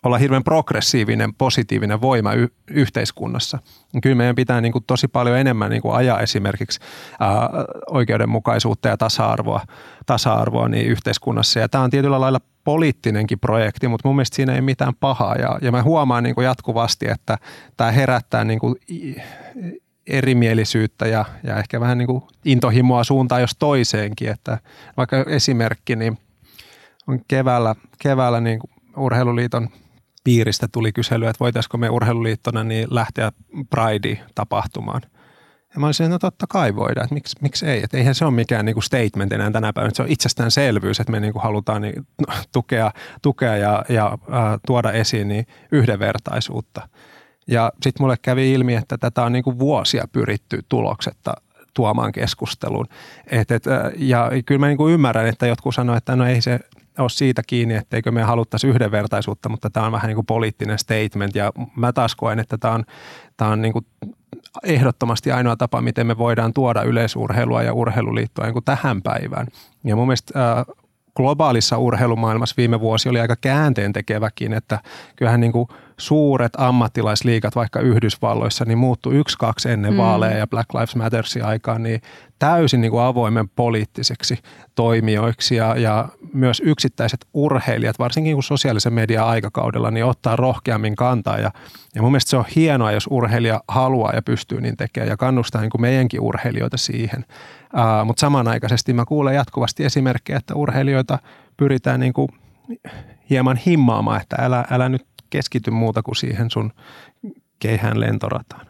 olla 0.04 0.18
hirveän 0.18 0.44
progressiivinen, 0.44 1.34
positiivinen 1.34 2.02
voima 2.02 2.34
y- 2.34 2.48
yhteiskunnassa. 2.68 3.60
Kyllä 4.04 4.16
meidän 4.16 4.36
pitää 4.36 4.62
niin 4.62 4.72
kuin 4.72 4.84
tosi 4.88 5.08
paljon 5.08 5.38
enemmän 5.38 5.70
niin 5.70 5.82
kuin 5.82 5.96
ajaa 5.96 6.20
esimerkiksi 6.20 6.80
ää, 7.20 7.50
oikeudenmukaisuutta 7.90 8.88
ja 8.88 8.98
tasa-arvoa, 8.98 9.62
tasa-arvoa 10.06 10.70
niin 10.70 10.86
yhteiskunnassa. 10.86 11.60
Ja 11.60 11.70
tämä 11.70 11.84
on 11.84 11.90
tietyllä 11.90 12.22
lailla 12.22 12.40
poliittinenkin 12.64 13.40
projekti, 13.40 13.88
mutta 13.88 14.08
mun 14.08 14.16
mielestä 14.16 14.36
siinä 14.36 14.56
ei 14.56 14.62
mitään 14.62 14.94
pahaa. 15.00 15.36
Ja, 15.36 15.60
ja 15.62 15.72
mä 15.72 15.84
huomaan 15.84 16.24
niin 16.24 16.36
kuin 16.36 16.46
jatkuvasti, 16.46 17.10
että 17.10 17.38
tämä 17.78 17.92
herättää 17.92 18.44
niin 18.44 18.60
kuin 18.60 18.76
erimielisyyttä 20.08 21.08
ja, 21.08 21.26
ja 21.44 21.58
ehkä 21.58 21.80
vähän 21.80 21.98
niin 21.98 22.08
kuin 22.08 22.24
intohimoa 22.46 23.04
suuntaan 23.04 23.42
jos 23.42 23.56
toiseenkin. 23.60 24.30
Että 24.30 24.58
vaikka 24.98 25.26
esimerkki, 25.28 25.96
niin 25.96 26.18
on 27.08 27.20
keväällä, 27.28 27.76
keväällä 28.00 28.42
niin 28.42 28.60
kuin 28.60 28.72
Urheiluliiton 28.98 29.70
piiristä 30.24 30.68
tuli 30.68 30.92
kysely, 30.92 31.28
että 31.28 31.40
voitaisiko 31.40 31.78
me 31.78 31.90
urheiluliittona 31.90 32.64
niin 32.64 32.88
lähteä 32.90 33.32
Pride-tapahtumaan. 33.70 35.02
Ja 35.74 35.80
mä 35.80 35.86
olisin, 35.86 36.10
no 36.10 36.20
totta 36.20 36.46
kai 36.50 36.76
voidaan, 36.76 37.04
että 37.06 37.14
miksi, 37.14 37.38
miksi 37.42 37.66
ei. 37.66 37.84
Että 37.84 37.98
eihän 37.98 38.16
se 38.16 38.26
ole 38.26 38.34
mikään 38.34 38.66
niin 38.66 38.74
kuin 38.74 38.84
statement 38.84 39.32
enää 39.34 39.52
tänä 39.52 39.74
päivänä. 39.74 39.94
Se 39.96 40.02
on 40.02 40.10
itsestäänselvyys, 40.10 41.00
että 41.00 41.12
me 41.12 41.20
niin 41.20 41.34
kuin 41.34 41.44
halutaan 41.44 41.82
niin 41.82 42.08
tukea, 42.52 42.92
tukea 43.22 43.58
ja, 43.58 43.86
ja 43.90 44.06
äh, 44.06 44.60
tuoda 44.68 44.92
esiin 44.92 45.28
niin 45.28 45.48
yhdenvertaisuutta. 45.72 46.90
Ja 47.48 47.72
sitten 47.82 48.04
mulle 48.04 48.16
kävi 48.22 48.52
ilmi, 48.54 48.76
että 48.76 48.98
tätä 48.98 49.24
on 49.24 49.32
niin 49.32 49.44
kuin 49.44 49.60
vuosia 49.60 50.06
pyritty 50.12 50.60
tuloksetta 50.70 51.34
tuomaan 51.74 52.12
keskusteluun. 52.12 52.88
Et, 53.28 53.52
et, 53.52 53.64
ja 53.98 54.32
kyllä 54.46 54.60
mä 54.60 54.68
niin 54.68 54.78
kuin 54.78 54.94
ymmärrän, 54.94 55.28
että 55.28 55.48
jotkut 55.48 55.76
sanoivat, 55.76 55.98
että 55.98 56.16
no 56.16 56.26
ei 56.26 56.42
se 56.42 56.60
ole 57.00 57.10
siitä 57.10 57.42
kiinni, 57.48 57.76
etteikö 57.76 58.12
me 58.12 58.24
haluttaisi 58.24 58.68
yhdenvertaisuutta, 58.68 59.50
mutta 59.50 59.70
tämä 59.70 59.86
on 59.86 59.92
vähän 59.92 60.08
niin 60.08 60.16
kuin 60.16 60.26
poliittinen 60.26 60.80
statement 60.80 61.36
ja 61.36 61.52
mä 61.76 61.94
taas 61.94 62.16
koen, 62.16 62.40
että 62.40 62.58
tämä 62.58 62.74
on, 62.74 62.84
tämä 63.38 63.52
on 63.52 63.62
niin 63.62 63.74
kuin 63.74 63.86
ehdottomasti 64.64 65.32
ainoa 65.32 65.56
tapa, 65.56 65.82
miten 65.82 66.08
me 66.08 66.18
voidaan 66.18 66.54
tuoda 66.54 66.84
yleisurheilua 66.84 67.64
ja 67.64 67.74
urheiluliittoa 67.74 68.46
niin 68.46 68.54
kuin 68.54 68.66
tähän 68.66 69.02
päivään. 69.02 69.48
Ja 69.84 69.96
mun 69.96 70.08
mielestä 70.08 70.52
äh, 70.52 70.66
globaalissa 71.16 71.78
urheilumaailmassa 71.78 72.56
viime 72.58 72.80
vuosi 72.80 73.10
oli 73.10 73.20
aika 73.20 73.36
käänteen 73.36 73.94
tekeväkin, 73.94 74.54
että 74.54 74.80
kyllähän 75.16 75.42
niin 75.42 75.52
kuin 75.52 75.68
suuret 75.98 76.54
ammattilaisliikat 76.58 77.56
vaikka 77.56 77.80
Yhdysvalloissa 77.80 78.66
niin 78.66 78.78
muuttui 78.78 79.16
yksi, 79.16 79.38
kaksi 79.38 79.70
ennen 79.70 79.94
mm. 79.94 79.98
vaaleja 79.98 80.38
ja 80.38 80.48
Black 80.48 80.74
Lives 80.74 80.96
Mattersin 80.96 81.46
aikaan 81.46 81.84
niin 81.84 82.02
täysin 82.42 82.82
niin 82.82 82.92
kuin 82.92 83.04
avoimen 83.04 83.50
poliittiseksi 83.50 84.40
toimijoiksi 84.76 85.56
ja, 85.56 85.76
ja 85.76 86.10
myös 86.34 86.62
yksittäiset 86.66 87.26
urheilijat, 87.34 88.00
varsinkin 88.00 88.36
kuin 88.36 88.44
sosiaalisen 88.44 88.94
median 88.94 89.28
aikakaudella, 89.28 89.92
niin 89.92 90.06
ottaa 90.06 90.36
rohkeammin 90.36 90.96
kantaa 90.96 91.38
ja, 91.38 91.52
ja 91.96 92.02
mun 92.02 92.12
mielestä 92.12 92.30
se 92.30 92.38
on 92.38 92.46
hienoa, 92.56 92.92
jos 92.92 93.08
urheilija 93.10 93.62
haluaa 93.68 94.14
ja 94.16 94.22
pystyy 94.22 94.62
niin 94.62 94.78
tekemään 94.78 95.10
ja 95.10 95.18
kannustaa 95.18 95.62
niin 95.62 95.70
kuin 95.70 95.82
meidänkin 95.82 96.22
urheilijoita 96.22 96.78
siihen. 96.78 97.26
Uh, 97.74 98.06
mutta 98.06 98.22
samanaikaisesti 98.22 98.94
mä 98.94 99.06
kuulen 99.06 99.36
jatkuvasti 99.36 99.86
esimerkkejä, 99.86 100.38
että 100.38 100.56
urheilijoita 100.56 101.20
pyritään 101.58 102.00
niin 102.00 102.14
kuin 102.14 102.30
hieman 103.30 103.58
himmaamaan, 103.58 104.22
että 104.22 104.36
älä, 104.40 104.66
älä 104.72 104.90
nyt 104.90 105.06
keskity 105.30 105.72
muuta 105.72 106.04
kuin 106.04 106.16
siihen 106.16 106.50
sun 106.50 106.72
keihään 107.60 108.00
lentorataan. 108.00 108.66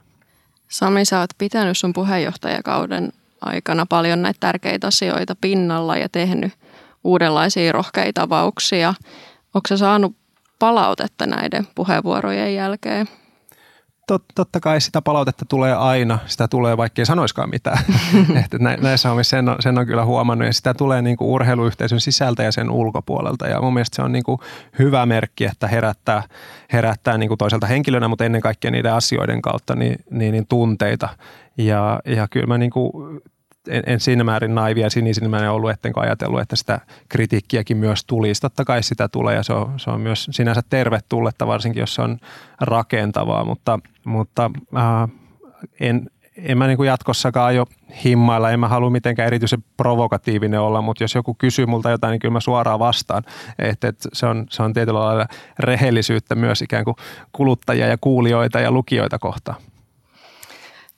Sami, 0.68 1.06
sä 1.06 1.20
oot 1.20 1.30
pitänyt 1.38 1.78
sun 1.78 1.94
puheenjohtajakauden 1.94 3.12
aikana 3.42 3.86
paljon 3.86 4.22
näitä 4.22 4.38
tärkeitä 4.40 4.88
asioita 4.88 5.36
pinnalla 5.42 5.98
ja 5.98 6.10
tehnyt 6.10 6.54
uudenlaisia 7.04 7.72
rohkeita 7.72 8.22
avauksia. 8.22 8.94
Onko 9.54 9.68
sä 9.68 9.78
saanut 9.78 10.16
palautetta 10.60 11.26
näiden 11.26 11.68
puheenvuorojen 11.76 12.56
jälkeen? 12.56 13.08
tot, 14.12 14.24
totta 14.36 14.60
kai 14.60 14.82
sitä 14.82 15.02
palautetta 15.02 15.46
tulee 15.46 15.74
aina, 15.74 16.20
sitä 16.26 16.48
tulee 16.48 16.78
vaikkei 16.78 17.06
sanoiskaan 17.06 17.50
mitään. 17.50 17.78
että 18.46 18.58
näissä 18.82 19.10
hommissa 19.10 19.30
sen 19.30 19.50
on, 19.50 19.56
sen 19.60 19.78
on 19.78 19.86
kyllä 19.86 20.06
huomannut 20.06 20.48
ja 20.48 20.54
sitä 20.54 20.74
tulee 20.74 21.02
niin 21.02 21.18
kuin 21.18 21.28
urheiluyhteisön 21.28 22.00
sisältä 22.00 22.44
ja 22.44 22.52
sen 22.52 22.70
ulkopuolelta 22.70 23.48
ja 23.48 23.62
mun 23.62 23.74
mielestä 23.74 23.96
se 23.96 24.02
on 24.02 24.12
niin 24.12 24.24
kuin 24.24 24.40
hyvä 24.80 25.06
merkki, 25.06 25.46
että 25.46 25.68
herättää, 25.68 26.24
herättää 26.74 27.18
niin 27.18 27.28
kuin 27.28 27.38
toiselta 27.38 27.68
henkilönä, 27.68 28.08
mutta 28.08 28.26
ennen 28.26 28.42
kaikkea 28.42 28.72
niiden 28.72 28.94
asioiden 28.94 29.42
kautta 29.42 29.76
niin, 29.76 29.96
niin, 30.10 30.32
niin 30.32 30.48
tunteita 30.48 31.10
ja, 31.58 32.00
ja 32.06 32.28
kyllä 32.28 32.48
mä 32.48 32.58
niin 32.58 32.72
kuin 32.72 33.22
en, 33.68 33.84
en 33.86 34.00
siinä 34.00 34.24
määrin 34.24 34.56
naivia 34.56 34.90
sinisilmäinen 34.90 35.52
ollut, 35.52 35.70
ettenkö 35.70 36.00
ajatellut, 36.00 36.42
että 36.42 36.56
sitä 36.56 36.80
kritiikkiäkin 37.10 37.78
myös 37.78 38.06
tulisi. 38.06 38.42
Totta 38.42 38.66
kai 38.66 38.84
sitä 38.84 39.08
tulee 39.08 39.36
ja 39.36 39.44
se 39.44 39.54
on, 39.54 39.80
se 39.80 39.90
on 39.90 40.02
myös 40.02 40.28
sinänsä 40.32 40.62
tervetulletta, 40.70 41.48
varsinkin 41.48 41.80
jos 41.80 41.96
se 41.96 42.02
on 42.02 42.18
rakentavaa, 42.62 43.46
mutta, 43.46 43.80
mutta 44.04 44.52
äh, 44.78 45.10
en, 45.80 46.10
en 46.38 46.58
mä 46.58 46.68
niin 46.68 46.78
kuin 46.78 46.88
jatkossakaan 46.88 47.46
aio 47.46 47.66
himmailla, 48.04 48.52
en 48.52 48.60
mä 48.60 48.68
halua 48.68 48.90
mitenkään 48.90 49.28
erityisen 49.28 49.64
provokatiivinen 49.78 50.60
olla, 50.60 50.82
mutta 50.82 51.04
jos 51.04 51.16
joku 51.16 51.34
kysyy 51.34 51.66
multa 51.66 51.90
jotain, 51.90 52.12
niin 52.12 52.20
kyllä 52.20 52.34
mä 52.34 52.40
suoraan 52.40 52.80
vastaan. 52.80 53.24
Et, 53.60 53.84
et 53.84 53.96
se, 54.14 54.26
on, 54.26 54.46
se 54.50 54.64
on 54.64 54.74
tietyllä 54.74 55.00
lailla 55.00 55.26
rehellisyyttä 55.60 56.36
myös 56.36 56.62
ikään 56.62 56.86
kuin 56.86 56.96
kuluttajia 57.32 57.88
ja 57.88 57.98
kuulijoita 58.02 58.60
ja 58.60 58.72
lukijoita 58.72 59.20
kohtaan. 59.20 59.58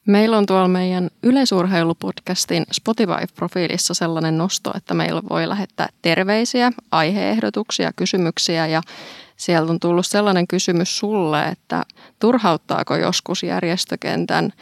Meillä 0.05 0.37
on 0.37 0.45
tuolla 0.45 0.67
meidän 0.67 1.09
yleisurheilupodcastin 1.23 2.65
Spotify-profiilissa 2.71 3.93
sellainen 3.93 4.37
nosto, 4.37 4.71
että 4.75 4.93
meillä 4.93 5.21
voi 5.29 5.49
lähettää 5.49 5.89
terveisiä, 6.01 6.71
aiheehdotuksia, 6.91 7.91
kysymyksiä 7.95 8.67
ja 8.67 8.81
sieltä 9.37 9.71
on 9.71 9.79
tullut 9.79 10.05
sellainen 10.05 10.47
kysymys 10.47 10.97
sulle, 10.97 11.45
että 11.45 11.83
turhauttaako 12.19 12.95
joskus 12.95 13.43
järjestökentän 13.43 14.53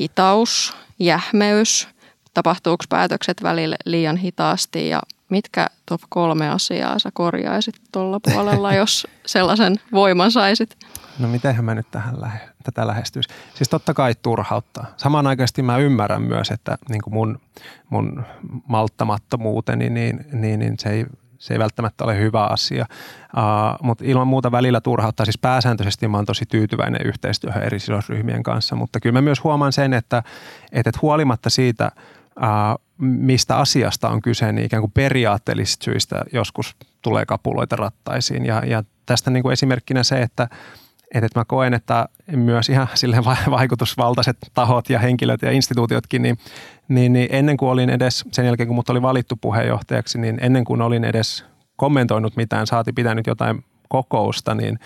hitaus 0.00 0.76
jähmeys, 0.98 1.88
tapahtuuko 2.34 2.84
päätökset 2.88 3.42
välillä 3.42 3.76
liian 3.84 4.16
hitaasti 4.16 4.88
ja 4.88 5.00
mitkä 5.28 5.66
top 5.86 6.00
kolme 6.08 6.50
asiaa 6.50 6.98
sä 6.98 7.10
korjaisit 7.14 7.74
tuolla 7.92 8.20
puolella, 8.20 8.74
jos 8.74 9.06
sellaisen 9.26 9.76
voiman 9.92 10.30
saisit? 10.30 10.76
No 11.18 11.28
mitenhän 11.28 11.64
mä 11.64 11.74
nyt 11.74 11.90
tähän 11.90 12.20
lähe, 12.20 12.38
tätä 12.62 12.86
lähestyisi? 12.86 13.28
Siis 13.54 13.68
totta 13.68 13.94
kai 13.94 14.14
turhauttaa. 14.22 14.86
Samanaikaisesti 14.96 15.62
mä 15.62 15.78
ymmärrän 15.78 16.22
myös, 16.22 16.50
että 16.50 16.78
niin 16.88 17.02
kuin 17.02 17.14
mun, 17.14 17.40
mun 17.90 18.24
malttamattomuuteni, 18.68 19.90
niin, 19.90 20.26
niin, 20.32 20.58
niin 20.58 20.74
se 20.78 20.88
ei 20.88 21.06
se 21.38 21.54
ei 21.54 21.58
välttämättä 21.58 22.04
ole 22.04 22.18
hyvä 22.18 22.46
asia, 22.46 22.86
uh, 23.36 23.86
mutta 23.86 24.04
ilman 24.06 24.26
muuta 24.26 24.52
välillä 24.52 24.80
turhauttaa. 24.80 25.26
Siis 25.26 25.38
pääsääntöisesti 25.38 26.08
mä 26.08 26.16
oon 26.16 26.26
tosi 26.26 26.46
tyytyväinen 26.46 27.06
yhteistyöhön 27.06 27.62
eri 27.62 27.80
sidosryhmien 27.80 28.42
kanssa, 28.42 28.76
mutta 28.76 29.00
kyllä 29.00 29.12
mä 29.12 29.20
myös 29.20 29.44
huomaan 29.44 29.72
sen, 29.72 29.92
että, 29.92 30.22
että 30.72 30.90
huolimatta 31.02 31.50
siitä, 31.50 31.90
uh, 32.36 32.84
mistä 32.98 33.56
asiasta 33.56 34.08
on 34.08 34.22
kyse, 34.22 34.52
niin 34.52 34.66
ikään 34.66 34.80
kuin 34.80 34.92
periaatteellisista 34.92 35.84
syistä 35.84 36.24
joskus 36.32 36.76
tulee 37.02 37.26
kapuloita 37.26 37.76
rattaisiin. 37.76 38.46
Ja, 38.46 38.62
ja 38.66 38.84
tästä 39.06 39.30
niin 39.30 39.42
kuin 39.42 39.52
esimerkkinä 39.52 40.02
se, 40.02 40.22
että 40.22 40.48
että 41.24 41.40
mä 41.40 41.44
koen, 41.44 41.74
että 41.74 42.08
myös 42.32 42.68
ihan 42.68 42.88
sille 42.94 43.16
vaikutusvaltaiset 43.50 44.36
tahot 44.54 44.90
ja 44.90 44.98
henkilöt 44.98 45.42
ja 45.42 45.50
instituutiotkin, 45.50 46.22
niin, 46.22 46.38
niin, 46.88 47.12
niin 47.12 47.28
ennen 47.30 47.56
kuin 47.56 47.70
olin 47.70 47.90
edes, 47.90 48.24
sen 48.32 48.46
jälkeen 48.46 48.66
kun 48.66 48.76
mut 48.76 48.90
oli 48.90 49.02
valittu 49.02 49.36
puheenjohtajaksi, 49.40 50.18
niin 50.18 50.38
ennen 50.40 50.64
kuin 50.64 50.82
olin 50.82 51.04
edes 51.04 51.44
kommentoinut 51.76 52.36
mitään, 52.36 52.66
saati 52.66 52.92
pitänyt 52.92 53.26
jotain 53.26 53.64
kokousta, 53.88 54.54
niin 54.54 54.78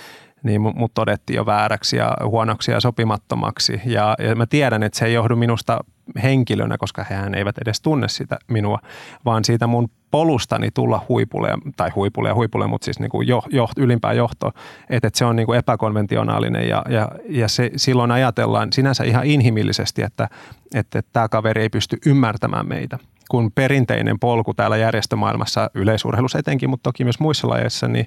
niin 0.43 0.61
mut 0.61 0.95
todettiin 0.95 1.37
jo 1.37 1.47
vääräksi 1.47 1.97
ja 1.97 2.17
huonoksi 2.25 2.71
ja 2.71 2.81
sopimattomaksi. 2.81 3.81
Ja, 3.85 4.15
ja 4.19 4.35
mä 4.35 4.47
tiedän, 4.47 4.83
että 4.83 4.99
se 4.99 5.07
ei 5.07 5.15
johdu 5.15 5.37
minusta 5.37 5.81
henkilönä, 6.23 6.79
koska 6.79 7.05
hehän 7.11 7.35
eivät 7.35 7.59
edes 7.59 7.81
tunne 7.81 8.09
sitä 8.09 8.39
minua, 8.49 8.79
vaan 9.25 9.45
siitä 9.45 9.67
mun 9.67 9.91
polustani 10.11 10.71
tulla 10.71 11.05
huipulle, 11.09 11.49
tai 11.77 11.91
huipulle 11.91 12.29
ja 12.29 12.35
huipulle, 12.35 12.67
mutta 12.67 12.85
siis 12.85 13.01
niin 13.01 13.11
kuin 13.11 13.29
jo, 13.29 13.43
jo, 13.51 13.69
ylimpään 13.77 14.17
johto, 14.17 14.49
että, 14.91 15.07
että 15.07 15.19
se 15.19 15.25
on 15.25 15.37
niin 15.37 15.47
kuin 15.47 15.59
epäkonventionaalinen 15.59 16.69
ja, 16.69 16.83
ja, 16.89 17.09
ja 17.29 17.49
se, 17.49 17.71
silloin 17.77 18.11
ajatellaan 18.11 18.73
sinänsä 18.73 19.05
ihan 19.05 19.25
inhimillisesti, 19.27 20.03
että, 20.03 20.29
että, 20.75 20.99
että 20.99 21.11
tämä 21.13 21.29
kaveri 21.29 21.63
ei 21.63 21.69
pysty 21.69 21.97
ymmärtämään 22.07 22.69
meitä 22.69 22.99
kun 23.31 23.53
perinteinen 23.55 24.19
polku 24.19 24.55
täällä 24.55 24.77
järjestömaailmassa, 24.77 25.71
yleisurheilussa 25.75 26.39
etenkin, 26.39 26.71
mutta 26.71 26.83
toki 26.83 27.05
myös 27.05 27.21
muissa 27.21 27.49
lajeissa, 27.49 27.89
niin 27.89 28.07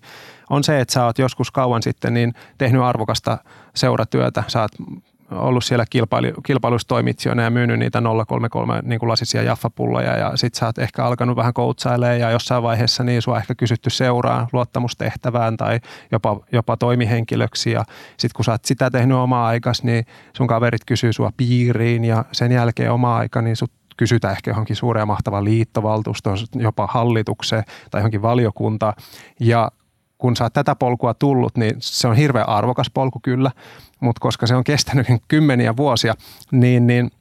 on 0.49 0.63
se, 0.63 0.79
että 0.79 0.93
sä 0.93 1.05
oot 1.05 1.19
joskus 1.19 1.51
kauan 1.51 1.83
sitten 1.83 2.13
niin 2.13 2.33
tehnyt 2.57 2.81
arvokasta 2.81 3.37
seuratyötä. 3.75 4.43
Sä 4.47 4.61
oot 4.61 4.71
ollut 5.33 5.63
siellä 5.63 5.85
kilpailu, 5.89 6.27
kilpailustoimitsijana 6.45 7.43
ja 7.43 7.49
myynyt 7.49 7.79
niitä 7.79 8.01
033 8.01 8.81
niin 8.83 8.99
kuin 8.99 9.09
lasisia 9.09 9.43
jaffapulloja 9.43 10.17
ja 10.17 10.37
sit 10.37 10.53
sä 10.53 10.65
oot 10.65 10.77
ehkä 10.77 11.05
alkanut 11.05 11.35
vähän 11.35 11.53
koutsailemaan 11.53 12.19
ja 12.19 12.31
jossain 12.31 12.63
vaiheessa 12.63 13.03
niin 13.03 13.21
sua 13.21 13.37
ehkä 13.37 13.55
kysytty 13.55 13.89
seuraan 13.89 14.47
luottamustehtävään 14.53 15.57
tai 15.57 15.79
jopa, 16.11 16.39
jopa 16.51 16.77
toimihenkilöksi 16.77 17.71
ja 17.71 17.85
sit 18.17 18.33
kun 18.33 18.45
sä 18.45 18.51
oot 18.51 18.65
sitä 18.65 18.91
tehnyt 18.91 19.17
omaa 19.17 19.47
aikas, 19.47 19.83
niin 19.83 20.05
sun 20.37 20.47
kaverit 20.47 20.81
kysyy 20.85 21.13
sua 21.13 21.31
piiriin 21.37 22.05
ja 22.05 22.25
sen 22.31 22.51
jälkeen 22.51 22.91
oma 22.91 23.17
aika, 23.17 23.41
niin 23.41 23.55
sut 23.55 23.71
kysytä 23.97 24.31
ehkä 24.31 24.51
johonkin 24.51 24.75
suureen 24.75 25.07
mahtavaan 25.07 25.43
liittovaltuustoon, 25.43 26.37
jopa 26.55 26.87
hallitukseen 26.87 27.63
tai 27.91 27.99
johonkin 27.99 28.21
valiokuntaan. 28.21 28.93
Ja 29.39 29.71
kun 30.23 30.35
sä 30.35 30.43
oot 30.43 30.53
tätä 30.53 30.75
polkua 30.75 31.13
tullut, 31.13 31.57
niin 31.57 31.75
se 31.79 32.07
on 32.07 32.15
hirveän 32.15 32.49
arvokas 32.49 32.89
polku 32.93 33.19
kyllä, 33.23 33.51
mutta 33.99 34.19
koska 34.19 34.47
se 34.47 34.55
on 34.55 34.63
kestänyt 34.63 35.07
kymmeniä 35.27 35.77
vuosia, 35.77 36.13
niin, 36.51 36.87
niin 36.87 37.11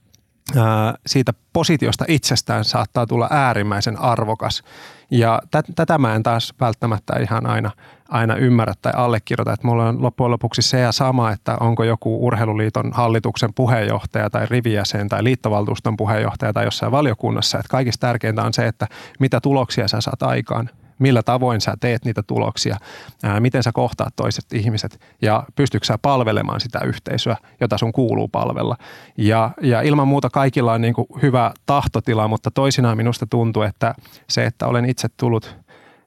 ää, 0.57 0.95
siitä 1.07 1.33
positiosta 1.53 2.05
itsestään 2.09 2.65
saattaa 2.65 3.07
tulla 3.07 3.29
äärimmäisen 3.31 3.99
arvokas. 4.01 4.63
Ja 5.11 5.43
tätä 5.77 5.99
mä 5.99 6.15
en 6.15 6.23
taas 6.23 6.55
välttämättä 6.61 7.19
ihan 7.21 7.47
aina, 7.47 7.71
aina 8.09 8.37
ymmärrä 8.37 8.75
tai 8.83 8.93
allekirjoita. 8.97 9.53
Että 9.53 9.67
mulla 9.67 9.89
on 9.89 10.03
loppujen 10.03 10.31
lopuksi 10.31 10.63
se 10.63 10.81
ja 10.81 10.93
sama, 10.93 11.33
että 11.33 11.57
onko 11.61 11.85
joku 11.85 12.27
urheiluliiton 12.27 12.93
hallituksen 12.93 13.55
puheenjohtaja 13.55 14.31
tai 14.31 14.47
rivijäsen 14.47 15.09
tai 15.09 15.25
liittovaltuuston 15.25 15.97
puheenjohtaja 15.97 16.53
tai 16.53 16.65
jossain 16.65 16.93
valiokunnassa. 16.93 17.59
Että 17.59 17.71
kaikista 17.71 18.07
tärkeintä 18.07 18.43
on 18.43 18.53
se, 18.53 18.67
että 18.67 18.89
mitä 19.19 19.41
tuloksia 19.41 19.89
sä 19.89 20.01
saat 20.01 20.23
aikaan 20.23 20.71
millä 21.03 21.23
tavoin 21.23 21.61
sä 21.61 21.75
teet 21.81 22.05
niitä 22.05 22.23
tuloksia, 22.23 22.77
ää, 23.23 23.41
miten 23.41 23.63
sä 23.63 23.73
kohtaat 23.73 24.17
toiset 24.17 24.45
ihmiset 24.53 25.01
ja 25.23 25.45
pystyykö 25.55 25.87
sä 25.87 25.99
palvelemaan 26.03 26.61
sitä 26.61 26.81
yhteisöä, 26.85 27.37
jota 27.61 27.79
sun 27.79 27.93
kuuluu 27.93 28.29
palvella. 28.29 28.77
Ja, 29.19 29.51
ja 29.61 29.83
ilman 29.83 30.09
muuta 30.09 30.31
kaikilla 30.31 30.73
on 30.73 30.81
niin 30.81 30.95
kuin 30.95 31.07
hyvä 31.23 31.53
tahtotila, 31.67 32.29
mutta 32.29 32.51
toisinaan 32.51 32.97
minusta 32.97 33.27
tuntuu, 33.27 33.63
että 33.63 33.95
se, 34.29 34.45
että 34.45 34.67
olen 34.67 34.85
itse 34.85 35.09
tullut 35.17 35.57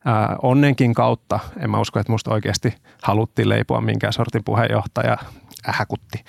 ää, 0.05 0.35
onnenkin 0.41 0.93
kautta, 0.93 1.39
en 1.59 1.69
mä 1.69 1.79
usko, 1.79 1.99
että 1.99 2.11
musta 2.11 2.33
oikeasti 2.33 2.75
haluttiin 3.01 3.49
leipoa 3.49 3.81
minkään 3.81 4.13
sortin 4.13 4.43
puheenjohtaja, 4.43 5.17
ähäkutti, 5.69 6.23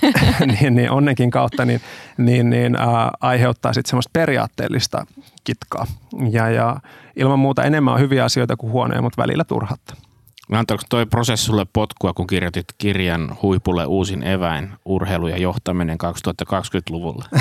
niin, 0.60 0.74
niin 0.74 0.90
onnenkin 0.90 1.30
kautta 1.30 1.64
niin, 1.64 1.80
niin, 2.18 2.50
niin 2.50 2.76
ää, 2.76 3.10
aiheuttaa 3.20 3.72
sitten 3.72 3.90
semmoista 3.90 4.10
periaatteellista 4.12 5.06
kitkaa. 5.44 5.86
Ja, 6.30 6.50
ja 6.50 6.76
ilman 7.16 7.38
muuta 7.38 7.62
enemmän 7.62 7.94
on 7.94 8.00
hyviä 8.00 8.24
asioita 8.24 8.56
kuin 8.56 8.72
huonoja, 8.72 9.02
mutta 9.02 9.22
välillä 9.22 9.44
turhatta. 9.44 9.96
Antoiko 10.52 10.82
toi 10.88 11.06
prosessi 11.06 11.46
sulle 11.46 11.66
potkua, 11.72 12.12
kun 12.12 12.26
kirjoitit 12.26 12.64
kirjan 12.78 13.36
huipulle 13.42 13.86
uusin 13.86 14.22
eväin, 14.22 14.70
urheilu 14.84 15.28
ja 15.28 15.38
johtaminen 15.38 15.98
2020-luvulla? 16.04 17.24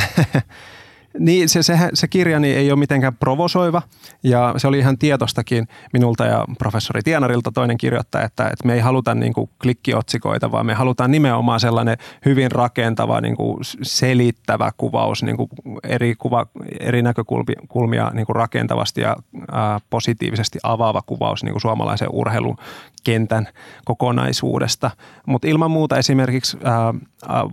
Niin, 1.19 1.49
se, 1.49 1.63
se, 1.63 1.79
se 1.93 2.07
kirjani 2.07 2.53
ei 2.53 2.71
ole 2.71 2.79
mitenkään 2.79 3.15
provosoiva 3.15 3.81
ja 4.23 4.53
se 4.57 4.67
oli 4.67 4.79
ihan 4.79 4.97
tietostakin 4.97 5.67
minulta 5.93 6.25
ja 6.25 6.45
professori 6.57 7.01
Tienarilta 7.01 7.51
toinen 7.51 7.77
kirjoittaja, 7.77 8.25
että, 8.25 8.43
että 8.43 8.67
me 8.67 8.73
ei 8.73 8.79
haluta 8.79 9.15
niin 9.15 9.33
kuin 9.33 9.49
klikkiotsikoita, 9.61 10.51
vaan 10.51 10.65
me 10.65 10.73
halutaan 10.73 11.11
nimenomaan 11.11 11.59
sellainen 11.59 11.97
hyvin 12.25 12.51
rakentava, 12.51 13.21
niin 13.21 13.35
kuin 13.35 13.57
selittävä 13.81 14.71
kuvaus, 14.77 15.23
niin 15.23 15.37
kuin 15.37 15.49
eri, 15.83 16.15
kuva, 16.15 16.45
eri 16.79 17.01
näkökulmia 17.01 18.11
niin 18.13 18.25
kuin 18.25 18.35
rakentavasti 18.35 19.01
ja 19.01 19.15
ää, 19.51 19.79
positiivisesti 19.89 20.59
avaava 20.63 21.01
kuvaus 21.01 21.43
niin 21.43 21.53
kuin 21.53 21.61
suomalaisen 21.61 22.09
urheilukentän 22.11 23.47
kokonaisuudesta. 23.85 24.91
Mutta 25.25 25.47
ilman 25.47 25.71
muuta 25.71 25.97
esimerkiksi 25.97 26.57
ää, 26.63 26.93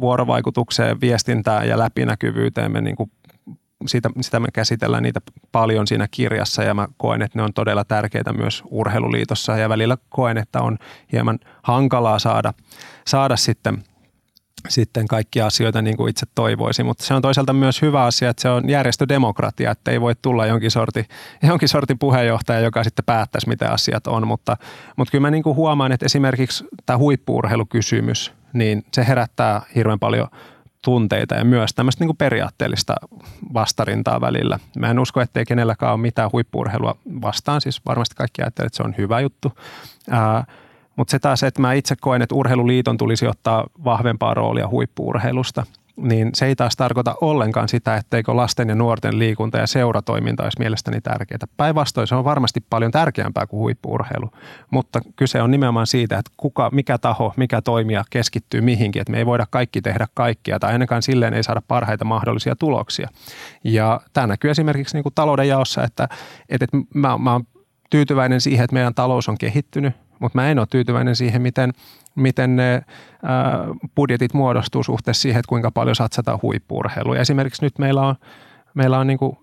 vuorovaikutukseen, 0.00 1.00
viestintään 1.00 1.68
ja 1.68 1.78
läpinäkyvyyteen 1.78 2.72
me 2.72 2.80
niin 2.80 2.96
kuin 2.96 3.10
siitä, 3.86 4.10
sitä 4.20 4.40
me 4.40 4.48
käsitellään 4.52 5.02
niitä 5.02 5.20
paljon 5.52 5.86
siinä 5.86 6.08
kirjassa 6.10 6.62
ja 6.62 6.74
mä 6.74 6.88
koen, 6.96 7.22
että 7.22 7.38
ne 7.38 7.42
on 7.42 7.52
todella 7.52 7.84
tärkeitä 7.84 8.32
myös 8.32 8.62
urheiluliitossa 8.70 9.56
ja 9.56 9.68
välillä 9.68 9.96
koen, 10.08 10.38
että 10.38 10.60
on 10.60 10.78
hieman 11.12 11.38
hankalaa 11.62 12.18
saada, 12.18 12.54
saada 13.06 13.36
sitten 13.36 13.84
sitten 14.68 15.08
kaikkia 15.08 15.46
asioita 15.46 15.82
niin 15.82 15.96
kuin 15.96 16.10
itse 16.10 16.26
toivoisin, 16.34 16.86
mutta 16.86 17.04
se 17.04 17.14
on 17.14 17.22
toisaalta 17.22 17.52
myös 17.52 17.82
hyvä 17.82 18.04
asia, 18.04 18.30
että 18.30 18.42
se 18.42 18.48
on 18.48 18.68
järjestödemokratia, 18.68 19.70
että 19.70 19.90
ei 19.90 20.00
voi 20.00 20.14
tulla 20.22 20.46
jonkin 20.46 20.70
sorti, 20.70 21.04
jonkin 21.48 21.68
sorti 21.68 21.94
puheenjohtaja, 21.94 22.60
joka 22.60 22.84
sitten 22.84 23.04
päättäisi, 23.04 23.48
mitä 23.48 23.70
asiat 23.70 24.06
on, 24.06 24.26
mutta, 24.26 24.56
mutta 24.96 25.12
kyllä 25.12 25.22
mä 25.22 25.30
niin 25.30 25.42
kuin 25.42 25.56
huomaan, 25.56 25.92
että 25.92 26.06
esimerkiksi 26.06 26.64
tämä 26.86 26.98
huippuurheilukysymys, 26.98 28.32
niin 28.52 28.84
se 28.92 29.06
herättää 29.08 29.62
hirveän 29.74 29.98
paljon 29.98 30.28
tunteita 30.84 31.34
ja 31.34 31.44
myös 31.44 31.74
tämmöistä 31.74 32.04
niin 32.04 32.16
periaatteellista 32.16 32.94
vastarintaa 33.54 34.20
välillä. 34.20 34.58
Mä 34.78 34.90
en 34.90 34.98
usko, 34.98 35.20
ettei 35.20 35.44
kenelläkään 35.44 35.92
ole 35.92 36.00
mitään 36.00 36.30
huippuurheilua 36.32 36.96
vastaan, 37.22 37.60
siis 37.60 37.86
varmasti 37.86 38.14
kaikki 38.14 38.42
ajattelee, 38.42 38.66
että 38.66 38.76
se 38.76 38.82
on 38.82 38.94
hyvä 38.98 39.20
juttu. 39.20 39.52
Ää, 40.10 40.44
mutta 40.96 41.10
se 41.10 41.18
taas, 41.18 41.42
että 41.42 41.60
mä 41.60 41.72
itse 41.72 41.96
koen, 42.00 42.22
että 42.22 42.34
urheiluliiton 42.34 42.96
tulisi 42.96 43.26
ottaa 43.26 43.66
vahvempaa 43.84 44.34
roolia 44.34 44.68
huippuurheilusta– 44.68 45.66
niin 45.96 46.30
se 46.34 46.46
ei 46.46 46.56
taas 46.56 46.76
tarkoita 46.76 47.14
ollenkaan 47.20 47.68
sitä, 47.68 47.96
etteikö 47.96 48.36
lasten 48.36 48.68
ja 48.68 48.74
nuorten 48.74 49.18
liikunta 49.18 49.58
ja 49.58 49.66
seuratoiminta 49.66 50.42
olisi 50.42 50.58
mielestäni 50.58 51.00
tärkeää. 51.00 51.38
Päinvastoin 51.56 52.06
se 52.06 52.14
on 52.14 52.24
varmasti 52.24 52.60
paljon 52.70 52.90
tärkeämpää 52.90 53.46
kuin 53.46 53.60
huippuurheilu, 53.60 54.30
mutta 54.70 55.00
kyse 55.16 55.42
on 55.42 55.50
nimenomaan 55.50 55.86
siitä, 55.86 56.18
että 56.18 56.30
kuka, 56.36 56.70
mikä 56.72 56.98
taho, 56.98 57.34
mikä 57.36 57.62
toimija 57.62 58.04
keskittyy 58.10 58.60
mihinkin, 58.60 59.02
että 59.02 59.12
me 59.12 59.18
ei 59.18 59.26
voida 59.26 59.46
kaikki 59.50 59.82
tehdä 59.82 60.06
kaikkia 60.14 60.58
tai 60.58 60.72
ainakaan 60.72 61.02
silleen 61.02 61.34
ei 61.34 61.42
saada 61.42 61.62
parhaita 61.68 62.04
mahdollisia 62.04 62.56
tuloksia. 62.56 63.08
Ja 63.64 64.00
tämä 64.12 64.26
näkyy 64.26 64.50
esimerkiksi 64.50 64.96
niin 64.96 65.02
kuin 65.02 65.14
talouden 65.14 65.48
jaossa, 65.48 65.84
että, 65.84 66.08
että, 66.48 66.64
että 66.64 66.76
mä, 66.94 67.18
mä 67.18 67.32
oon 67.32 67.44
tyytyväinen 67.90 68.40
siihen, 68.40 68.64
että 68.64 68.74
meidän 68.74 68.94
talous 68.94 69.28
on 69.28 69.38
kehittynyt, 69.38 69.94
mutta 70.18 70.38
mä 70.38 70.50
en 70.50 70.58
ole 70.58 70.66
tyytyväinen 70.70 71.16
siihen, 71.16 71.42
miten, 71.42 71.72
miten 72.14 72.56
ne 72.56 72.82
ää, 73.22 73.58
budjetit 73.94 74.34
muodostuu 74.34 74.82
suhteessa 74.82 75.22
siihen, 75.22 75.40
että 75.40 75.48
kuinka 75.48 75.70
paljon 75.70 75.96
satsataan 75.96 76.38
huippuurheiluun. 76.42 77.16
Esimerkiksi 77.16 77.64
nyt 77.64 77.78
meillä 77.78 78.02
on 78.02 78.14
meillä 78.74 78.98
on 78.98 79.06
niin 79.06 79.18
kuin 79.18 79.38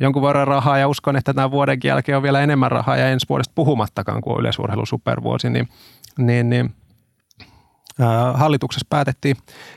jonkun 0.00 0.22
verran 0.22 0.48
rahaa 0.48 0.78
ja 0.78 0.88
uskon, 0.88 1.16
että 1.16 1.34
tämän 1.34 1.50
vuoden 1.50 1.78
jälkeen 1.84 2.16
on 2.16 2.22
vielä 2.22 2.40
enemmän 2.40 2.70
rahaa 2.70 2.96
ja 2.96 3.08
ensi 3.08 3.26
vuodesta 3.28 3.52
puhumattakaan 3.54 4.20
kuin 4.20 4.40
yleisurheilu 4.40 4.86
supervuosi, 4.86 5.50
niin, 5.50 5.68
niin, 6.18 6.50
niin 6.50 6.74
hallituksessa 8.34 8.86
päätettiin, 8.90 9.36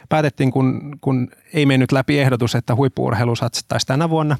päätettiin 0.10 0.52
kun, 0.52 0.98
kun 1.02 1.28
ei 1.54 1.66
mennyt 1.66 1.91
läpi 1.91 2.20
ehdotus, 2.20 2.56
että 2.56 2.76
huippuurheilu 2.76 3.36
satsattaisi 3.36 3.88
tänä 3.88 4.10
vuonna 4.10 4.38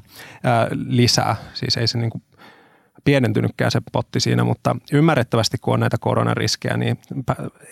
lisää. 0.70 1.36
Siis 1.54 1.76
ei 1.76 1.86
se 1.86 1.98
niin 1.98 2.10
kuin 2.10 2.22
pienentynytkään 3.08 3.70
se 3.70 3.80
potti 3.92 4.20
siinä, 4.20 4.44
mutta 4.44 4.76
ymmärrettävästi 4.92 5.58
kun 5.60 5.74
on 5.74 5.80
näitä 5.80 5.96
koronariskejä, 6.00 6.76
niin 6.76 6.98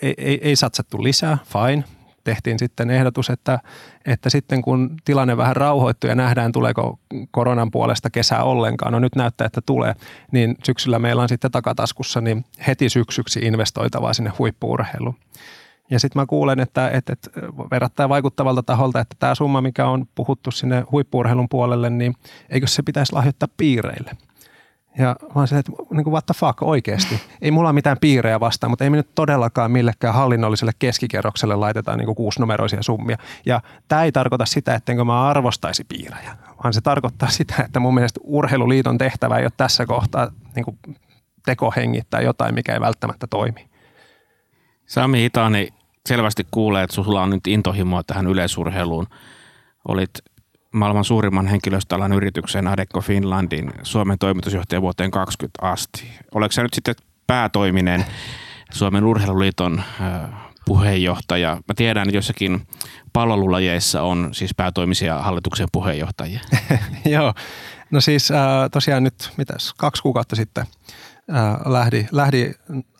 ei, 0.01 0.13
ei, 0.17 0.39
ei 0.41 0.55
satsattu 0.55 1.03
lisää, 1.03 1.37
fine. 1.45 1.83
Tehtiin 2.23 2.59
sitten 2.59 2.89
ehdotus, 2.89 3.29
että, 3.29 3.59
että 4.05 4.29
sitten 4.29 4.61
kun 4.61 4.97
tilanne 5.05 5.37
vähän 5.37 5.55
rauhoittuu 5.55 6.09
ja 6.09 6.15
nähdään 6.15 6.51
tuleeko 6.51 6.99
koronan 7.31 7.71
puolesta 7.71 8.09
kesää 8.09 8.43
ollenkaan, 8.43 8.93
no 8.93 8.99
nyt 8.99 9.15
näyttää, 9.15 9.45
että 9.45 9.61
tulee, 9.61 9.93
niin 10.31 10.55
syksyllä 10.63 10.99
meillä 10.99 11.21
on 11.21 11.29
sitten 11.29 11.51
takataskussa 11.51 12.21
niin 12.21 12.45
heti 12.67 12.89
syksyksi 12.89 13.39
investoitavaa 13.39 14.13
sinne 14.13 14.31
huippuurheiluun. 14.39 15.15
Ja 15.91 15.99
sitten 15.99 16.21
mä 16.21 16.25
kuulen, 16.25 16.59
että, 16.59 16.89
että, 16.89 17.13
että 17.13 17.29
verrattain 17.71 18.09
vaikuttavalta 18.09 18.63
taholta, 18.63 18.99
että 18.99 19.15
tämä 19.19 19.35
summa, 19.35 19.61
mikä 19.61 19.85
on 19.87 20.05
puhuttu 20.15 20.51
sinne 20.51 20.83
huippuurheilun 20.91 21.49
puolelle, 21.49 21.89
niin 21.89 22.13
eikö 22.49 22.67
se 22.67 22.83
pitäisi 22.83 23.13
lahjoittaa 23.13 23.49
piireille? 23.57 24.11
Ja 24.99 25.15
mä 25.21 25.31
oon 25.35 25.47
että 25.59 25.71
niin 25.91 26.03
kuin 26.03 26.11
what 26.11 26.25
the 26.25 26.33
fuck 26.37 26.63
oikeasti. 26.63 27.21
Ei 27.41 27.51
mulla 27.51 27.69
ole 27.69 27.73
mitään 27.75 27.97
piirejä 28.01 28.39
vastaan, 28.39 28.71
mutta 28.71 28.83
ei 28.83 28.89
me 28.89 28.97
nyt 28.97 29.15
todellakaan 29.15 29.71
millekään 29.71 30.13
hallinnolliselle 30.13 30.71
keskikerrokselle 30.79 31.55
laitetaan 31.55 31.97
niin 31.97 32.15
kuusinumeroisia 32.15 32.83
summia. 32.83 33.17
Ja 33.45 33.61
tämä 33.87 34.03
ei 34.03 34.11
tarkoita 34.11 34.45
sitä, 34.45 34.75
ettenkö 34.75 35.05
mä 35.05 35.27
arvostaisi 35.27 35.83
piirejä, 35.83 36.37
vaan 36.63 36.73
se 36.73 36.81
tarkoittaa 36.81 37.29
sitä, 37.29 37.63
että 37.65 37.79
mun 37.79 37.93
mielestä 37.93 38.19
urheiluliiton 38.23 38.97
tehtävä 38.97 39.37
ei 39.37 39.45
ole 39.45 39.51
tässä 39.57 39.85
kohtaa 39.85 40.31
niin 40.55 40.65
kuin 40.65 40.77
tekohengittää 41.45 42.21
jotain, 42.21 42.55
mikä 42.55 42.73
ei 42.73 42.81
välttämättä 42.81 43.27
toimi. 43.27 43.69
Sami 44.85 45.25
Itani, 45.25 45.69
selvästi 46.05 46.47
kuulee, 46.51 46.83
että 46.83 46.95
sulla 46.95 47.23
on 47.23 47.29
nyt 47.29 47.47
intohimoa 47.47 48.03
tähän 48.03 48.27
yleisurheiluun. 48.27 49.07
Olit 49.87 50.09
maailman 50.77 51.03
suurimman 51.03 51.47
henkilöstöalan 51.47 52.13
yrityksen 52.13 52.67
Adecco 52.67 53.01
Finlandin 53.01 53.71
Suomen 53.83 54.17
toimitusjohtaja 54.19 54.81
vuoteen 54.81 55.11
2020 55.11 55.71
asti. 55.71 56.19
Oletko 56.35 56.51
sä 56.51 56.63
nyt 56.63 56.73
sitten 56.73 56.95
päätoiminen 57.27 58.05
Suomen 58.71 59.03
urheiluliiton 59.03 59.83
puheenjohtaja? 60.65 61.55
Mä 61.55 61.73
tiedän, 61.75 62.07
että 62.07 62.17
jossakin 62.17 62.67
pallolulajeissa 63.13 64.01
on 64.01 64.29
siis 64.31 64.53
päätoimisia 64.57 65.19
hallituksen 65.19 65.67
puheenjohtajia. 65.71 66.39
Joo, 67.05 67.33
no 67.91 68.01
siis 68.01 68.29
tosiaan 68.71 69.03
nyt 69.03 69.31
mitäs, 69.37 69.73
kaksi 69.77 70.03
kuukautta 70.03 70.35
sitten 70.35 70.65
lähdi, 71.65 72.05
lähdi 72.11 72.51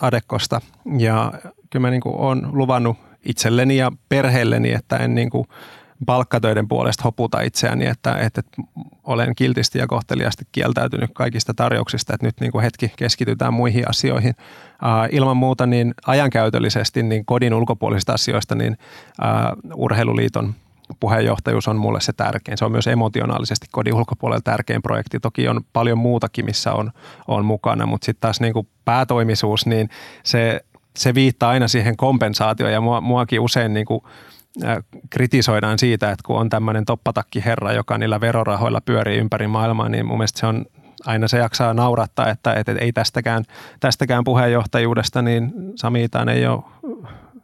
Adekkosta 0.02 0.62
ja 0.98 1.34
kyllä 1.70 1.88
mä 1.88 1.90
niin 1.90 2.02
olen 2.06 2.48
luvannut 2.52 2.98
itselleni 3.26 3.78
ja 3.78 3.92
perheelleni, 4.10 4.72
että 4.72 4.98
en 4.98 5.16
niin 5.16 5.30
kuin 5.30 5.48
palkkatöiden 6.06 6.68
puolesta 6.68 7.04
hoputa 7.04 7.42
itseäni, 7.42 7.86
että, 7.86 8.18
että, 8.18 8.42
olen 9.04 9.36
kiltisti 9.36 9.80
ja 9.80 9.88
kohteliasti 9.88 10.48
kieltäytynyt 10.52 11.12
kaikista 11.14 11.54
tarjouksista, 11.54 12.14
että 12.14 12.26
nyt 12.26 12.40
niin 12.40 12.52
kuin 12.52 12.64
hetki 12.64 12.92
keskitytään 12.96 13.54
muihin 13.54 13.90
asioihin. 13.90 14.34
Uh, 14.84 15.08
ilman 15.12 15.38
muuta 15.38 15.66
niin 15.66 15.94
ajankäytöllisesti 16.08 17.04
niin 17.04 17.26
kodin 17.26 17.54
ulkopuolisista 17.54 18.14
asioista 18.14 18.56
niin 18.56 18.78
uh, 19.22 19.82
Urheiluliiton 19.84 20.56
puheenjohtajuus 21.00 21.68
on 21.68 21.76
mulle 21.76 22.02
se 22.02 22.14
tärkein. 22.14 22.58
Se 22.58 22.66
on 22.66 22.72
myös 22.72 22.88
emotionaalisesti 22.88 23.68
kodin 23.72 23.94
ulkopuolella 23.94 24.42
tärkein 24.42 24.82
projekti. 24.82 25.20
Toki 25.20 25.48
on 25.48 25.62
paljon 25.74 25.98
muutakin, 25.98 26.46
missä 26.46 26.74
on, 26.74 26.92
on 27.28 27.46
mukana, 27.46 27.86
mutta 27.86 28.06
sitten 28.06 28.22
taas 28.22 28.42
niin 28.42 28.54
kuin 28.54 28.68
päätoimisuus, 28.86 29.66
niin 29.66 29.90
se, 30.24 30.62
se 30.98 31.14
viittaa 31.14 31.50
aina 31.50 31.68
siihen 31.68 31.98
kompensaatioon 31.98 32.74
ja 32.74 32.82
mua, 32.82 33.02
muakin 33.02 33.40
usein 33.40 33.74
niin 33.74 33.86
kuin 33.86 34.02
kritisoidaan 35.10 35.80
siitä, 35.80 36.12
että 36.12 36.24
kun 36.26 36.40
on 36.40 36.50
tämmöinen 36.50 36.86
toppatakki 36.86 37.46
herra, 37.46 37.74
joka 37.74 37.98
niillä 37.98 38.22
verorahoilla 38.22 38.82
pyörii 38.82 39.18
ympäri 39.18 39.48
maailmaa, 39.48 39.90
niin 39.90 40.06
mun 40.06 40.18
mielestä 40.18 40.40
se 40.40 40.46
on 40.46 40.66
aina 41.06 41.28
se 41.28 41.38
jaksaa 41.38 41.74
naurattaa, 41.74 42.30
että, 42.30 42.54
että 42.54 42.72
ei 42.80 42.92
tästäkään, 42.92 43.44
tästäkään 43.80 44.24
puheenjohtajuudesta, 44.24 45.22
niin 45.22 45.54
Samiitaan 45.76 46.30
ei 46.30 46.48
ole 46.48 46.64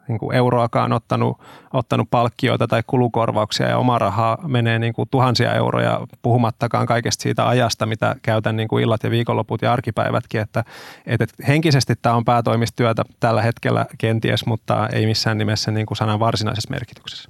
niin 0.07 0.19
kuin 0.19 0.35
euroakaan 0.35 0.93
ottanut, 0.93 1.39
ottanut 1.73 2.07
palkkioita 2.11 2.67
tai 2.67 2.83
kulukorvauksia 2.87 3.69
ja 3.69 3.77
oma 3.77 3.99
rahaa 3.99 4.37
menee 4.47 4.79
niin 4.79 4.93
kuin 4.93 5.09
tuhansia 5.11 5.53
euroja 5.53 6.07
puhumattakaan 6.21 6.85
kaikesta 6.85 7.23
siitä 7.23 7.47
ajasta, 7.47 7.85
mitä 7.85 8.15
käytän 8.21 8.55
niin 8.55 8.67
kuin 8.67 8.83
illat 8.83 9.03
ja 9.03 9.11
viikonloput 9.11 9.61
ja 9.61 9.73
arkipäivätkin, 9.73 10.41
että, 10.41 10.63
että 11.05 11.25
henkisesti 11.47 11.93
tämä 12.01 12.15
on 12.15 12.25
päätoimistyötä 12.25 13.03
tällä 13.19 13.41
hetkellä 13.41 13.85
kenties, 13.97 14.45
mutta 14.45 14.87
ei 14.87 15.05
missään 15.05 15.37
nimessä 15.37 15.71
niin 15.71 15.85
kuin 15.85 15.97
sanan 15.97 16.19
varsinaisessa 16.19 16.69
merkityksessä. 16.69 17.29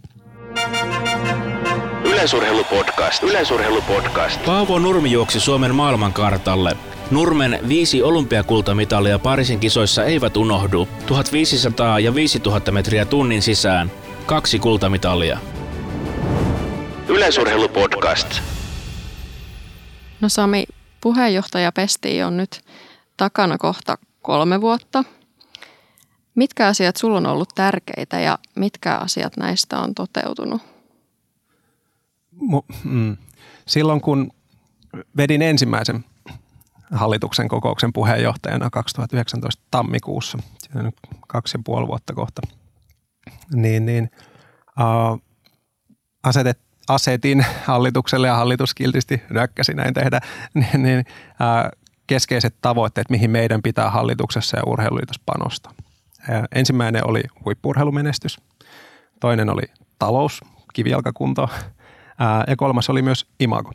Yleisurheilupodcast. 2.05 3.23
Yleisurheilupodcast. 3.23 4.45
Paavo 4.45 4.79
Nurmi 4.79 5.11
juoksi 5.11 5.39
Suomen 5.39 5.75
maailmankartalle. 5.75 6.77
Nurmen 7.13 7.59
viisi 7.67 8.03
olympiakultamitalia 8.03 9.19
Pariisin 9.19 9.59
kisoissa 9.59 10.05
eivät 10.05 10.37
unohdu. 10.37 10.87
1500 11.05 11.99
ja 11.99 12.15
5000 12.15 12.71
metriä 12.71 13.05
tunnin 13.05 13.41
sisään. 13.41 13.91
Kaksi 14.25 14.59
kultamitalia. 14.59 15.39
Yleisurheilupodcast. 17.07 18.39
No 20.21 20.29
Sami, 20.29 20.65
puheenjohtaja 21.01 21.71
Pesti 21.71 22.23
on 22.23 22.37
nyt 22.37 22.61
takana 23.17 23.57
kohta 23.57 23.97
kolme 24.21 24.61
vuotta. 24.61 25.03
Mitkä 26.35 26.67
asiat 26.67 26.95
sulla 26.95 27.17
on 27.17 27.25
ollut 27.25 27.49
tärkeitä 27.55 28.19
ja 28.19 28.39
mitkä 28.55 28.95
asiat 28.95 29.37
näistä 29.37 29.79
on 29.79 29.95
toteutunut? 29.95 30.61
Mm. 32.83 33.17
Silloin 33.67 34.01
kun 34.01 34.31
vedin 35.17 35.41
ensimmäisen 35.41 36.05
hallituksen 36.93 37.47
kokouksen 37.47 37.93
puheenjohtajana 37.93 38.69
2019 38.69 39.63
tammikuussa, 39.71 40.37
nyt 40.73 40.95
kaksi 41.27 41.57
ja 41.57 41.61
puoli 41.65 41.87
vuotta 41.87 42.13
kohta, 42.13 42.41
niin, 43.53 43.85
niin 43.85 44.11
uh, 44.79 45.21
asetet, 46.23 46.59
asetin 46.87 47.45
hallitukselle 47.65 48.27
ja 48.27 48.35
hallitus 48.35 48.73
kiltisti 48.73 49.21
nökkäsi 49.29 49.73
näin 49.73 49.93
tehdä, 49.93 50.19
niin, 50.53 50.83
niin 50.83 50.99
uh, 50.99 51.79
keskeiset 52.07 52.55
tavoitteet, 52.61 53.09
mihin 53.09 53.31
meidän 53.31 53.61
pitää 53.61 53.89
hallituksessa 53.89 54.57
ja 54.57 54.63
urheiluliitossa 54.65 55.21
panostaa. 55.25 55.73
Uh, 55.79 56.47
ensimmäinen 56.55 57.07
oli 57.07 57.23
huippurheilumenestys, 57.45 58.41
toinen 59.19 59.49
oli 59.49 59.63
talous, 59.99 60.41
kivijalkakunto– 60.73 61.49
ja 62.47 62.55
kolmas 62.55 62.89
oli 62.89 63.01
myös 63.01 63.25
imago. 63.39 63.71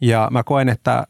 Ja 0.00 0.28
mä 0.30 0.42
koen, 0.42 0.68
että 0.68 1.06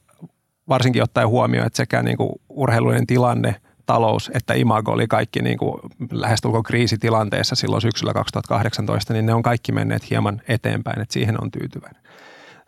varsinkin 0.69 1.03
ottaen 1.03 1.29
huomioon, 1.29 1.67
että 1.67 1.77
sekä 1.77 2.03
niin 2.03 2.17
kuin 2.17 2.31
urheilujen 2.49 3.07
tilanne, 3.07 3.55
talous 3.87 4.31
että 4.35 4.55
imago 4.55 4.93
oli 4.93 5.07
kaikki 5.07 5.43
niin 5.43 5.59
kuin 5.59 5.81
lähestulkoon 6.11 6.63
kriisitilanteessa 6.63 7.55
silloin 7.55 7.83
syksyllä 7.83 8.13
2018, 8.13 9.13
niin 9.13 9.27
ne 9.27 9.35
on 9.35 9.43
kaikki 9.43 9.73
menneet 9.73 10.11
hieman 10.11 10.43
eteenpäin, 10.49 11.01
että 11.01 11.13
siihen 11.13 11.43
on 11.43 11.51
tyytyväinen. 11.51 12.03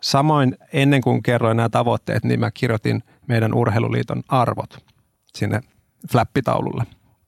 Samoin 0.01 0.57
ennen 0.73 1.01
kuin 1.01 1.23
kerroin 1.23 1.57
nämä 1.57 1.69
tavoitteet, 1.69 2.23
niin 2.23 2.39
mä 2.39 2.51
kirjoitin 2.51 3.03
meidän 3.27 3.53
urheiluliiton 3.53 4.23
arvot 4.27 4.77
sinne 5.35 5.61
flappitaululle. 6.11 6.83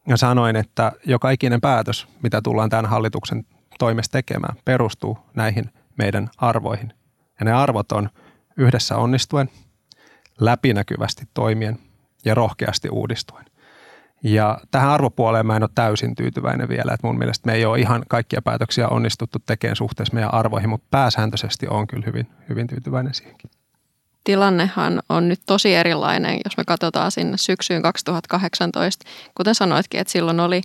Ja 0.07 0.17
sanoin, 0.17 0.55
että 0.55 0.91
joka 1.05 1.31
ikinen 1.31 1.61
päätös, 1.61 2.07
mitä 2.23 2.41
tullaan 2.41 2.69
tämän 2.69 2.85
hallituksen 2.85 3.45
toimesta 3.79 4.11
tekemään, 4.11 4.55
perustuu 4.65 5.17
näihin 5.35 5.69
meidän 5.97 6.29
arvoihin. 6.37 6.93
Ja 7.39 7.45
ne 7.45 7.51
arvot 7.53 7.91
on 7.91 8.09
yhdessä 8.57 8.97
onnistuen, 8.97 9.49
läpinäkyvästi 10.39 11.23
toimien 11.33 11.79
ja 12.25 12.35
rohkeasti 12.35 12.89
uudistuen. 12.89 13.45
Ja 14.23 14.59
tähän 14.71 14.89
arvopuoleen 14.89 15.45
mä 15.45 15.55
en 15.55 15.63
ole 15.63 15.69
täysin 15.75 16.15
tyytyväinen 16.15 16.69
vielä, 16.69 16.93
että 16.93 17.07
mun 17.07 17.17
mielestä 17.17 17.47
me 17.47 17.53
ei 17.53 17.65
ole 17.65 17.79
ihan 17.79 18.03
kaikkia 18.07 18.41
päätöksiä 18.41 18.87
onnistuttu 18.87 19.39
tekemään 19.45 19.75
suhteessa 19.75 20.13
meidän 20.13 20.33
arvoihin, 20.33 20.69
mutta 20.69 20.87
pääsääntöisesti 20.91 21.67
on 21.67 21.87
kyllä 21.87 22.03
hyvin, 22.05 22.27
hyvin 22.49 22.67
tyytyväinen 22.67 23.13
siihenkin. 23.13 23.51
Tilannehan 24.23 25.01
on 25.09 25.29
nyt 25.29 25.39
tosi 25.45 25.75
erilainen, 25.75 26.39
jos 26.45 26.57
me 26.57 26.63
katsotaan 26.67 27.11
sinne 27.11 27.37
syksyyn 27.37 27.81
2018. 27.81 29.05
Kuten 29.35 29.55
sanoitkin, 29.55 29.99
että 29.99 30.11
silloin 30.11 30.39
oli 30.39 30.61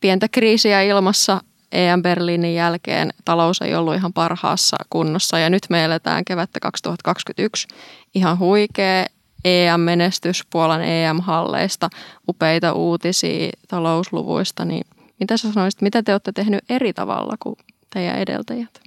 pientä 0.00 0.28
kriisiä 0.28 0.82
ilmassa 0.82 1.40
EM 1.74 2.02
Berliinin 2.02 2.54
jälkeen 2.54 3.10
talous 3.24 3.62
ei 3.62 3.74
ollut 3.74 3.94
ihan 3.94 4.12
parhaassa 4.12 4.76
kunnossa 4.90 5.38
ja 5.38 5.50
nyt 5.50 5.62
me 5.70 5.84
eletään 5.84 6.24
kevättä 6.24 6.60
2021. 6.60 7.68
Ihan 8.14 8.38
huikea 8.38 9.06
EM-menestys 9.44 10.46
Puolan 10.50 10.82
EM-halleista, 10.82 11.90
upeita 12.28 12.72
uutisia 12.72 13.50
talousluvuista, 13.68 14.64
niin 14.64 14.86
mitä 15.20 15.36
sä 15.36 15.52
sanoisit, 15.52 15.82
mitä 15.82 16.02
te 16.02 16.12
olette 16.12 16.32
tehnyt 16.32 16.64
eri 16.68 16.92
tavalla 16.92 17.34
kuin 17.40 17.56
teidän 17.90 18.18
edeltäjät? 18.18 18.80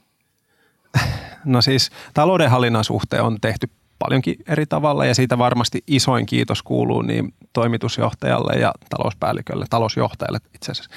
No 1.45 1.61
siis 1.61 1.89
taloudenhallinnan 2.13 2.83
suhteen 2.83 3.23
on 3.23 3.37
tehty 3.41 3.69
paljonkin 3.99 4.35
eri 4.47 4.65
tavalla 4.65 5.05
ja 5.05 5.15
siitä 5.15 5.37
varmasti 5.37 5.83
isoin 5.87 6.25
kiitos 6.25 6.63
kuuluu 6.63 7.01
niin 7.01 7.33
toimitusjohtajalle 7.53 8.53
ja 8.59 8.73
talouspäällikölle, 8.89 9.65
talousjohtajalle 9.69 10.39
itse 10.55 10.71
asiassa, 10.71 10.91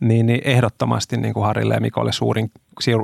niin, 0.00 0.26
niin 0.26 0.40
ehdottomasti 0.44 1.16
niin 1.16 1.34
kuin 1.34 1.46
Harille 1.46 1.74
ja 1.74 1.80
Mikolle 1.80 2.12
suurin, 2.12 2.50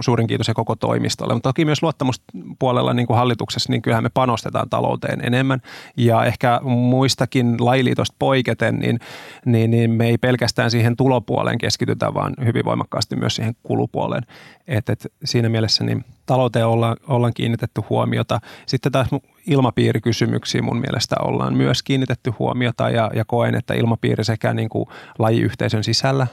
suurin 0.01 0.27
kiitos 0.27 0.49
ja 0.49 0.55
koko 0.55 0.77
toimistolle. 0.77 1.35
Mutta 1.35 1.49
toki 1.49 1.65
myös 1.65 1.83
luottamuspuolella 1.83 2.95
niin 2.95 3.07
kuin 3.07 3.17
hallituksessa, 3.17 3.73
niin 3.73 3.83
kyllähän 3.83 4.05
me 4.05 4.11
panostetaan 4.15 4.71
talouteen 4.71 5.21
enemmän 5.27 5.63
ja 5.97 6.25
ehkä 6.25 6.61
muistakin 6.63 7.57
lailiitosta 7.61 8.17
poiketen, 8.19 8.79
niin, 8.79 9.01
niin, 9.45 9.71
niin 9.71 9.91
me 9.91 10.07
ei 10.07 10.19
pelkästään 10.19 10.71
siihen 10.71 10.97
tulopuoleen 10.97 11.59
keskitytä, 11.59 12.15
vaan 12.15 12.35
hyvin 12.45 12.65
voimakkaasti 12.65 13.17
myös 13.17 13.37
siihen 13.37 13.55
kulupuoleen. 13.63 14.23
Et, 14.69 14.89
et 14.89 15.07
siinä 15.25 15.49
mielessä 15.49 15.85
niin 15.85 16.05
talouteen 16.27 16.67
ollaan, 16.67 16.97
ollaan 17.09 17.35
kiinnitetty 17.35 17.83
huomiota. 17.91 18.41
Sitten 18.67 18.93
taas 18.93 19.09
ilmapiirikysymyksiin 19.47 20.65
mun 20.65 20.81
mielestä 20.81 21.17
ollaan 21.23 21.55
myös 21.55 21.83
kiinnitetty 21.83 22.33
huomiota 22.39 22.91
ja, 22.91 23.11
ja 23.15 23.25
koen, 23.25 23.55
että 23.55 23.75
ilmapiiri 23.75 24.25
sekä 24.25 24.55
niin 24.55 24.69
kuin 24.69 24.87
lajiyhteisön 25.19 25.85
sisällä 25.85 26.27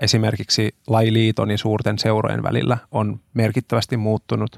esimerkiksi 0.00 0.74
lajiliiton 0.86 1.50
ja 1.50 1.58
suurten 1.58 1.98
seurojen 1.98 2.42
välillä 2.42 2.78
on 2.90 3.20
merkittävästi 3.34 3.96
muuttunut. 3.96 4.56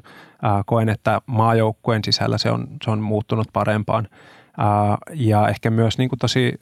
Koen, 0.66 0.88
että 0.88 1.20
maajoukkueen 1.26 2.04
sisällä 2.04 2.38
se 2.38 2.50
on, 2.50 2.68
se 2.84 2.90
on 2.90 3.00
muuttunut 3.00 3.48
parempaan– 3.52 4.08
ja 5.14 5.48
ehkä 5.48 5.70
myös 5.70 5.98
niin 5.98 6.08
kuin 6.08 6.18
tosi 6.18 6.52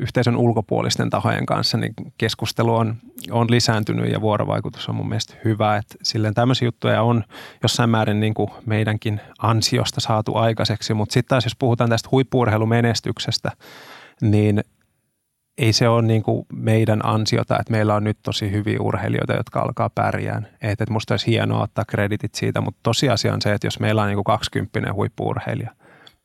yhteisön 0.00 0.36
ulkopuolisten 0.36 1.10
tahojen 1.10 1.46
kanssa 1.46 1.78
niin 1.78 1.94
keskustelu 2.18 2.74
on, 2.74 2.96
on 3.30 3.46
lisääntynyt 3.50 4.12
ja 4.12 4.20
vuorovaikutus 4.20 4.88
on 4.88 4.94
mun 4.94 5.08
mielestä 5.08 5.34
hyvä. 5.44 5.76
Että 5.76 5.94
silleen 6.02 6.34
tämmöisiä 6.34 6.66
juttuja 6.66 7.02
on 7.02 7.24
jossain 7.62 7.90
määrin 7.90 8.20
niin 8.20 8.34
kuin 8.34 8.50
meidänkin 8.66 9.20
ansiosta 9.38 10.00
saatu 10.00 10.36
aikaiseksi, 10.36 10.94
mutta 10.94 11.12
sitten 11.12 11.28
taas 11.28 11.44
jos 11.44 11.56
puhutaan 11.58 11.90
tästä 11.90 12.08
huippuurheilumenestyksestä, 12.12 13.52
niin 14.20 14.64
ei 15.58 15.72
se 15.72 15.88
ole 15.88 16.02
niin 16.02 16.22
kuin 16.22 16.46
meidän 16.52 17.00
ansiota, 17.04 17.58
että 17.60 17.72
meillä 17.72 17.94
on 17.94 18.04
nyt 18.04 18.18
tosi 18.22 18.50
hyviä 18.50 18.78
urheilijoita, 18.80 19.32
jotka 19.32 19.60
alkaa 19.60 19.90
pärjään. 19.90 20.48
Että 20.62 20.84
et 20.84 20.90
musta 20.90 21.14
olisi 21.14 21.26
hienoa 21.26 21.62
ottaa 21.62 21.84
kreditit 21.84 22.34
siitä, 22.34 22.60
mutta 22.60 22.80
tosiasia 22.82 23.34
on 23.34 23.42
se, 23.42 23.52
että 23.52 23.66
jos 23.66 23.80
meillä 23.80 24.02
on 24.02 24.08
niin 24.08 24.16
kuin 24.16 24.24
20 24.24 24.92
huippuurheilija, 24.92 25.70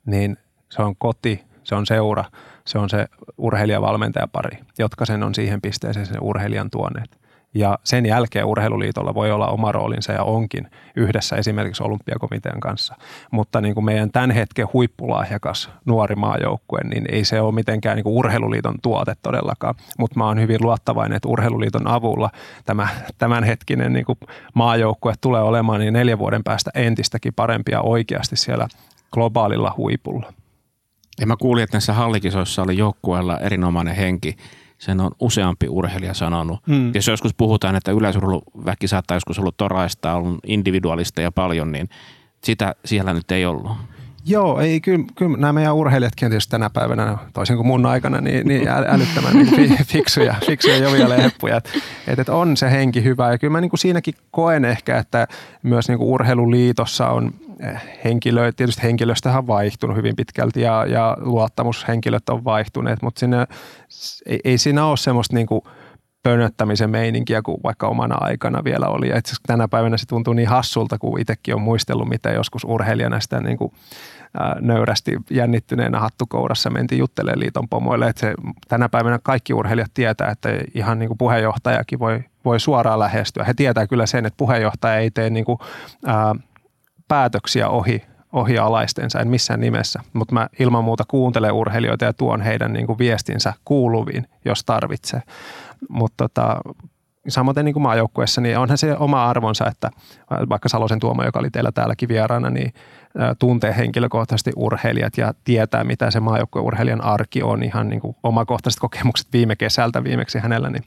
niin 0.05 0.37
se 0.69 0.81
on 0.81 0.95
koti, 0.95 1.43
se 1.63 1.75
on 1.75 1.85
seura, 1.85 2.25
se 2.65 2.77
on 2.77 2.89
se 2.89 3.07
urheilijavalmentajapari, 3.37 4.57
jotka 4.79 5.05
sen 5.05 5.23
on 5.23 5.35
siihen 5.35 5.61
pisteeseen 5.61 6.05
sen 6.05 6.21
urheilijan 6.21 6.69
tuoneet. 6.69 7.22
Ja 7.53 7.79
sen 7.83 8.05
jälkeen 8.05 8.45
urheiluliitolla 8.45 9.13
voi 9.13 9.31
olla 9.31 9.47
oma 9.47 9.71
roolinsa 9.71 10.13
ja 10.13 10.23
onkin 10.23 10.67
yhdessä 10.95 11.35
esimerkiksi 11.35 11.83
olympiakomitean 11.83 12.59
kanssa. 12.59 12.95
Mutta 13.31 13.61
niin 13.61 13.73
kuin 13.73 13.85
meidän 13.85 14.11
tämän 14.11 14.31
hetken 14.31 14.67
huippulahjakas 14.73 15.69
nuori 15.85 16.15
maajoukkue, 16.15 16.79
niin 16.83 17.05
ei 17.11 17.25
se 17.25 17.41
ole 17.41 17.53
mitenkään 17.53 17.95
niin 17.95 18.03
kuin 18.03 18.13
urheiluliiton 18.13 18.75
tuote 18.81 19.13
todellakaan. 19.21 19.75
Mutta 19.99 20.19
mä 20.19 20.25
oon 20.25 20.39
hyvin 20.39 20.61
luottavainen, 20.61 21.15
että 21.15 21.29
urheiluliiton 21.29 21.87
avulla 21.87 22.29
tämä 22.65 22.87
tämänhetkinen 23.17 23.93
niin 23.93 24.05
kuin 24.05 24.19
maajoukkue 24.53 25.13
tulee 25.21 25.41
olemaan 25.41 25.79
niin 25.79 25.93
neljän 25.93 26.19
vuoden 26.19 26.43
päästä 26.43 26.71
entistäkin 26.73 27.33
parempia 27.33 27.81
oikeasti 27.81 28.35
siellä 28.35 28.67
globaalilla 29.11 29.73
huipulla. 29.77 30.33
Ja 31.19 31.27
mä 31.27 31.35
kuulin, 31.37 31.63
että 31.63 31.75
näissä 31.75 31.93
hallikisoissa 31.93 32.61
oli 32.61 32.77
joukkueella 32.77 33.37
erinomainen 33.37 33.95
henki. 33.95 34.37
Sen 34.83 34.99
on 35.01 35.11
useampi 35.19 35.67
urheilija 35.69 36.13
sanonut. 36.13 36.59
Mm. 36.67 36.91
Jos 36.95 37.07
joskus 37.07 37.33
puhutaan, 37.33 37.75
että 37.75 37.91
yleisurheiluväki 37.91 38.87
saattaa 38.87 39.15
joskus 39.15 39.39
ollut 39.39 39.57
toraista, 39.57 40.13
on 40.13 40.39
individualisteja 40.47 41.31
paljon, 41.31 41.71
niin 41.71 41.89
sitä 42.43 42.75
siellä 42.85 43.13
nyt 43.13 43.31
ei 43.31 43.45
ollut. 43.45 43.71
Joo, 44.25 44.59
ei, 44.59 44.81
kyllä, 44.81 45.05
kyllä 45.15 45.37
nämä 45.37 45.53
meidän 45.53 45.75
urheilijatkin 45.75 46.29
tietysti 46.29 46.51
tänä 46.51 46.69
päivänä, 46.69 47.17
toisin 47.33 47.55
kuin 47.55 47.67
mun 47.67 47.85
aikana, 47.85 48.21
niin, 48.21 48.47
niin 48.47 48.67
älyttömän 48.67 49.33
niin 49.33 49.85
fiksuja, 49.85 50.35
fiksuja 50.47 50.77
jovia 50.77 51.09
lehpuja. 51.09 51.57
Että 51.57 51.71
et, 52.07 52.29
on 52.29 52.57
se 52.57 52.71
henki 52.71 53.03
hyvä 53.03 53.31
ja 53.31 53.37
kyllä 53.37 53.51
mä 53.51 53.61
niin 53.61 53.69
kuin 53.69 53.79
siinäkin 53.79 54.13
koen 54.31 54.65
ehkä, 54.65 54.97
että 54.97 55.27
myös 55.63 55.87
niin 55.87 55.97
kuin 55.97 56.09
urheiluliitossa 56.09 57.09
on 57.09 57.33
henkilö, 58.03 58.51
tietysti 58.51 58.83
henkilöstöhän 58.83 59.39
on 59.39 59.47
vaihtunut 59.47 59.97
hyvin 59.97 60.15
pitkälti 60.15 60.61
ja, 60.61 60.85
ja 60.85 61.17
luottamushenkilöt 61.19 62.29
on 62.29 62.43
vaihtuneet, 62.43 63.01
mutta 63.01 63.19
sinne, 63.19 63.47
ei, 64.25 64.39
ei 64.43 64.57
siinä 64.57 64.85
ole 64.85 64.97
semmoista 64.97 65.35
niin 65.35 65.47
kuin 65.47 65.61
pönöttämisen 66.23 66.89
meininkiä 66.89 67.41
kuin 67.41 67.57
vaikka 67.63 67.87
omana 67.87 68.15
aikana 68.19 68.63
vielä 68.63 68.87
oli. 68.87 69.09
Ja 69.09 69.17
itse 69.17 69.35
tänä 69.47 69.67
päivänä 69.67 69.97
se 69.97 70.05
tuntuu 70.05 70.33
niin 70.33 70.47
hassulta, 70.47 70.97
kun 70.97 71.19
itsekin 71.19 71.55
on 71.55 71.61
muistellut, 71.61 72.09
mitä 72.09 72.31
joskus 72.31 72.63
urheilijana 72.63 73.19
sitä 73.19 73.41
niin 73.41 73.57
kuin, 73.57 73.73
ää, 74.39 74.55
nöyrästi 74.59 75.17
jännittyneenä 75.29 75.99
hattukourassa 75.99 76.69
mentiin 76.69 76.99
juttelemaan 76.99 77.39
liiton 77.39 77.69
pomoille. 77.69 78.07
Että 78.07 78.19
se, 78.19 78.33
tänä 78.67 78.89
päivänä 78.89 79.19
kaikki 79.23 79.53
urheilijat 79.53 79.91
tietää, 79.93 80.31
että 80.31 80.49
ihan 80.73 80.99
niin 80.99 81.07
kuin 81.07 81.17
puheenjohtajakin 81.17 81.99
voi, 81.99 82.23
voi 82.45 82.59
suoraan 82.59 82.99
lähestyä. 82.99 83.43
He 83.43 83.53
tietää 83.53 83.87
kyllä 83.87 84.05
sen, 84.05 84.25
että 84.25 84.37
puheenjohtaja 84.37 84.97
ei 84.97 85.11
tee 85.11 85.29
niin 85.29 85.45
kuin, 85.45 85.59
ää, 86.05 86.35
päätöksiä 87.07 87.69
ohi, 87.69 88.03
ohi 88.33 88.57
alaistensa, 88.57 89.19
en 89.19 89.27
missään 89.27 89.59
nimessä, 89.59 89.99
mutta 90.13 90.33
mä 90.33 90.47
ilman 90.59 90.83
muuta 90.83 91.03
kuuntelen 91.07 91.53
urheilijoita 91.53 92.05
ja 92.05 92.13
tuon 92.13 92.41
heidän 92.41 92.73
niin 92.73 92.87
kuin 92.87 92.97
viestinsä 92.97 93.53
kuuluviin, 93.65 94.27
jos 94.45 94.63
tarvitsee. 94.63 95.21
Mutta 95.89 96.27
tota, 96.27 96.57
samoin 97.27 97.55
niin 97.63 97.73
kuin 97.73 97.83
maajoukkueessa, 97.83 98.41
niin 98.41 98.57
onhan 98.57 98.77
se 98.77 98.97
oma 98.97 99.29
arvonsa, 99.29 99.65
että 99.67 99.89
vaikka 100.49 100.69
Salosen 100.69 100.99
Tuomo, 100.99 101.23
joka 101.23 101.39
oli 101.39 101.49
teillä 101.49 101.71
täälläkin 101.71 102.09
vieraana, 102.09 102.49
niin 102.49 102.73
tuntee 103.39 103.75
henkilökohtaisesti 103.77 104.51
urheilijat 104.55 105.17
ja 105.17 105.33
tietää, 105.43 105.83
mitä 105.83 106.11
se 106.11 106.19
maajoukkueurheilijan 106.19 107.03
arki 107.03 107.43
on, 107.43 107.63
ihan 107.63 107.89
niin 107.89 108.01
kuin 108.01 108.15
omakohtaiset 108.23 108.79
kokemukset 108.79 109.27
viime 109.33 109.55
kesältä 109.55 110.03
viimeksi 110.03 110.39
hänellä, 110.39 110.69
niin, 110.69 110.83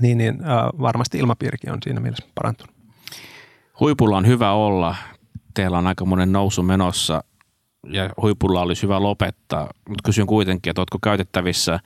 niin, 0.00 0.18
niin 0.18 0.38
varmasti 0.80 1.18
ilmapiirikin 1.18 1.72
on 1.72 1.78
siinä 1.82 2.00
mielessä 2.00 2.26
parantunut. 2.34 2.74
Huipulla 3.80 4.16
on 4.16 4.26
hyvä 4.26 4.52
olla 4.52 4.96
teillä 5.54 5.78
on 5.78 5.86
aika 5.86 6.04
monen 6.04 6.32
nousu 6.32 6.62
menossa 6.62 7.24
ja 7.86 8.10
huipulla 8.22 8.60
olisi 8.60 8.82
hyvä 8.82 9.02
lopettaa, 9.02 9.68
mutta 9.88 10.02
kysyn 10.04 10.26
kuitenkin, 10.26 10.70
että 10.70 10.80
oletko 10.80 10.98
käytettävissä 11.02 11.80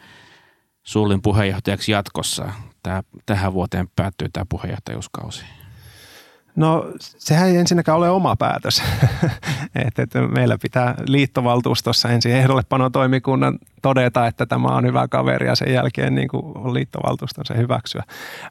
Sullin 0.83 1.23
puheenjohtajaksi 1.23 1.93
jatkossa? 1.93 2.53
Tähän 3.27 3.53
vuoteen 3.53 3.89
päättyy 3.97 4.29
tämä 4.33 4.47
puheenjohtajuuskausi. 4.49 5.45
No 6.57 6.93
sehän 6.99 7.49
ei 7.49 7.57
ensinnäkään 7.57 7.99
ole 7.99 8.11
oma 8.11 8.37
päätös. 8.37 8.83
että, 9.87 10.03
että 10.03 10.21
meillä 10.21 10.59
pitää 10.63 10.95
liittovaltuustossa 11.07 12.09
ensin 12.09 12.33
ehdollepanotoimikunnan 12.33 13.59
todeta, 13.83 14.27
että 14.27 14.47
tämä 14.47 14.69
on 14.69 14.87
hyvä 14.87 15.09
kaveri 15.09 15.47
ja 15.47 15.55
sen 15.55 15.73
jälkeen 15.73 16.15
niin 16.15 16.29
kuin 16.29 16.75
liittovaltuuston 16.75 17.47
se 17.47 17.57
hyväksyä. 17.57 18.03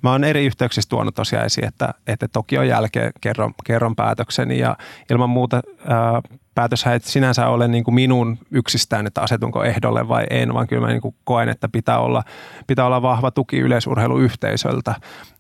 Mä 0.04 0.12
oon 0.12 0.24
eri 0.24 0.46
yhteyksissä 0.46 0.90
tuonut 0.90 1.16
tosiaan 1.16 1.46
esiin, 1.46 1.68
että, 1.68 1.94
että 2.08 2.28
Tokion 2.28 2.68
jälkeen 2.68 3.12
kerron, 3.22 3.54
kerron 3.64 3.96
päätökseni 3.96 4.60
ja 4.60 4.78
ilman 5.10 5.30
muuta 5.30 5.62
ää, 5.88 6.22
päätös 6.56 6.88
ei 6.88 7.00
sinänsä 7.00 7.48
ole 7.48 7.68
niin 7.68 7.84
kuin 7.84 7.96
minun 7.96 8.38
yksistään, 8.52 9.08
että 9.08 9.22
asetunko 9.22 9.64
ehdolle 9.64 10.08
vai 10.08 10.26
en, 10.30 10.54
vaan 10.54 10.68
kyllä 10.68 10.82
mä 10.82 10.88
niin 10.88 11.02
kuin 11.02 11.16
koen, 11.24 11.50
että 11.50 11.70
pitää 11.70 12.00
olla, 12.00 12.24
pitää 12.68 12.86
olla 12.86 13.02
vahva 13.02 13.32
tuki 13.32 13.58
yleisurheiluyhteisöltä, 13.58 14.96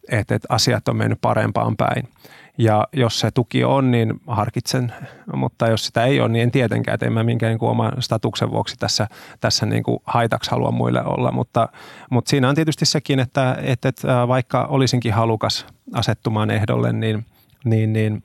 että, 0.09 0.35
että 0.35 0.47
asiat 0.49 0.87
on 0.87 0.95
mennyt 0.95 1.21
parempaan 1.21 1.77
päin. 1.77 2.07
Ja 2.57 2.87
jos 2.93 3.19
se 3.19 3.31
tuki 3.31 3.63
on, 3.63 3.91
niin 3.91 4.13
harkitsen, 4.27 4.93
mutta 5.33 5.67
jos 5.67 5.85
sitä 5.85 6.03
ei 6.05 6.19
ole, 6.19 6.29
niin 6.29 6.43
en 6.43 6.51
tietenkään, 6.51 6.93
että 6.93 7.05
en 7.05 7.13
mä 7.13 7.23
minkään 7.23 7.49
niin 7.49 7.59
kuin 7.59 7.69
oman 7.69 8.01
statuksen 8.01 8.51
vuoksi 8.51 8.75
tässä, 8.79 9.07
tässä 9.39 9.65
niin 9.65 9.83
kuin 9.83 9.99
haitaksi 10.03 10.51
halua 10.51 10.71
muille 10.71 11.03
olla. 11.03 11.31
Mutta, 11.31 11.69
mutta 12.11 12.29
siinä 12.29 12.49
on 12.49 12.55
tietysti 12.55 12.85
sekin, 12.85 13.19
että, 13.19 13.57
että, 13.61 13.89
että 13.89 14.27
vaikka 14.27 14.65
olisinkin 14.65 15.13
halukas 15.13 15.65
asettumaan 15.93 16.51
ehdolle, 16.51 16.93
niin, 16.93 17.25
niin, 17.65 17.93
niin 17.93 18.23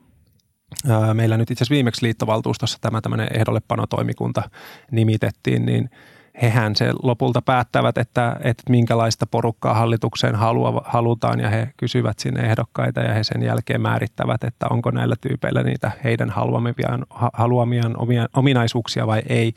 meillä 1.14 1.36
nyt 1.36 1.50
itse 1.50 1.62
asiassa 1.62 1.74
viimeksi 1.74 2.02
liittovaltuustossa 2.06 2.78
tämä 2.80 3.00
tämmöinen 3.00 3.28
ehdollepanotoimikunta 3.34 4.42
nimitettiin, 4.90 5.66
niin– 5.66 5.90
hehän 6.42 6.76
se 6.76 6.92
lopulta 7.02 7.42
päättävät, 7.42 7.98
että, 7.98 8.36
että 8.44 8.62
minkälaista 8.68 9.26
porukkaa 9.26 9.74
hallitukseen 9.74 10.34
halua, 10.34 10.82
halutaan 10.84 11.40
ja 11.40 11.50
he 11.50 11.68
kysyvät 11.76 12.18
sinne 12.18 12.40
ehdokkaita 12.40 13.00
ja 13.00 13.14
he 13.14 13.24
sen 13.24 13.42
jälkeen 13.42 13.80
määrittävät, 13.80 14.44
että 14.44 14.66
onko 14.70 14.90
näillä 14.90 15.14
tyypeillä 15.20 15.62
niitä 15.62 15.90
heidän 16.04 16.30
haluamiaan, 16.30 17.06
haluamiaan 17.32 17.96
omia, 17.96 18.26
ominaisuuksia 18.36 19.06
vai 19.06 19.22
ei. 19.28 19.52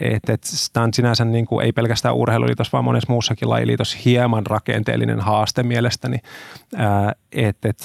Et, 0.00 0.30
et, 0.30 0.42
tämä 0.72 0.84
on 0.84 0.94
sinänsä 0.94 1.24
niin 1.24 1.46
kuin, 1.46 1.64
ei 1.64 1.72
pelkästään 1.72 2.14
urheiluliitos, 2.14 2.72
vaan 2.72 2.84
monessa 2.84 3.12
muussakin 3.12 3.50
lajiliitos 3.50 4.04
hieman 4.04 4.46
rakenteellinen 4.46 5.20
haaste 5.20 5.62
mielestäni, 5.62 6.18
että 7.32 7.68
et, 7.68 7.84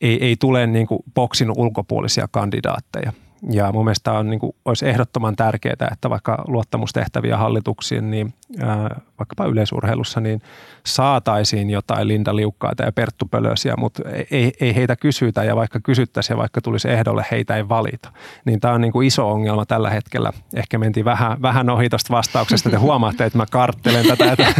ei, 0.00 0.24
ei 0.24 0.36
tule 0.40 0.66
niin 0.66 0.86
kuin 0.86 1.02
boksin 1.14 1.50
ulkopuolisia 1.56 2.28
kandidaatteja– 2.30 3.12
Ja 3.50 3.72
mun 3.72 3.84
mielestä 3.84 4.12
on, 4.12 4.30
niin 4.30 4.40
kuin, 4.40 4.52
olisi 4.64 4.88
ehdottoman 4.88 5.36
tärkeää, 5.36 5.88
että 5.92 6.10
vaikka 6.10 6.44
luottamustehtäviä 6.46 7.36
hallituksiin, 7.36 8.10
niin 8.10 8.34
ää, 8.60 9.00
vaikkapa 9.18 9.44
yleisurheilussa, 9.44 10.20
niin 10.20 10.42
saataisiin 10.86 11.70
jotain 11.70 12.08
Linda 12.08 12.36
Liukkaita 12.36 12.82
ja 12.82 12.92
Perttu 12.92 13.26
Pölösiä, 13.26 13.74
mutta 13.78 14.02
ei, 14.30 14.52
ei 14.60 14.74
heitä 14.74 14.96
kysytä 14.96 15.44
ja 15.44 15.56
vaikka 15.56 15.80
kysyttäisiin 15.80 16.34
ja 16.34 16.38
vaikka 16.38 16.60
tulisi 16.60 16.88
ehdolle, 16.90 17.26
heitä 17.30 17.56
ei 17.56 17.68
valita. 17.68 18.12
Niin 18.44 18.60
tämä 18.60 18.74
on 18.74 18.80
niin 18.80 18.92
kuin 18.92 19.06
iso 19.06 19.30
ongelma 19.30 19.66
tällä 19.66 19.90
hetkellä. 19.90 20.32
Ehkä 20.54 20.78
mentiin 20.78 21.04
vähän, 21.04 21.42
vähän 21.42 21.70
ohi 21.70 21.88
tuosta 21.88 22.16
vastauksesta, 22.16 22.70
te 22.70 22.76
huomaatte, 22.76 23.24
että 23.24 23.38
mä 23.38 23.46
karttelen 23.50 24.06
tätä, 24.06 24.32
että, 24.32 24.52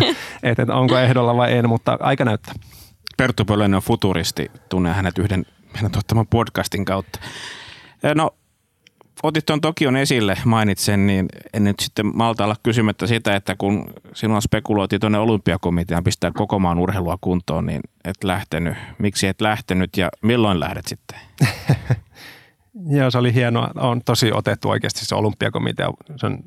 että 0.43 0.75
onko 0.75 0.99
ehdolla 0.99 1.37
vai 1.37 1.53
en, 1.53 1.69
mutta 1.69 1.99
aika 2.01 2.25
näyttää. 2.25 2.55
Perttu 3.17 3.45
Pölönen 3.45 3.75
on 3.75 3.83
futuristi, 3.83 4.51
tunnen 4.69 4.95
hänet 4.95 5.19
yhden 5.19 5.47
meidän 5.73 5.91
tuottaman 5.91 6.27
podcastin 6.27 6.85
kautta. 6.85 7.19
No 8.15 8.31
otit 9.23 9.47
tuon 9.47 9.61
Tokion 9.61 9.97
esille, 9.97 10.39
mainitsen, 10.45 11.07
niin 11.07 11.27
en 11.53 11.65
nyt 11.65 11.81
sitten 11.81 12.17
malta 12.17 12.45
olla 12.45 12.57
kysymättä 12.63 13.07
sitä, 13.07 13.37
että 13.37 13.55
kun 13.59 13.95
sinua 14.15 14.41
spekuloitiin 14.41 15.01
tuonne 15.01 15.19
olympiakomitean 15.19 16.05
pistää 16.05 16.31
koko 16.35 16.59
maan 16.59 16.79
urheilua 16.79 17.19
kuntoon, 17.21 17.67
niin 17.67 17.81
et 18.05 18.25
lähtenyt. 18.25 18.77
Miksi 18.99 19.27
et 19.27 19.41
lähtenyt 19.41 19.97
ja 19.97 20.09
milloin 20.23 20.61
lähdet 20.61 20.87
sitten? 20.87 21.19
Joo, 22.99 23.11
se 23.11 23.19
oli 23.19 23.35
hienoa. 23.35 23.71
On 23.77 24.03
tosi 24.05 24.33
otettu 24.33 24.69
oikeasti 24.69 25.05
se 25.05 25.15
olympiakomitea. 25.15 25.91
Se 26.17 26.27
on 26.27 26.39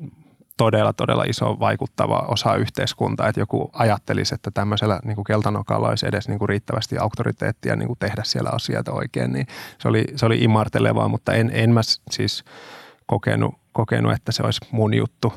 todella, 0.56 0.92
todella 0.92 1.24
iso 1.24 1.56
vaikuttava 1.60 2.24
osa 2.28 2.54
yhteiskuntaa, 2.54 3.28
että 3.28 3.40
joku 3.40 3.70
ajattelisi, 3.72 4.34
että 4.34 4.50
tämmöisellä 4.50 5.00
niin 5.04 5.14
kuin 5.14 5.24
keltanokalla 5.24 5.88
olisi 5.88 6.06
edes 6.06 6.28
niin 6.28 6.38
kuin 6.38 6.48
riittävästi 6.48 6.98
auktoriteettia 6.98 7.76
niin 7.76 7.86
kuin 7.86 7.98
tehdä 7.98 8.22
siellä 8.24 8.50
asioita 8.50 8.92
oikein, 8.92 9.32
niin 9.32 9.46
se 9.78 9.88
oli, 9.88 10.04
se 10.16 10.26
oli 10.26 10.38
imartelevaa, 10.38 11.08
mutta 11.08 11.32
en, 11.32 11.50
en 11.54 11.70
mä 11.70 11.80
siis 12.10 12.44
kokenut, 13.06 13.54
kokenut, 13.72 14.12
että 14.12 14.32
se 14.32 14.42
olisi 14.42 14.60
mun 14.70 14.94
juttu. 14.94 15.32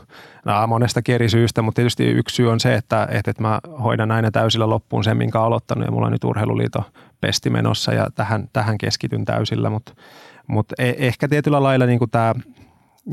No, 0.45 0.68
monesta 0.68 1.01
eri 1.07 1.30
syystä, 1.30 1.61
mutta 1.61 1.76
tietysti 1.76 2.03
yksi 2.05 2.36
syy 2.36 2.51
on 2.51 2.59
se, 2.59 2.76
että, 2.76 3.07
että, 3.11 3.32
että 3.32 3.43
mä 3.43 3.59
hoidan 3.84 4.11
aina 4.11 4.32
täysillä 4.32 4.70
loppuun 4.70 5.03
sen, 5.03 5.18
minkä 5.18 5.41
aloittanut 5.41 5.86
ja 5.86 5.91
mulla 5.91 6.05
on 6.05 6.11
nyt 6.11 6.24
urheiluliito 6.24 6.84
pesti 7.22 7.49
menossa 7.49 7.93
ja 7.93 8.07
tähän, 8.16 8.49
tähän 8.53 8.78
keskityn 8.78 9.26
täysillä, 9.26 9.70
mutta, 9.70 9.93
mutta 10.47 10.76
e, 10.78 10.93
ehkä 10.97 11.28
tietyllä 11.28 11.64
lailla 11.64 11.86
niin 11.86 11.99
tämä 12.11 12.36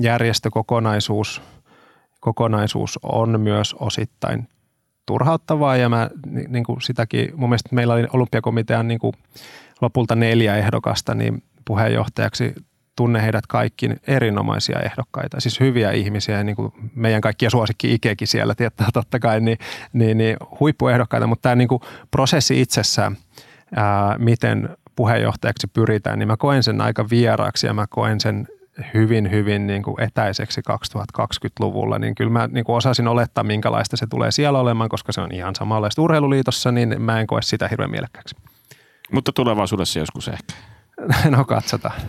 järjestökokonaisuus– 0.01 1.43
kokonaisuus 2.21 2.99
on 3.03 3.41
myös 3.41 3.75
osittain 3.75 4.49
turhauttavaa 5.07 5.77
ja 5.77 5.89
mä 5.89 6.11
niin 6.49 6.64
kuin 6.64 6.83
sitäkin, 6.83 7.33
mun 7.37 7.49
mielestä 7.49 7.75
meillä 7.75 7.95
oli 7.95 8.07
olympiakomitean 8.12 8.89
niin 8.89 9.01
kuin 9.01 9.12
lopulta 9.81 10.14
neljä 10.16 10.57
ehdokasta, 10.57 11.14
niin 11.14 11.43
puheenjohtajaksi 11.64 12.55
tunne 12.97 13.23
heidät 13.23 13.47
kaikki 13.47 13.91
erinomaisia 14.07 14.81
ehdokkaita, 14.81 15.41
siis 15.41 15.61
hyviä 15.61 15.91
ihmisiä, 15.91 16.45
niin 16.45 16.57
kuin 16.57 16.73
meidän 16.95 17.21
kaikkia 17.21 17.51
suosikki 17.51 17.95
Ikekin 17.95 18.29
siellä 18.29 18.55
tietää 18.55 18.89
totta 18.93 19.18
kai, 19.18 19.41
niin, 19.41 19.59
niin, 19.93 20.18
niin 20.18 20.37
huippuehdokkaita, 20.61 21.27
mutta 21.27 21.43
tämä 21.43 21.55
niin 21.55 21.68
kuin 21.68 21.83
prosessi 22.11 22.61
itsessään, 22.61 23.16
ää, 23.77 24.18
miten 24.18 24.68
puheenjohtajaksi 24.97 25.66
pyritään, 25.66 26.18
niin 26.18 26.27
mä 26.27 26.37
koen 26.37 26.62
sen 26.62 26.81
aika 26.81 27.11
vieraaksi 27.11 27.66
ja 27.66 27.75
mä 27.75 27.87
koen 27.91 28.21
sen 28.21 28.49
hyvin, 28.95 29.31
hyvin 29.31 29.66
niin 29.66 29.83
kuin 29.83 30.01
etäiseksi 30.01 30.61
2020-luvulla, 30.61 31.99
niin 31.99 32.14
kyllä 32.14 32.31
mä 32.31 32.49
niin 32.53 32.64
kuin 32.64 32.76
osasin 32.76 33.09
olettaa, 33.09 33.45
minkälaista 33.45 33.97
se 33.97 34.07
tulee 34.07 34.31
siellä 34.31 34.59
olemaan, 34.59 34.89
koska 34.89 35.12
se 35.12 35.20
on 35.20 35.35
ihan 35.35 35.55
samanlaista 35.55 36.03
urheiluliitossa, 36.03 36.72
niin 36.72 37.03
mä 37.03 37.20
en 37.20 37.26
koe 37.26 37.43
sitä 37.43 37.68
hirveän 37.68 37.91
mielekkääksi. 37.91 38.37
Mutta 39.12 39.33
tulevaisuudessa 39.33 39.99
joskus 39.99 40.28
ehkä. 40.28 40.55
No 41.31 41.45
katsotaan. 41.45 42.01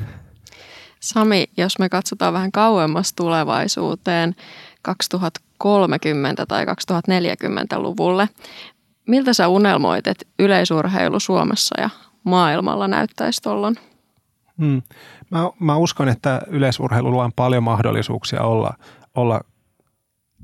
Sami, 1.00 1.48
jos 1.58 1.80
me 1.80 1.90
katsotaan 1.90 2.34
vähän 2.34 2.52
kauemmas 2.52 3.14
tulevaisuuteen, 3.14 4.36
2030 4.82 6.46
tai 6.46 6.66
2040-luvulle, 6.66 8.30
miltä 9.08 9.34
sä 9.34 9.48
unelmoit, 9.48 10.08
että 10.08 10.26
yleisurheilu 10.40 11.20
Suomessa 11.20 11.82
ja 11.82 11.90
maailmalla 12.24 12.88
näyttäisi 12.88 13.42
tuolloin? 13.42 13.76
Hmm. 14.58 14.82
Mä, 15.32 15.50
mä 15.60 15.76
uskon, 15.76 16.10
että 16.10 16.42
yleisurheilulla 16.48 17.24
on 17.24 17.34
paljon 17.36 17.64
mahdollisuuksia 17.64 18.42
olla, 18.42 18.74
olla 19.16 19.42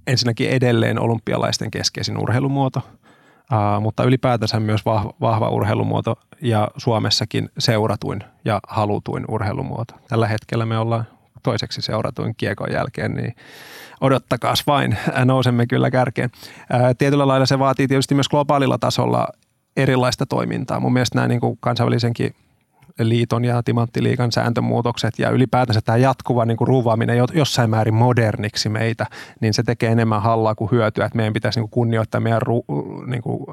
ensinnäkin 0.07 0.49
edelleen 0.49 0.99
olympialaisten 0.99 1.71
keskeisin 1.71 2.17
urheilumuoto, 2.17 2.79
uh, 2.79 3.81
mutta 3.81 4.03
ylipäätänsä 4.03 4.59
myös 4.59 4.85
vahva, 4.85 5.13
vahva 5.21 5.49
urheilumuoto 5.49 6.15
ja 6.41 6.67
Suomessakin 6.77 7.49
seuratuin 7.59 8.23
ja 8.45 8.59
halutuin 8.67 9.25
urheilumuoto. 9.27 9.93
Tällä 10.07 10.27
hetkellä 10.27 10.65
me 10.65 10.77
ollaan 10.77 11.05
toiseksi 11.43 11.81
seuratuin 11.81 12.33
kiekon 12.37 12.71
jälkeen, 12.71 13.13
niin 13.13 13.35
odottakaas 14.01 14.67
vain, 14.67 14.97
nousemme 15.25 15.67
kyllä 15.67 15.91
kärkeen. 15.91 16.29
Tietyllä 16.97 17.27
lailla 17.27 17.45
se 17.45 17.59
vaatii 17.59 17.87
tietysti 17.87 18.15
myös 18.15 18.29
globaalilla 18.29 18.77
tasolla 18.77 19.27
erilaista 19.77 20.25
toimintaa. 20.25 20.79
Mun 20.79 20.93
mielestä 20.93 21.15
nämä 21.15 21.27
niin 21.27 21.39
kuin 21.39 21.57
kansainvälisenkin 21.59 22.35
liiton 22.99 23.45
ja 23.45 23.63
timanttiliikan 23.63 24.31
sääntömuutokset 24.31 25.19
ja 25.19 25.29
ylipäätänsä 25.29 25.81
tämä 25.81 25.97
jatkuva 25.97 26.45
niin 26.45 26.57
kuin 26.57 26.67
ruuvaaminen 26.67 27.17
jossain 27.33 27.69
määrin 27.69 27.93
moderniksi 27.93 28.69
meitä, 28.69 29.05
niin 29.39 29.53
se 29.53 29.63
tekee 29.63 29.91
enemmän 29.91 30.21
hallaa 30.21 30.55
kuin 30.55 30.71
hyötyä, 30.71 31.05
että 31.05 31.17
meidän 31.17 31.33
pitäisi 31.33 31.59
niin 31.59 31.69
kuin 31.69 31.71
kunnioittaa 31.71 32.21
meidän 32.21 32.41
ru, 32.41 32.65
niin 33.07 33.21
kuin, 33.21 33.45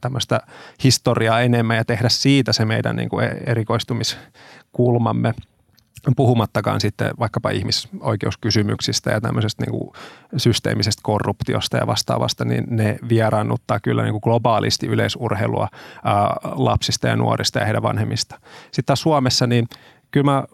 tämmöistä 0.00 0.40
historiaa 0.84 1.40
enemmän 1.40 1.76
ja 1.76 1.84
tehdä 1.84 2.08
siitä 2.08 2.52
se 2.52 2.64
meidän 2.64 2.96
niin 2.96 3.08
kuin 3.08 3.24
erikoistumiskulmamme– 3.46 5.34
puhumattakaan 6.16 6.80
sitten 6.80 7.10
vaikkapa 7.18 7.50
ihmisoikeuskysymyksistä 7.50 9.10
ja 9.10 9.20
tämmöisestä 9.20 9.62
niin 9.62 9.70
kuin 9.70 9.90
systeemisestä 10.36 11.00
korruptiosta 11.04 11.76
ja 11.76 11.86
vastaavasta, 11.86 12.44
niin 12.44 12.64
ne 12.70 12.98
vieraannuttaa 13.08 13.80
kyllä 13.80 14.02
niin 14.02 14.12
kuin 14.12 14.22
globaalisti 14.24 14.86
yleisurheilua 14.86 15.68
ää, 16.04 16.36
lapsista 16.44 17.08
ja 17.08 17.16
nuorista 17.16 17.58
ja 17.58 17.64
heidän 17.64 17.82
vanhemmista. 17.82 18.40
Sitten 18.64 18.84
taas 18.84 19.00
Suomessa, 19.00 19.46
niin 19.46 19.68
kyllä 20.12 20.24
mä 20.24 20.44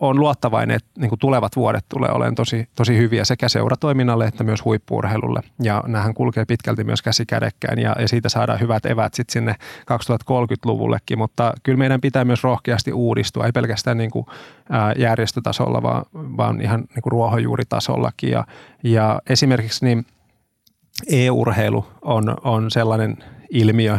olen 0.00 0.20
luottavainen, 0.20 0.76
että 0.76 0.90
niin 0.98 1.08
kuin 1.08 1.18
tulevat 1.18 1.56
vuodet 1.56 1.84
tulee 1.88 2.10
olemaan 2.10 2.34
tosi, 2.34 2.68
tosi 2.74 2.96
hyviä 2.96 3.24
sekä 3.24 3.48
seuratoiminnalle 3.48 4.26
että 4.26 4.44
myös 4.44 4.64
huippuurheilulle. 4.64 5.40
Ja 5.62 5.84
näähän 5.86 6.14
kulkee 6.14 6.44
pitkälti 6.44 6.84
myös 6.84 7.02
käsi 7.02 7.26
kädekkäin 7.26 7.78
ja, 7.78 7.96
ja 7.98 8.08
siitä 8.08 8.28
saadaan 8.28 8.60
hyvät 8.60 8.86
evät 8.86 9.14
sitten 9.14 9.32
sinne 9.32 9.54
2030-luvullekin. 9.80 11.18
Mutta 11.18 11.52
kyllä 11.62 11.78
meidän 11.78 12.00
pitää 12.00 12.24
myös 12.24 12.44
rohkeasti 12.44 12.92
uudistua, 12.92 13.46
ei 13.46 13.52
pelkästään 13.52 13.98
niin 13.98 14.10
kuin, 14.10 14.26
ää, 14.70 14.92
järjestötasolla, 14.98 15.82
vaan, 15.82 16.04
vaan 16.14 16.60
ihan 16.60 16.80
niin 16.80 17.02
kuin 17.02 17.12
ruohonjuuritasollakin. 17.12 18.30
Ja, 18.30 18.44
ja 18.82 19.20
esimerkiksi 19.28 19.84
niin 19.84 20.06
e-urheilu 21.10 21.86
on, 22.02 22.36
on 22.44 22.70
sellainen 22.70 23.16
ilmiö, 23.50 23.98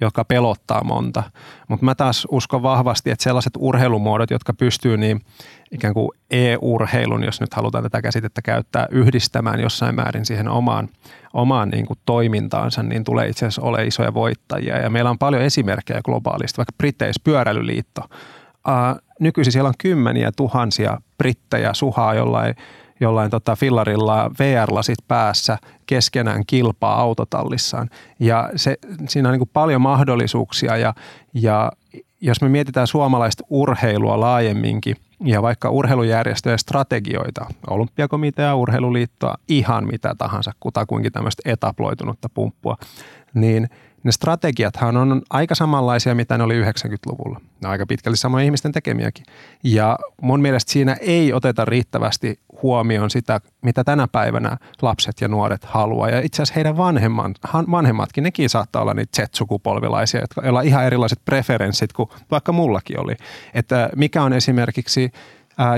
joka 0.00 0.24
pelottaa 0.24 0.84
monta. 0.84 1.22
Mutta 1.68 1.84
mä 1.84 1.94
taas 1.94 2.26
uskon 2.30 2.62
vahvasti, 2.62 3.10
että 3.10 3.22
sellaiset 3.22 3.52
urheilumuodot, 3.58 4.30
jotka 4.30 4.54
pystyy 4.54 4.96
niin 4.96 5.20
ikään 5.70 5.94
kuin 5.94 6.08
e-urheilun, 6.30 7.24
jos 7.24 7.40
nyt 7.40 7.54
halutaan 7.54 7.84
tätä 7.84 8.02
käsitettä 8.02 8.42
käyttää, 8.42 8.86
yhdistämään 8.90 9.60
jossain 9.60 9.94
määrin 9.94 10.26
siihen 10.26 10.48
omaan, 10.48 10.88
omaan 11.32 11.68
niin 11.68 11.86
kuin 11.86 11.98
toimintaansa, 12.06 12.82
niin 12.82 13.04
tulee 13.04 13.28
itse 13.28 13.46
asiassa 13.46 13.62
ole 13.62 13.86
isoja 13.86 14.14
voittajia. 14.14 14.78
Ja 14.78 14.90
meillä 14.90 15.10
on 15.10 15.18
paljon 15.18 15.42
esimerkkejä 15.42 16.00
globaalisti, 16.04 16.56
vaikka 16.56 16.74
Britteis 16.78 17.20
pyöräilyliitto. 17.20 18.02
Uh, 18.68 19.02
nykyisin 19.20 19.52
siellä 19.52 19.68
on 19.68 19.74
kymmeniä 19.78 20.30
tuhansia 20.36 21.00
brittejä 21.18 21.74
suhaa 21.74 22.14
jollain 22.14 22.54
jollain 23.00 23.30
tota 23.30 23.56
fillarilla 23.56 24.30
VR-lasit 24.38 24.98
päässä 25.08 25.58
keskenään 25.86 26.42
kilpaa 26.46 27.00
autotallissaan. 27.00 27.90
Ja 28.20 28.50
se, 28.56 28.76
siinä 29.08 29.28
on 29.28 29.32
niin 29.32 29.40
kuin 29.40 29.50
paljon 29.52 29.80
mahdollisuuksia 29.80 30.76
ja, 30.76 30.94
ja 31.34 31.72
jos 32.20 32.40
me 32.40 32.48
mietitään 32.48 32.86
suomalaista 32.86 33.44
urheilua 33.50 34.20
laajemminkin 34.20 34.96
ja 35.24 35.42
vaikka 35.42 35.70
urheilujärjestöjen 35.70 36.58
strategioita, 36.58 37.46
olympiakomitea, 37.70 38.54
urheiluliittoa, 38.54 39.34
ihan 39.48 39.86
mitä 39.86 40.14
tahansa, 40.18 40.52
kutakuinkin 40.60 41.12
tämmöistä 41.12 41.50
etaploitunutta 41.52 42.28
pumppua, 42.34 42.76
niin– 43.34 43.68
ne 44.02 44.12
strategiathan 44.12 44.96
on 44.96 45.22
aika 45.30 45.54
samanlaisia, 45.54 46.14
mitä 46.14 46.38
ne 46.38 46.44
oli 46.44 46.62
90-luvulla. 46.62 47.40
Ne 47.60 47.68
on 47.68 47.72
aika 47.72 47.86
pitkälti 47.86 48.18
samoja 48.18 48.44
ihmisten 48.44 48.72
tekemiäkin. 48.72 49.24
Ja 49.64 49.98
mun 50.22 50.40
mielestä 50.40 50.72
siinä 50.72 50.96
ei 51.00 51.32
oteta 51.32 51.64
riittävästi 51.64 52.40
huomioon 52.62 53.10
sitä, 53.10 53.40
mitä 53.62 53.84
tänä 53.84 54.08
päivänä 54.12 54.56
lapset 54.82 55.20
ja 55.20 55.28
nuoret 55.28 55.64
haluaa. 55.64 56.10
Ja 56.10 56.20
itse 56.20 56.42
asiassa 56.42 56.54
heidän 56.54 56.76
vanhemmat, 56.76 57.32
vanhemmatkin, 57.70 58.24
nekin 58.24 58.50
saattaa 58.50 58.82
olla 58.82 58.94
niitä 58.94 59.22
Z-sukupolvilaisia, 59.22 60.24
joilla 60.42 60.58
on 60.58 60.66
ihan 60.66 60.84
erilaiset 60.84 61.24
preferenssit 61.24 61.92
kuin 61.92 62.08
vaikka 62.30 62.52
mullakin 62.52 63.00
oli. 63.00 63.14
Että 63.54 63.90
mikä 63.96 64.22
on 64.22 64.32
esimerkiksi 64.32 65.10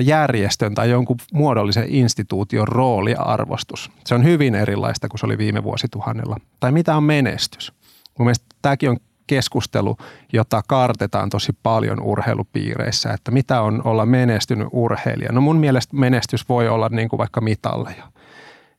järjestön 0.04 0.74
tai 0.74 0.90
jonkun 0.90 1.16
muodollisen 1.32 1.86
instituution 1.88 2.68
rooli 2.68 3.10
ja 3.10 3.22
arvostus. 3.22 3.90
Se 4.04 4.14
on 4.14 4.24
hyvin 4.24 4.54
erilaista 4.54 5.08
kuin 5.08 5.20
se 5.20 5.26
oli 5.26 5.38
viime 5.38 5.62
vuosituhannella. 5.62 6.36
Tai 6.60 6.72
mitä 6.72 6.96
on 6.96 7.04
menestys? 7.04 7.72
Mun 8.20 8.26
mielestä 8.26 8.46
tämäkin 8.62 8.90
on 8.90 8.96
keskustelu, 9.26 9.96
jota 10.32 10.62
kartetaan 10.66 11.30
tosi 11.30 11.52
paljon 11.62 12.02
urheilupiireissä, 12.02 13.12
että 13.12 13.30
mitä 13.30 13.60
on 13.62 13.82
olla 13.84 14.06
menestynyt 14.06 14.68
urheilija. 14.72 15.32
No 15.32 15.40
mun 15.40 15.56
mielestä 15.56 15.96
menestys 15.96 16.48
voi 16.48 16.68
olla 16.68 16.88
niin 16.88 17.08
kuin 17.08 17.18
vaikka 17.18 17.40
mitalleja. 17.40 18.12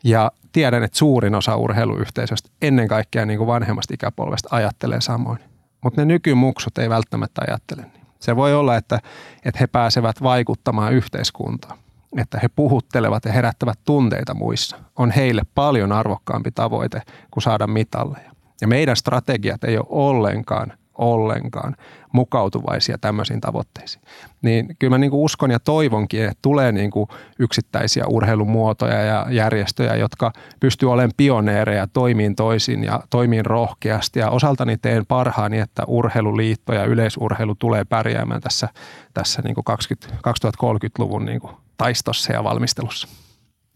Ja 0.03 0.31
tiedän, 0.51 0.83
että 0.83 0.97
suurin 0.97 1.35
osa 1.35 1.55
urheiluyhteisöstä 1.55 2.49
ennen 2.61 2.87
kaikkea 2.87 3.25
niin 3.25 3.37
kuin 3.37 3.47
vanhemmasta 3.47 3.93
ikäpolvesta 3.93 4.49
ajattelee 4.51 5.01
samoin. 5.01 5.39
Mutta 5.83 6.01
ne 6.01 6.05
nykymuksut 6.05 6.77
ei 6.77 6.89
välttämättä 6.89 7.41
ajattele 7.47 7.81
niin. 7.81 8.05
Se 8.19 8.35
voi 8.35 8.53
olla, 8.53 8.75
että, 8.75 8.99
että 9.45 9.59
he 9.59 9.67
pääsevät 9.67 10.23
vaikuttamaan 10.23 10.93
yhteiskuntaan, 10.93 11.77
että 12.17 12.39
he 12.43 12.47
puhuttelevat 12.47 13.25
ja 13.25 13.31
herättävät 13.31 13.79
tunteita 13.85 14.33
muissa. 14.33 14.77
On 14.95 15.11
heille 15.11 15.41
paljon 15.55 15.91
arvokkaampi 15.91 16.51
tavoite 16.51 17.01
kuin 17.31 17.43
saada 17.43 17.67
mitalleja. 17.67 18.30
Ja 18.61 18.67
meidän 18.67 18.95
strategiat 18.95 19.63
ei 19.63 19.77
ole 19.77 19.85
ollenkaan 19.89 20.73
ollenkaan 21.01 21.75
mukautuvaisia 22.11 22.97
tämmöisiin 22.97 23.41
tavoitteisiin. 23.41 24.03
Niin 24.41 24.75
kyllä 24.79 24.91
mä 24.91 24.97
niin 24.97 25.11
kuin 25.11 25.21
uskon 25.21 25.51
ja 25.51 25.59
toivonkin, 25.59 26.23
että 26.23 26.39
tulee 26.41 26.71
niin 26.71 26.91
kuin 26.91 27.07
yksittäisiä 27.39 28.05
urheilumuotoja 28.07 29.01
ja 29.01 29.25
järjestöjä, 29.29 29.95
jotka 29.95 30.31
pystyy 30.59 30.91
olemaan 30.91 31.11
pioneereja 31.17 31.87
toimiin 31.87 32.35
toisin 32.35 32.83
ja 32.83 33.03
toimiin 33.09 33.45
rohkeasti. 33.45 34.19
Ja 34.19 34.29
osaltani 34.29 34.77
teen 34.77 35.05
parhaani, 35.05 35.59
että 35.59 35.83
urheiluliitto 35.87 36.73
ja 36.73 36.85
yleisurheilu 36.85 37.55
tulee 37.55 37.85
pärjäämään 37.85 38.41
tässä, 38.41 38.69
tässä 39.13 39.41
niin 39.41 39.55
kuin 39.55 39.65
20, 39.65 40.07
2030-luvun 40.27 41.25
niin 41.25 41.41
kuin 41.41 41.53
taistossa 41.77 42.33
ja 42.33 42.43
valmistelussa. 42.43 43.07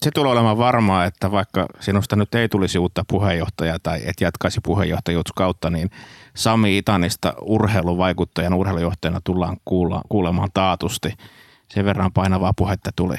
Se 0.05 0.11
tulee 0.11 0.31
olemaan 0.31 0.57
varmaa, 0.57 1.05
että 1.05 1.31
vaikka 1.31 1.65
sinusta 1.79 2.15
nyt 2.15 2.35
ei 2.35 2.49
tulisi 2.49 2.79
uutta 2.79 3.03
puheenjohtajaa 3.07 3.77
tai 3.83 4.01
et 4.05 4.21
jatkaisi 4.21 4.59
puheenjohtajuutta 4.63 5.31
kautta, 5.35 5.69
niin 5.69 5.89
Sami 6.33 6.77
Itanista 6.77 7.33
urheiluvaikuttajan 7.41 8.53
urheilujohtajana 8.53 9.21
tullaan 9.23 9.57
kuulla, 9.65 10.01
kuulemaan 10.09 10.49
taatusti. 10.53 11.13
Sen 11.67 11.85
verran 11.85 12.13
painavaa 12.13 12.53
puhetta 12.55 12.91
tuli. 12.95 13.15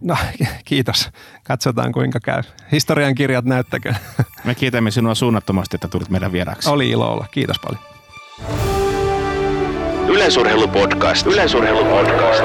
No 0.00 0.16
kiitos. 0.64 1.10
Katsotaan 1.44 1.92
kuinka 1.92 2.20
käy. 2.20 2.42
Historian 2.72 3.14
kirjat 3.14 3.44
näyttäkö. 3.44 3.94
Me 4.44 4.54
kiitämme 4.54 4.90
sinua 4.90 5.14
suunnattomasti, 5.14 5.76
että 5.76 5.88
tulit 5.88 6.08
meidän 6.08 6.32
vieraksi. 6.32 6.70
Oli 6.70 6.90
ilo 6.90 7.12
olla. 7.12 7.26
Kiitos 7.30 7.56
paljon. 7.58 7.82
Yleisurheilupodcast. 10.08 11.26
Yleisurheilupodcast. 11.26 12.44